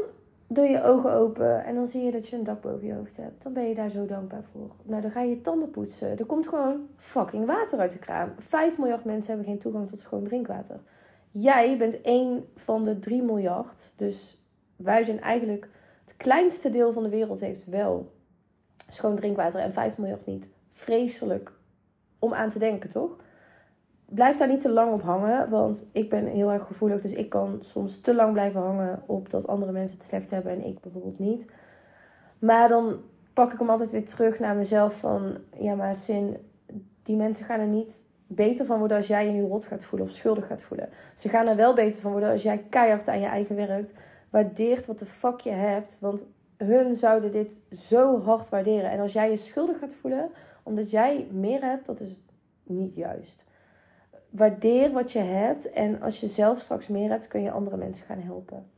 doe 0.47 0.65
je 0.65 0.83
ogen 0.83 1.13
open 1.13 1.65
en 1.65 1.75
dan 1.75 1.87
zie 1.87 2.05
je 2.05 2.11
dat 2.11 2.29
je 2.29 2.37
een 2.37 2.45
dak 2.45 2.61
boven 2.61 2.87
je 2.87 2.95
hoofd 2.95 3.17
hebt. 3.17 3.43
Dan 3.43 3.53
ben 3.53 3.69
je 3.69 3.75
daar 3.75 3.91
zo 3.91 4.07
dankbaar 4.07 4.45
voor. 4.53 4.71
Nou, 4.83 5.03
dan 5.03 5.11
ga 5.11 5.21
je 5.21 5.31
je 5.31 5.41
tanden 5.41 5.71
poetsen. 5.71 6.19
Er 6.19 6.27
komt 6.27 6.49
gewoon 6.49 6.87
fucking 6.97 7.47
water 7.47 7.79
uit 7.79 7.93
de 7.93 7.99
kraan. 7.99 8.35
5 8.39 8.79
miljard 8.79 9.05
mensen 9.05 9.29
hebben 9.29 9.51
geen 9.51 9.59
toegang 9.59 9.89
tot 9.89 10.01
schoon 10.01 10.25
drinkwater. 10.25 10.81
Jij 11.31 11.77
bent 11.79 12.01
één 12.01 12.49
van 12.55 12.85
de 12.85 12.99
3 12.99 13.23
miljard. 13.23 13.93
Dus 13.97 14.45
wij 14.77 15.05
zijn 15.05 15.21
eigenlijk 15.21 15.69
het 16.11 16.17
kleinste 16.17 16.71
deel 16.71 16.93
van 16.93 17.03
de 17.03 17.09
wereld 17.09 17.41
heeft 17.41 17.65
wel 17.65 18.13
schoon 18.89 19.17
drinkwater 19.17 19.61
en 19.61 19.73
5 19.73 19.99
miljard 19.99 20.27
niet. 20.27 20.51
Vreselijk 20.73 21.53
om 22.19 22.35
aan 22.35 22.51
te 22.51 22.59
denken, 22.59 22.91
toch? 22.91 23.17
Blijf 24.05 24.37
daar 24.37 24.49
niet 24.49 24.61
te 24.61 24.71
lang 24.71 24.93
op 24.93 25.03
hangen, 25.03 25.49
want 25.51 25.87
ik 25.93 26.11
ben 26.11 26.27
heel 26.27 26.51
erg 26.51 26.67
gevoelig. 26.67 27.01
Dus 27.01 27.13
ik 27.13 27.29
kan 27.29 27.59
soms 27.61 28.01
te 28.01 28.15
lang 28.15 28.33
blijven 28.33 28.61
hangen 28.61 29.03
op 29.07 29.31
dat 29.31 29.47
andere 29.47 29.73
mensen 29.73 29.99
het 29.99 30.07
slecht 30.07 30.31
hebben 30.31 30.53
en 30.53 30.65
ik 30.65 30.81
bijvoorbeeld 30.81 31.19
niet. 31.19 31.53
Maar 32.39 32.69
dan 32.69 33.01
pak 33.33 33.53
ik 33.53 33.59
hem 33.59 33.71
altijd 33.71 33.91
weer 33.91 34.05
terug 34.05 34.39
naar 34.39 34.57
mezelf 34.57 34.99
van... 34.99 35.39
Ja, 35.59 35.75
maar 35.75 35.95
Sin, 35.95 36.37
die 37.03 37.17
mensen 37.17 37.47
gaan 37.47 37.61
er 37.61 37.67
niet 37.67 38.07
beter 38.27 38.67
van 38.67 38.79
worden 38.79 38.97
als 38.97 39.07
jij 39.07 39.27
je 39.27 39.33
nu 39.33 39.43
rot 39.43 39.65
gaat 39.65 39.85
voelen 39.85 40.09
of 40.09 40.15
schuldig 40.15 40.47
gaat 40.47 40.63
voelen. 40.63 40.89
Ze 41.15 41.29
gaan 41.29 41.47
er 41.47 41.57
wel 41.57 41.75
beter 41.75 42.01
van 42.01 42.11
worden 42.11 42.31
als 42.31 42.43
jij 42.43 42.65
keihard 42.69 43.09
aan 43.09 43.21
je 43.21 43.27
eigen 43.27 43.57
werkt. 43.57 43.95
Waardeert 44.31 44.87
wat 44.87 44.99
de 44.99 45.07
fuck 45.07 45.41
je 45.41 45.51
hebt. 45.51 45.97
Want 46.01 46.25
hun 46.57 46.95
zouden 46.95 47.31
dit 47.31 47.61
zo 47.71 48.21
hard 48.23 48.49
waarderen. 48.49 48.91
En 48.91 49.01
als 49.01 49.13
jij 49.13 49.31
je 49.31 49.37
schuldig 49.37 49.79
gaat 49.79 49.95
voelen 49.95 50.31
omdat 50.63 50.91
jij 50.91 51.27
meer 51.31 51.63
hebt, 51.63 51.87
dat 51.87 52.01
is 52.01 52.21
niet 52.63 52.95
juist. 52.95 53.45
Waardeer 54.31 54.93
wat 54.93 55.13
je 55.13 55.19
hebt. 55.19 55.71
En 55.71 56.03
als 56.03 56.21
je 56.21 56.29
zelf 56.29 56.61
straks 56.61 56.89
meer 56.89 57.11
hebt, 57.11 57.29
kun 57.29 57.43
je 57.43 57.51
andere 57.51 57.77
mensen 57.77 58.07
gaan 58.07 58.21
helpen. 58.21 58.71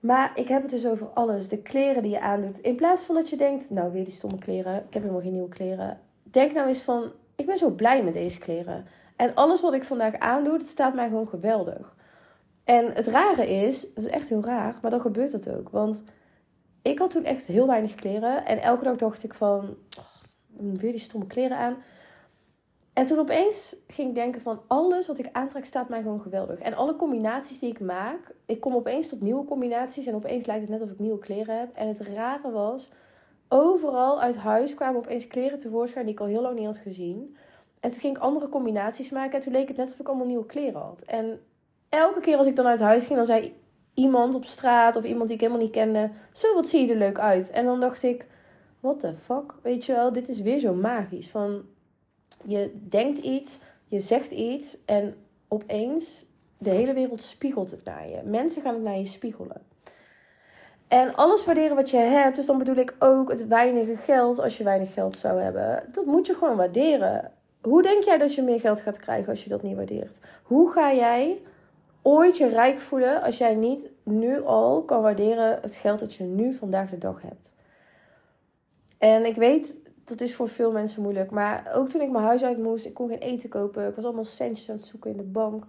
Maar 0.00 0.38
ik 0.38 0.48
heb 0.48 0.62
het 0.62 0.70
dus 0.70 0.86
over 0.86 1.06
alles. 1.06 1.48
De 1.48 1.58
kleren 1.58 2.02
die 2.02 2.10
je 2.10 2.20
aandoet. 2.20 2.60
In 2.60 2.76
plaats 2.76 3.02
van 3.02 3.14
dat 3.14 3.30
je 3.30 3.36
denkt, 3.36 3.70
nou 3.70 3.92
weer 3.92 4.04
die 4.04 4.14
stomme 4.14 4.38
kleren. 4.38 4.76
Ik 4.76 4.94
heb 4.94 5.02
helemaal 5.02 5.20
geen 5.20 5.32
nieuwe 5.32 5.48
kleren. 5.48 6.00
Denk 6.22 6.52
nou 6.52 6.66
eens 6.66 6.82
van, 6.82 7.12
ik 7.36 7.46
ben 7.46 7.58
zo 7.58 7.70
blij 7.70 8.04
met 8.04 8.14
deze 8.14 8.38
kleren. 8.38 8.84
En 9.16 9.34
alles 9.34 9.60
wat 9.60 9.74
ik 9.74 9.84
vandaag 9.84 10.18
aandoe, 10.18 10.60
staat 10.64 10.94
mij 10.94 11.08
gewoon 11.08 11.28
geweldig. 11.28 11.96
En 12.64 12.92
het 12.92 13.06
rare 13.06 13.48
is, 13.48 13.82
het 13.82 13.96
is 13.96 14.06
echt 14.06 14.28
heel 14.28 14.44
raar, 14.44 14.78
maar 14.82 14.90
dan 14.90 15.00
gebeurt 15.00 15.32
het 15.32 15.48
ook. 15.48 15.68
Want 15.68 16.04
ik 16.82 16.98
had 16.98 17.10
toen 17.10 17.24
echt 17.24 17.46
heel 17.46 17.66
weinig 17.66 17.94
kleren. 17.94 18.46
En 18.46 18.58
elke 18.58 18.84
dag 18.84 18.96
dacht 18.96 19.24
ik 19.24 19.34
van, 19.34 19.76
oh, 19.98 20.74
weer 20.74 20.92
die 20.92 21.00
stomme 21.00 21.26
kleren 21.26 21.56
aan. 21.56 21.76
En 22.92 23.06
toen 23.06 23.18
opeens 23.18 23.76
ging 23.86 24.08
ik 24.08 24.14
denken 24.14 24.40
van, 24.40 24.60
alles 24.66 25.06
wat 25.06 25.18
ik 25.18 25.28
aantrek 25.32 25.64
staat 25.64 25.88
mij 25.88 26.02
gewoon 26.02 26.20
geweldig. 26.20 26.60
En 26.60 26.74
alle 26.74 26.96
combinaties 26.96 27.58
die 27.58 27.70
ik 27.70 27.80
maak, 27.80 28.34
ik 28.46 28.60
kom 28.60 28.74
opeens 28.74 29.08
tot 29.08 29.20
nieuwe 29.20 29.44
combinaties. 29.44 30.06
En 30.06 30.14
opeens 30.14 30.46
lijkt 30.46 30.60
het 30.60 30.70
net 30.70 30.80
alsof 30.80 30.94
ik 30.94 31.00
nieuwe 31.00 31.18
kleren 31.18 31.58
heb. 31.58 31.74
En 31.74 31.88
het 31.88 32.00
rare 32.00 32.50
was, 32.50 32.88
overal 33.48 34.20
uit 34.20 34.36
huis 34.36 34.74
kwamen 34.74 34.96
opeens 34.96 35.26
kleren 35.26 35.58
tevoorschijn 35.58 36.04
die 36.04 36.14
ik 36.14 36.20
al 36.20 36.26
heel 36.26 36.42
lang 36.42 36.56
niet 36.56 36.66
had 36.66 36.76
gezien. 36.76 37.36
En 37.80 37.90
toen 37.90 38.00
ging 38.00 38.16
ik 38.16 38.22
andere 38.22 38.48
combinaties 38.48 39.10
maken. 39.10 39.32
En 39.32 39.40
toen 39.40 39.52
leek 39.52 39.68
het 39.68 39.76
net 39.76 39.86
alsof 39.86 40.00
ik 40.00 40.08
allemaal 40.08 40.26
nieuwe 40.26 40.46
kleren 40.46 40.80
had. 40.80 41.02
En 41.02 41.40
elke 41.94 42.20
keer 42.20 42.36
als 42.36 42.46
ik 42.46 42.56
dan 42.56 42.66
uit 42.66 42.80
huis 42.80 43.04
ging, 43.04 43.16
dan 43.16 43.26
zei 43.26 43.54
iemand 43.94 44.34
op 44.34 44.44
straat 44.44 44.96
of 44.96 45.04
iemand 45.04 45.26
die 45.26 45.34
ik 45.36 45.40
helemaal 45.42 45.62
niet 45.62 45.72
kende: 45.72 46.10
Zo, 46.32 46.54
wat 46.54 46.68
zie 46.68 46.86
je 46.86 46.92
er 46.92 46.98
leuk 46.98 47.18
uit? 47.18 47.50
En 47.50 47.64
dan 47.64 47.80
dacht 47.80 48.02
ik: 48.02 48.26
What 48.80 48.98
the 48.98 49.14
fuck? 49.14 49.54
Weet 49.62 49.84
je 49.84 49.92
wel, 49.92 50.12
dit 50.12 50.28
is 50.28 50.40
weer 50.40 50.58
zo 50.58 50.74
magisch. 50.74 51.30
Van 51.30 51.64
je 52.44 52.78
denkt 52.88 53.18
iets, 53.18 53.58
je 53.86 53.98
zegt 53.98 54.30
iets 54.30 54.84
en 54.84 55.14
opeens 55.48 56.26
de 56.58 56.70
hele 56.70 56.94
wereld 56.94 57.22
spiegelt 57.22 57.70
het 57.70 57.84
naar 57.84 58.08
je. 58.08 58.22
Mensen 58.24 58.62
gaan 58.62 58.74
het 58.74 58.82
naar 58.82 58.98
je 58.98 59.04
spiegelen. 59.04 59.62
En 60.88 61.14
alles 61.14 61.44
waarderen 61.44 61.76
wat 61.76 61.90
je 61.90 61.96
hebt, 61.96 62.36
dus 62.36 62.46
dan 62.46 62.58
bedoel 62.58 62.76
ik 62.76 62.94
ook 62.98 63.30
het 63.30 63.46
weinige 63.46 63.96
geld, 63.96 64.40
als 64.40 64.58
je 64.58 64.64
weinig 64.64 64.92
geld 64.92 65.16
zou 65.16 65.40
hebben, 65.40 65.84
dat 65.92 66.04
moet 66.04 66.26
je 66.26 66.34
gewoon 66.34 66.56
waarderen. 66.56 67.32
Hoe 67.60 67.82
denk 67.82 68.02
jij 68.02 68.18
dat 68.18 68.34
je 68.34 68.42
meer 68.42 68.60
geld 68.60 68.80
gaat 68.80 68.98
krijgen 68.98 69.28
als 69.30 69.44
je 69.44 69.50
dat 69.50 69.62
niet 69.62 69.76
waardeert? 69.76 70.20
Hoe 70.42 70.70
ga 70.70 70.94
jij 70.94 71.42
ooit 72.06 72.36
je 72.36 72.48
rijk 72.48 72.78
voelen 72.78 73.22
als 73.22 73.38
jij 73.38 73.54
niet 73.54 73.90
nu 74.02 74.42
al 74.42 74.82
kan 74.82 75.02
waarderen 75.02 75.58
het 75.62 75.76
geld 75.76 75.98
dat 75.98 76.14
je 76.14 76.24
nu 76.24 76.52
vandaag 76.52 76.90
de 76.90 76.98
dag 76.98 77.22
hebt? 77.22 77.54
En 78.98 79.24
ik 79.24 79.36
weet, 79.36 79.80
dat 80.04 80.20
is 80.20 80.34
voor 80.34 80.48
veel 80.48 80.72
mensen 80.72 81.02
moeilijk. 81.02 81.30
Maar 81.30 81.70
ook 81.74 81.88
toen 81.88 82.00
ik 82.00 82.10
mijn 82.10 82.24
huis 82.24 82.44
uit 82.44 82.58
moest, 82.58 82.86
ik 82.86 82.94
kon 82.94 83.08
geen 83.08 83.18
eten 83.18 83.48
kopen. 83.48 83.88
Ik 83.88 83.94
was 83.94 84.04
allemaal 84.04 84.24
centjes 84.24 84.70
aan 84.70 84.76
het 84.76 84.84
zoeken 84.84 85.10
in 85.10 85.16
de 85.16 85.22
bank. 85.22 85.64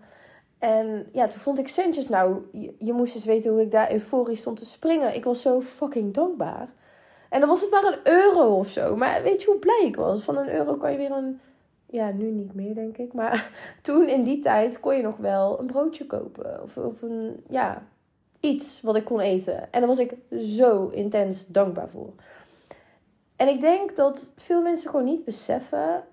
En 0.59 1.07
ja, 1.11 1.27
toen 1.27 1.39
vond 1.39 1.59
ik 1.59 1.67
centjes. 1.67 2.09
Nou, 2.09 2.41
je, 2.51 2.75
je, 2.79 2.93
moest 2.93 3.15
eens 3.15 3.25
weten 3.25 3.51
hoe 3.51 3.61
ik 3.61 3.71
daar 3.71 3.91
euforisch 3.91 4.39
stond 4.39 4.57
te 4.57 4.65
springen. 4.65 5.15
Ik 5.15 5.23
was 5.23 5.41
zo 5.41 5.61
fucking 5.61 6.13
dankbaar. 6.13 6.73
En 7.29 7.39
dan 7.39 7.49
was 7.49 7.61
het 7.61 7.71
maar 7.71 7.83
een 7.83 7.99
euro 8.13 8.57
of 8.57 8.69
zo. 8.69 8.95
Maar 8.95 9.23
weet 9.23 9.41
je 9.41 9.47
hoe 9.47 9.59
blij 9.59 9.83
ik 9.85 9.95
was? 9.95 10.23
Van 10.23 10.37
een 10.37 10.53
euro 10.53 10.75
kan 10.75 10.91
je 10.91 10.97
weer 10.97 11.11
een. 11.11 11.39
Ja, 11.95 12.11
nu 12.11 12.31
niet 12.31 12.53
meer, 12.53 12.75
denk 12.75 12.97
ik. 12.97 13.13
Maar 13.13 13.51
toen 13.81 14.07
in 14.07 14.23
die 14.23 14.39
tijd 14.39 14.79
kon 14.79 14.95
je 14.95 15.01
nog 15.01 15.17
wel 15.17 15.59
een 15.59 15.65
broodje 15.65 16.05
kopen. 16.05 16.61
Of, 16.63 16.77
of 16.77 17.01
een. 17.01 17.43
Ja, 17.49 17.87
iets 18.39 18.81
wat 18.81 18.95
ik 18.95 19.05
kon 19.05 19.19
eten. 19.19 19.61
En 19.71 19.79
daar 19.79 19.87
was 19.87 19.99
ik 19.99 20.15
zo 20.39 20.87
intens 20.87 21.47
dankbaar 21.47 21.89
voor. 21.89 22.13
En 23.35 23.47
ik 23.47 23.61
denk 23.61 23.95
dat 23.95 24.33
veel 24.35 24.61
mensen 24.61 24.89
gewoon 24.89 25.05
niet 25.05 25.25
beseffen 25.25 26.03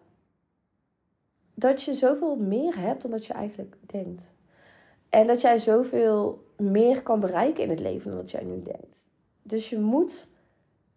dat 1.54 1.82
je 1.82 1.94
zoveel 1.94 2.36
meer 2.36 2.78
hebt 2.78 3.02
dan 3.02 3.10
dat 3.10 3.26
je 3.26 3.32
eigenlijk 3.32 3.76
denkt. 3.86 4.34
En 5.08 5.26
dat 5.26 5.40
jij 5.40 5.58
zoveel 5.58 6.44
meer 6.56 7.02
kan 7.02 7.20
bereiken 7.20 7.62
in 7.62 7.70
het 7.70 7.80
leven 7.80 8.10
dan 8.10 8.20
dat 8.20 8.30
jij 8.30 8.44
nu 8.44 8.62
denkt. 8.62 9.08
Dus 9.42 9.70
je 9.70 9.78
moet, 9.78 10.28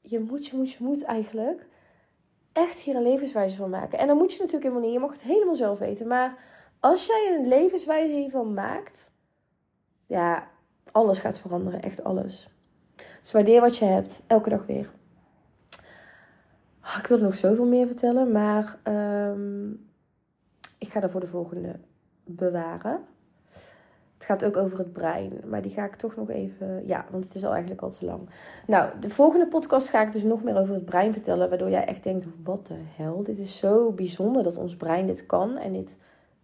je 0.02 0.20
moet, 0.20 0.48
je 0.48 0.56
moet, 0.56 0.72
je 0.72 0.84
moet 0.84 1.04
eigenlijk 1.04 1.68
echt 2.56 2.80
hier 2.80 2.96
een 2.96 3.02
levenswijze 3.02 3.56
van 3.56 3.70
maken. 3.70 4.00
En 4.00 4.08
dan 4.08 4.18
moet 4.18 4.34
je 4.34 4.40
natuurlijk 4.40 4.64
helemaal 4.64 4.84
niet, 4.84 4.94
je 4.94 5.00
mag 5.00 5.12
het 5.12 5.24
helemaal 5.24 5.56
zelf 5.56 5.80
weten. 5.80 6.08
Maar 6.08 6.38
als 6.80 7.06
jij 7.06 7.36
een 7.38 7.48
levenswijze 7.48 8.14
hiervan 8.14 8.54
maakt, 8.54 9.12
ja, 10.06 10.48
alles 10.92 11.20
gaat 11.20 11.40
veranderen, 11.40 11.82
echt 11.82 12.04
alles. 12.04 12.50
Dus 13.22 13.32
waardeer 13.32 13.62
wat 13.62 13.78
je 13.78 13.86
hebt, 13.86 14.24
elke 14.28 14.50
dag 14.50 14.66
weer. 14.66 14.92
Ik 16.98 17.08
wil 17.08 17.18
er 17.18 17.24
nog 17.24 17.36
zoveel 17.36 17.66
meer 17.66 17.88
vertellen, 17.88 18.32
maar 18.32 18.80
um, 18.84 19.90
ik 20.78 20.90
ga 20.90 21.00
dat 21.00 21.12
voor 21.12 21.20
de 21.20 21.28
volgende 21.28 21.80
bewaren. 22.24 23.06
Het 24.26 24.40
gaat 24.42 24.46
ook 24.46 24.64
over 24.64 24.78
het 24.78 24.94
brein, 24.94 25.42
maar 25.48 25.62
die 25.62 25.72
ga 25.72 25.86
ik 25.86 25.96
toch 25.96 26.16
nog 26.16 26.30
even. 26.30 26.88
Ja, 26.88 27.06
want 27.12 27.24
het 27.24 27.36
is 27.36 27.46
al 27.46 27.52
eigenlijk 27.52 27.82
al 27.82 27.90
te 27.90 28.06
lang. 28.06 28.30
Nou, 28.68 28.90
de 29.00 29.10
volgende 29.10 29.48
podcast 29.48 29.90
ga 29.90 30.02
ik 30.02 30.12
dus 30.12 30.24
nog 30.24 30.44
meer 30.44 30.58
over 30.58 30.74
het 30.74 30.86
brein 30.86 31.14
vertellen, 31.14 31.50
waardoor 31.50 31.70
jij 31.70 31.86
echt 31.86 32.04
denkt: 32.04 32.26
wat 32.44 32.68
de 32.68 32.78
hel? 32.96 33.24
Dit 33.24 33.38
is 33.38 33.58
zo 33.58 33.92
bijzonder 33.92 34.44
dat 34.44 34.58
ons 34.58 34.76
brein 34.76 35.08
dit 35.08 35.26
kan 35.26 35.58
en 35.58 35.72
dit 35.72 35.98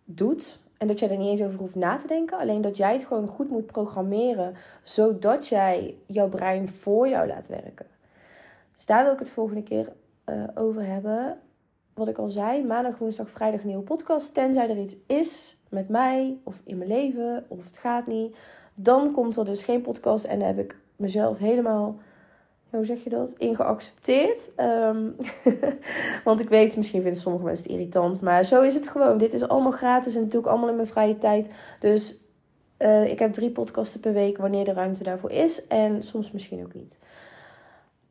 doet. 0.06 0.60
En 0.78 0.88
dat 0.88 1.00
jij 1.00 1.10
er 1.10 1.18
niet 1.18 1.30
eens 1.30 1.42
over 1.42 1.60
hoeft 1.60 1.76
na 1.76 1.98
te 1.98 2.08
denken. 2.08 2.38
Alleen 2.38 2.62
dat 2.62 2.78
jij 2.78 2.94
het 2.94 3.06
gewoon 3.06 3.28
goed 3.28 3.50
moet 3.50 3.66
programmeren, 3.66 4.54
zodat 4.84 5.48
jij 5.48 5.96
jouw 6.06 6.30
brein 6.30 6.70
voor 6.70 7.08
jou 7.08 7.28
laat 7.28 7.48
werken. 7.48 7.86
Dus 8.74 8.86
daar 8.86 9.04
wil 9.04 9.14
ik 9.14 9.20
het 9.20 9.32
volgende 9.32 9.64
keer 9.64 9.94
uh, 10.26 10.44
over 10.56 10.86
hebben. 10.86 11.38
Wat 11.94 12.08
ik 12.08 12.18
al 12.18 12.28
zei, 12.28 12.66
maandag, 12.66 12.98
woensdag, 12.98 13.30
vrijdag 13.30 13.64
nieuwe 13.64 13.84
podcast. 13.84 14.34
Tenzij 14.34 14.70
er 14.70 14.78
iets 14.78 14.98
is 15.08 15.56
met 15.72 15.90
mij 15.90 16.38
of 16.44 16.62
in 16.64 16.78
mijn 16.78 16.90
leven 16.90 17.46
of 17.48 17.66
het 17.66 17.78
gaat 17.78 18.08
niet. 18.08 18.36
Dan 18.76 19.12
komt 19.12 19.38
er 19.38 19.46
dus 19.46 19.64
geen 19.64 19.82
podcast 19.82 20.26
en 20.26 20.42
heb 20.42 20.60
ik 20.60 20.78
mezelf 20.96 21.38
helemaal, 21.38 22.00
hoe 22.70 22.86
zeg 22.86 23.04
je 23.04 23.10
dat, 23.10 23.34
ingeaccepteerd. 23.38 24.52
Um, 24.58 25.16
want 26.24 26.42
ik 26.42 26.50
weet, 26.50 26.78
misschien 26.78 27.02
vinden 27.02 27.22
sommige 27.22 27.46
mensen 27.46 27.64
het 27.64 27.74
irritant, 27.74 28.22
maar 28.22 28.46
zo 28.46 28.62
is 28.62 28.74
het 28.74 28.88
gewoon. 28.88 29.18
Dit 29.18 29.34
is 29.34 29.48
allemaal 29.48 29.72
gratis 29.72 30.16
en 30.16 30.22
natuurlijk 30.22 30.48
allemaal 30.48 30.70
in 30.70 30.76
mijn 30.76 30.88
vrije 30.88 31.18
tijd. 31.18 31.50
Dus 31.80 32.20
uh, 32.80 33.08
ik 33.08 33.20
heb 33.20 33.34
drie 33.34 33.52
podcasten 33.52 34.00
per 34.00 34.14
week 34.14 34.38
wanneer 34.38 34.66
de 34.66 34.74
ruimte 34.74 35.04
daarvoor 35.04 35.32
is. 35.32 35.68
En 35.68 36.04
soms 36.04 36.32
misschien 36.32 36.64
ook 36.64 36.74
niet. 36.74 36.98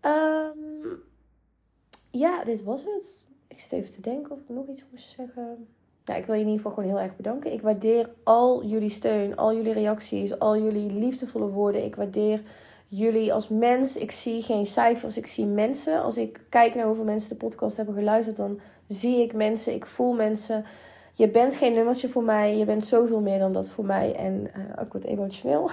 Um, 0.05 1.03
ja, 2.11 2.45
dit 2.45 2.63
was 2.63 2.85
het. 2.85 3.25
Ik 3.49 3.61
zit 3.61 3.73
even 3.73 3.91
te 3.91 4.01
denken 4.01 4.31
of 4.31 4.39
ik 4.39 4.49
nog 4.49 4.69
iets 4.69 4.85
moest 4.91 5.11
zeggen. 5.11 5.69
Ja, 6.05 6.15
ik 6.15 6.27
wil 6.27 6.35
je 6.35 6.41
in 6.41 6.49
ieder 6.49 6.63
geval 6.63 6.83
gewoon 6.83 6.97
heel 6.97 7.05
erg 7.05 7.17
bedanken. 7.17 7.53
Ik 7.53 7.63
waardeer 7.63 8.11
al 8.23 8.65
jullie 8.65 8.89
steun, 8.89 9.37
al 9.37 9.55
jullie 9.55 9.73
reacties, 9.73 10.39
al 10.39 10.59
jullie 10.59 10.93
liefdevolle 10.93 11.49
woorden. 11.49 11.85
Ik 11.85 11.97
waardeer 11.97 12.43
jullie 12.87 13.33
als 13.33 13.49
mens. 13.49 13.97
Ik 13.97 14.11
zie 14.11 14.43
geen 14.43 14.67
cijfers, 14.67 15.17
ik 15.17 15.27
zie 15.27 15.47
mensen. 15.47 16.03
Als 16.03 16.17
ik 16.17 16.41
kijk 16.49 16.75
naar 16.75 16.87
hoeveel 16.87 17.05
mensen 17.05 17.29
de 17.29 17.37
podcast 17.37 17.77
hebben 17.77 17.95
geluisterd, 17.95 18.37
dan 18.37 18.61
zie 18.87 19.23
ik 19.23 19.33
mensen, 19.33 19.75
ik 19.75 19.87
voel 19.87 20.13
mensen. 20.13 20.65
Je 21.13 21.29
bent 21.29 21.57
geen 21.57 21.73
nummertje 21.73 22.09
voor 22.09 22.23
mij, 22.23 22.57
je 22.57 22.65
bent 22.65 22.85
zoveel 22.85 23.21
meer 23.21 23.39
dan 23.39 23.53
dat 23.53 23.69
voor 23.69 23.85
mij. 23.85 24.15
En 24.15 24.51
uh, 24.57 24.83
ik 24.83 24.93
word 24.93 25.05
emotioneel. 25.05 25.71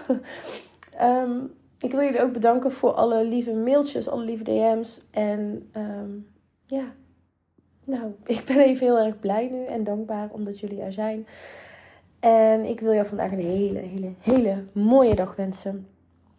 um, 1.02 1.54
ik 1.88 1.92
wil 1.92 2.02
jullie 2.02 2.22
ook 2.22 2.34
bedanken 2.34 2.72
voor 2.72 2.92
alle 2.92 3.24
lieve 3.24 3.54
mailtjes, 3.54 4.10
alle 4.10 4.24
lieve 4.24 4.44
DM's. 4.44 5.02
En 5.12 5.70
um, 5.78 6.28
ja, 6.66 6.94
nou, 7.88 8.12
ik 8.38 8.44
ben 8.46 8.60
even 8.60 8.86
heel 8.86 9.00
erg 9.00 9.20
blij 9.20 9.50
nu 9.52 9.66
en 9.66 9.84
dankbaar 9.84 10.30
omdat 10.32 10.60
jullie 10.60 10.82
er 10.82 10.94
zijn. 10.94 11.28
En 12.20 12.66
ik 12.66 12.80
wil 12.80 12.94
jou 12.94 13.06
vandaag 13.06 13.32
een 13.32 13.40
hele, 13.40 13.80
hele, 13.80 14.12
hele 14.22 14.64
mooie 14.72 15.16
dag 15.16 15.36
wensen. 15.36 15.88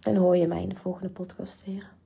En 0.02 0.16
hoor 0.16 0.36
je 0.36 0.46
mij 0.46 0.62
in 0.62 0.68
de 0.68 0.74
volgende 0.74 1.10
podcast 1.10 1.64
weer. 1.64 1.96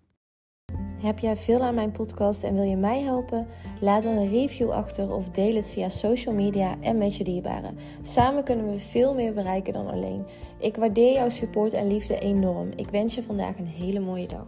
Heb 1.02 1.18
jij 1.18 1.36
veel 1.36 1.62
aan 1.62 1.74
mijn 1.74 1.92
podcast 1.92 2.44
en 2.44 2.54
wil 2.54 2.62
je 2.62 2.76
mij 2.76 3.00
helpen? 3.00 3.46
Laat 3.80 4.02
dan 4.02 4.16
een 4.16 4.30
review 4.30 4.70
achter 4.70 5.12
of 5.12 5.28
deel 5.28 5.54
het 5.54 5.70
via 5.70 5.88
social 5.88 6.34
media 6.34 6.76
en 6.80 6.98
met 6.98 7.16
je 7.16 7.24
dierbaren. 7.24 7.76
Samen 8.02 8.44
kunnen 8.44 8.70
we 8.70 8.78
veel 8.78 9.14
meer 9.14 9.32
bereiken 9.34 9.72
dan 9.72 9.86
alleen. 9.86 10.24
Ik 10.58 10.76
waardeer 10.76 11.12
jouw 11.12 11.28
support 11.28 11.72
en 11.72 11.86
liefde 11.86 12.18
enorm. 12.18 12.70
Ik 12.76 12.88
wens 12.88 13.14
je 13.14 13.22
vandaag 13.22 13.58
een 13.58 13.66
hele 13.66 14.00
mooie 14.00 14.28
dag. 14.28 14.46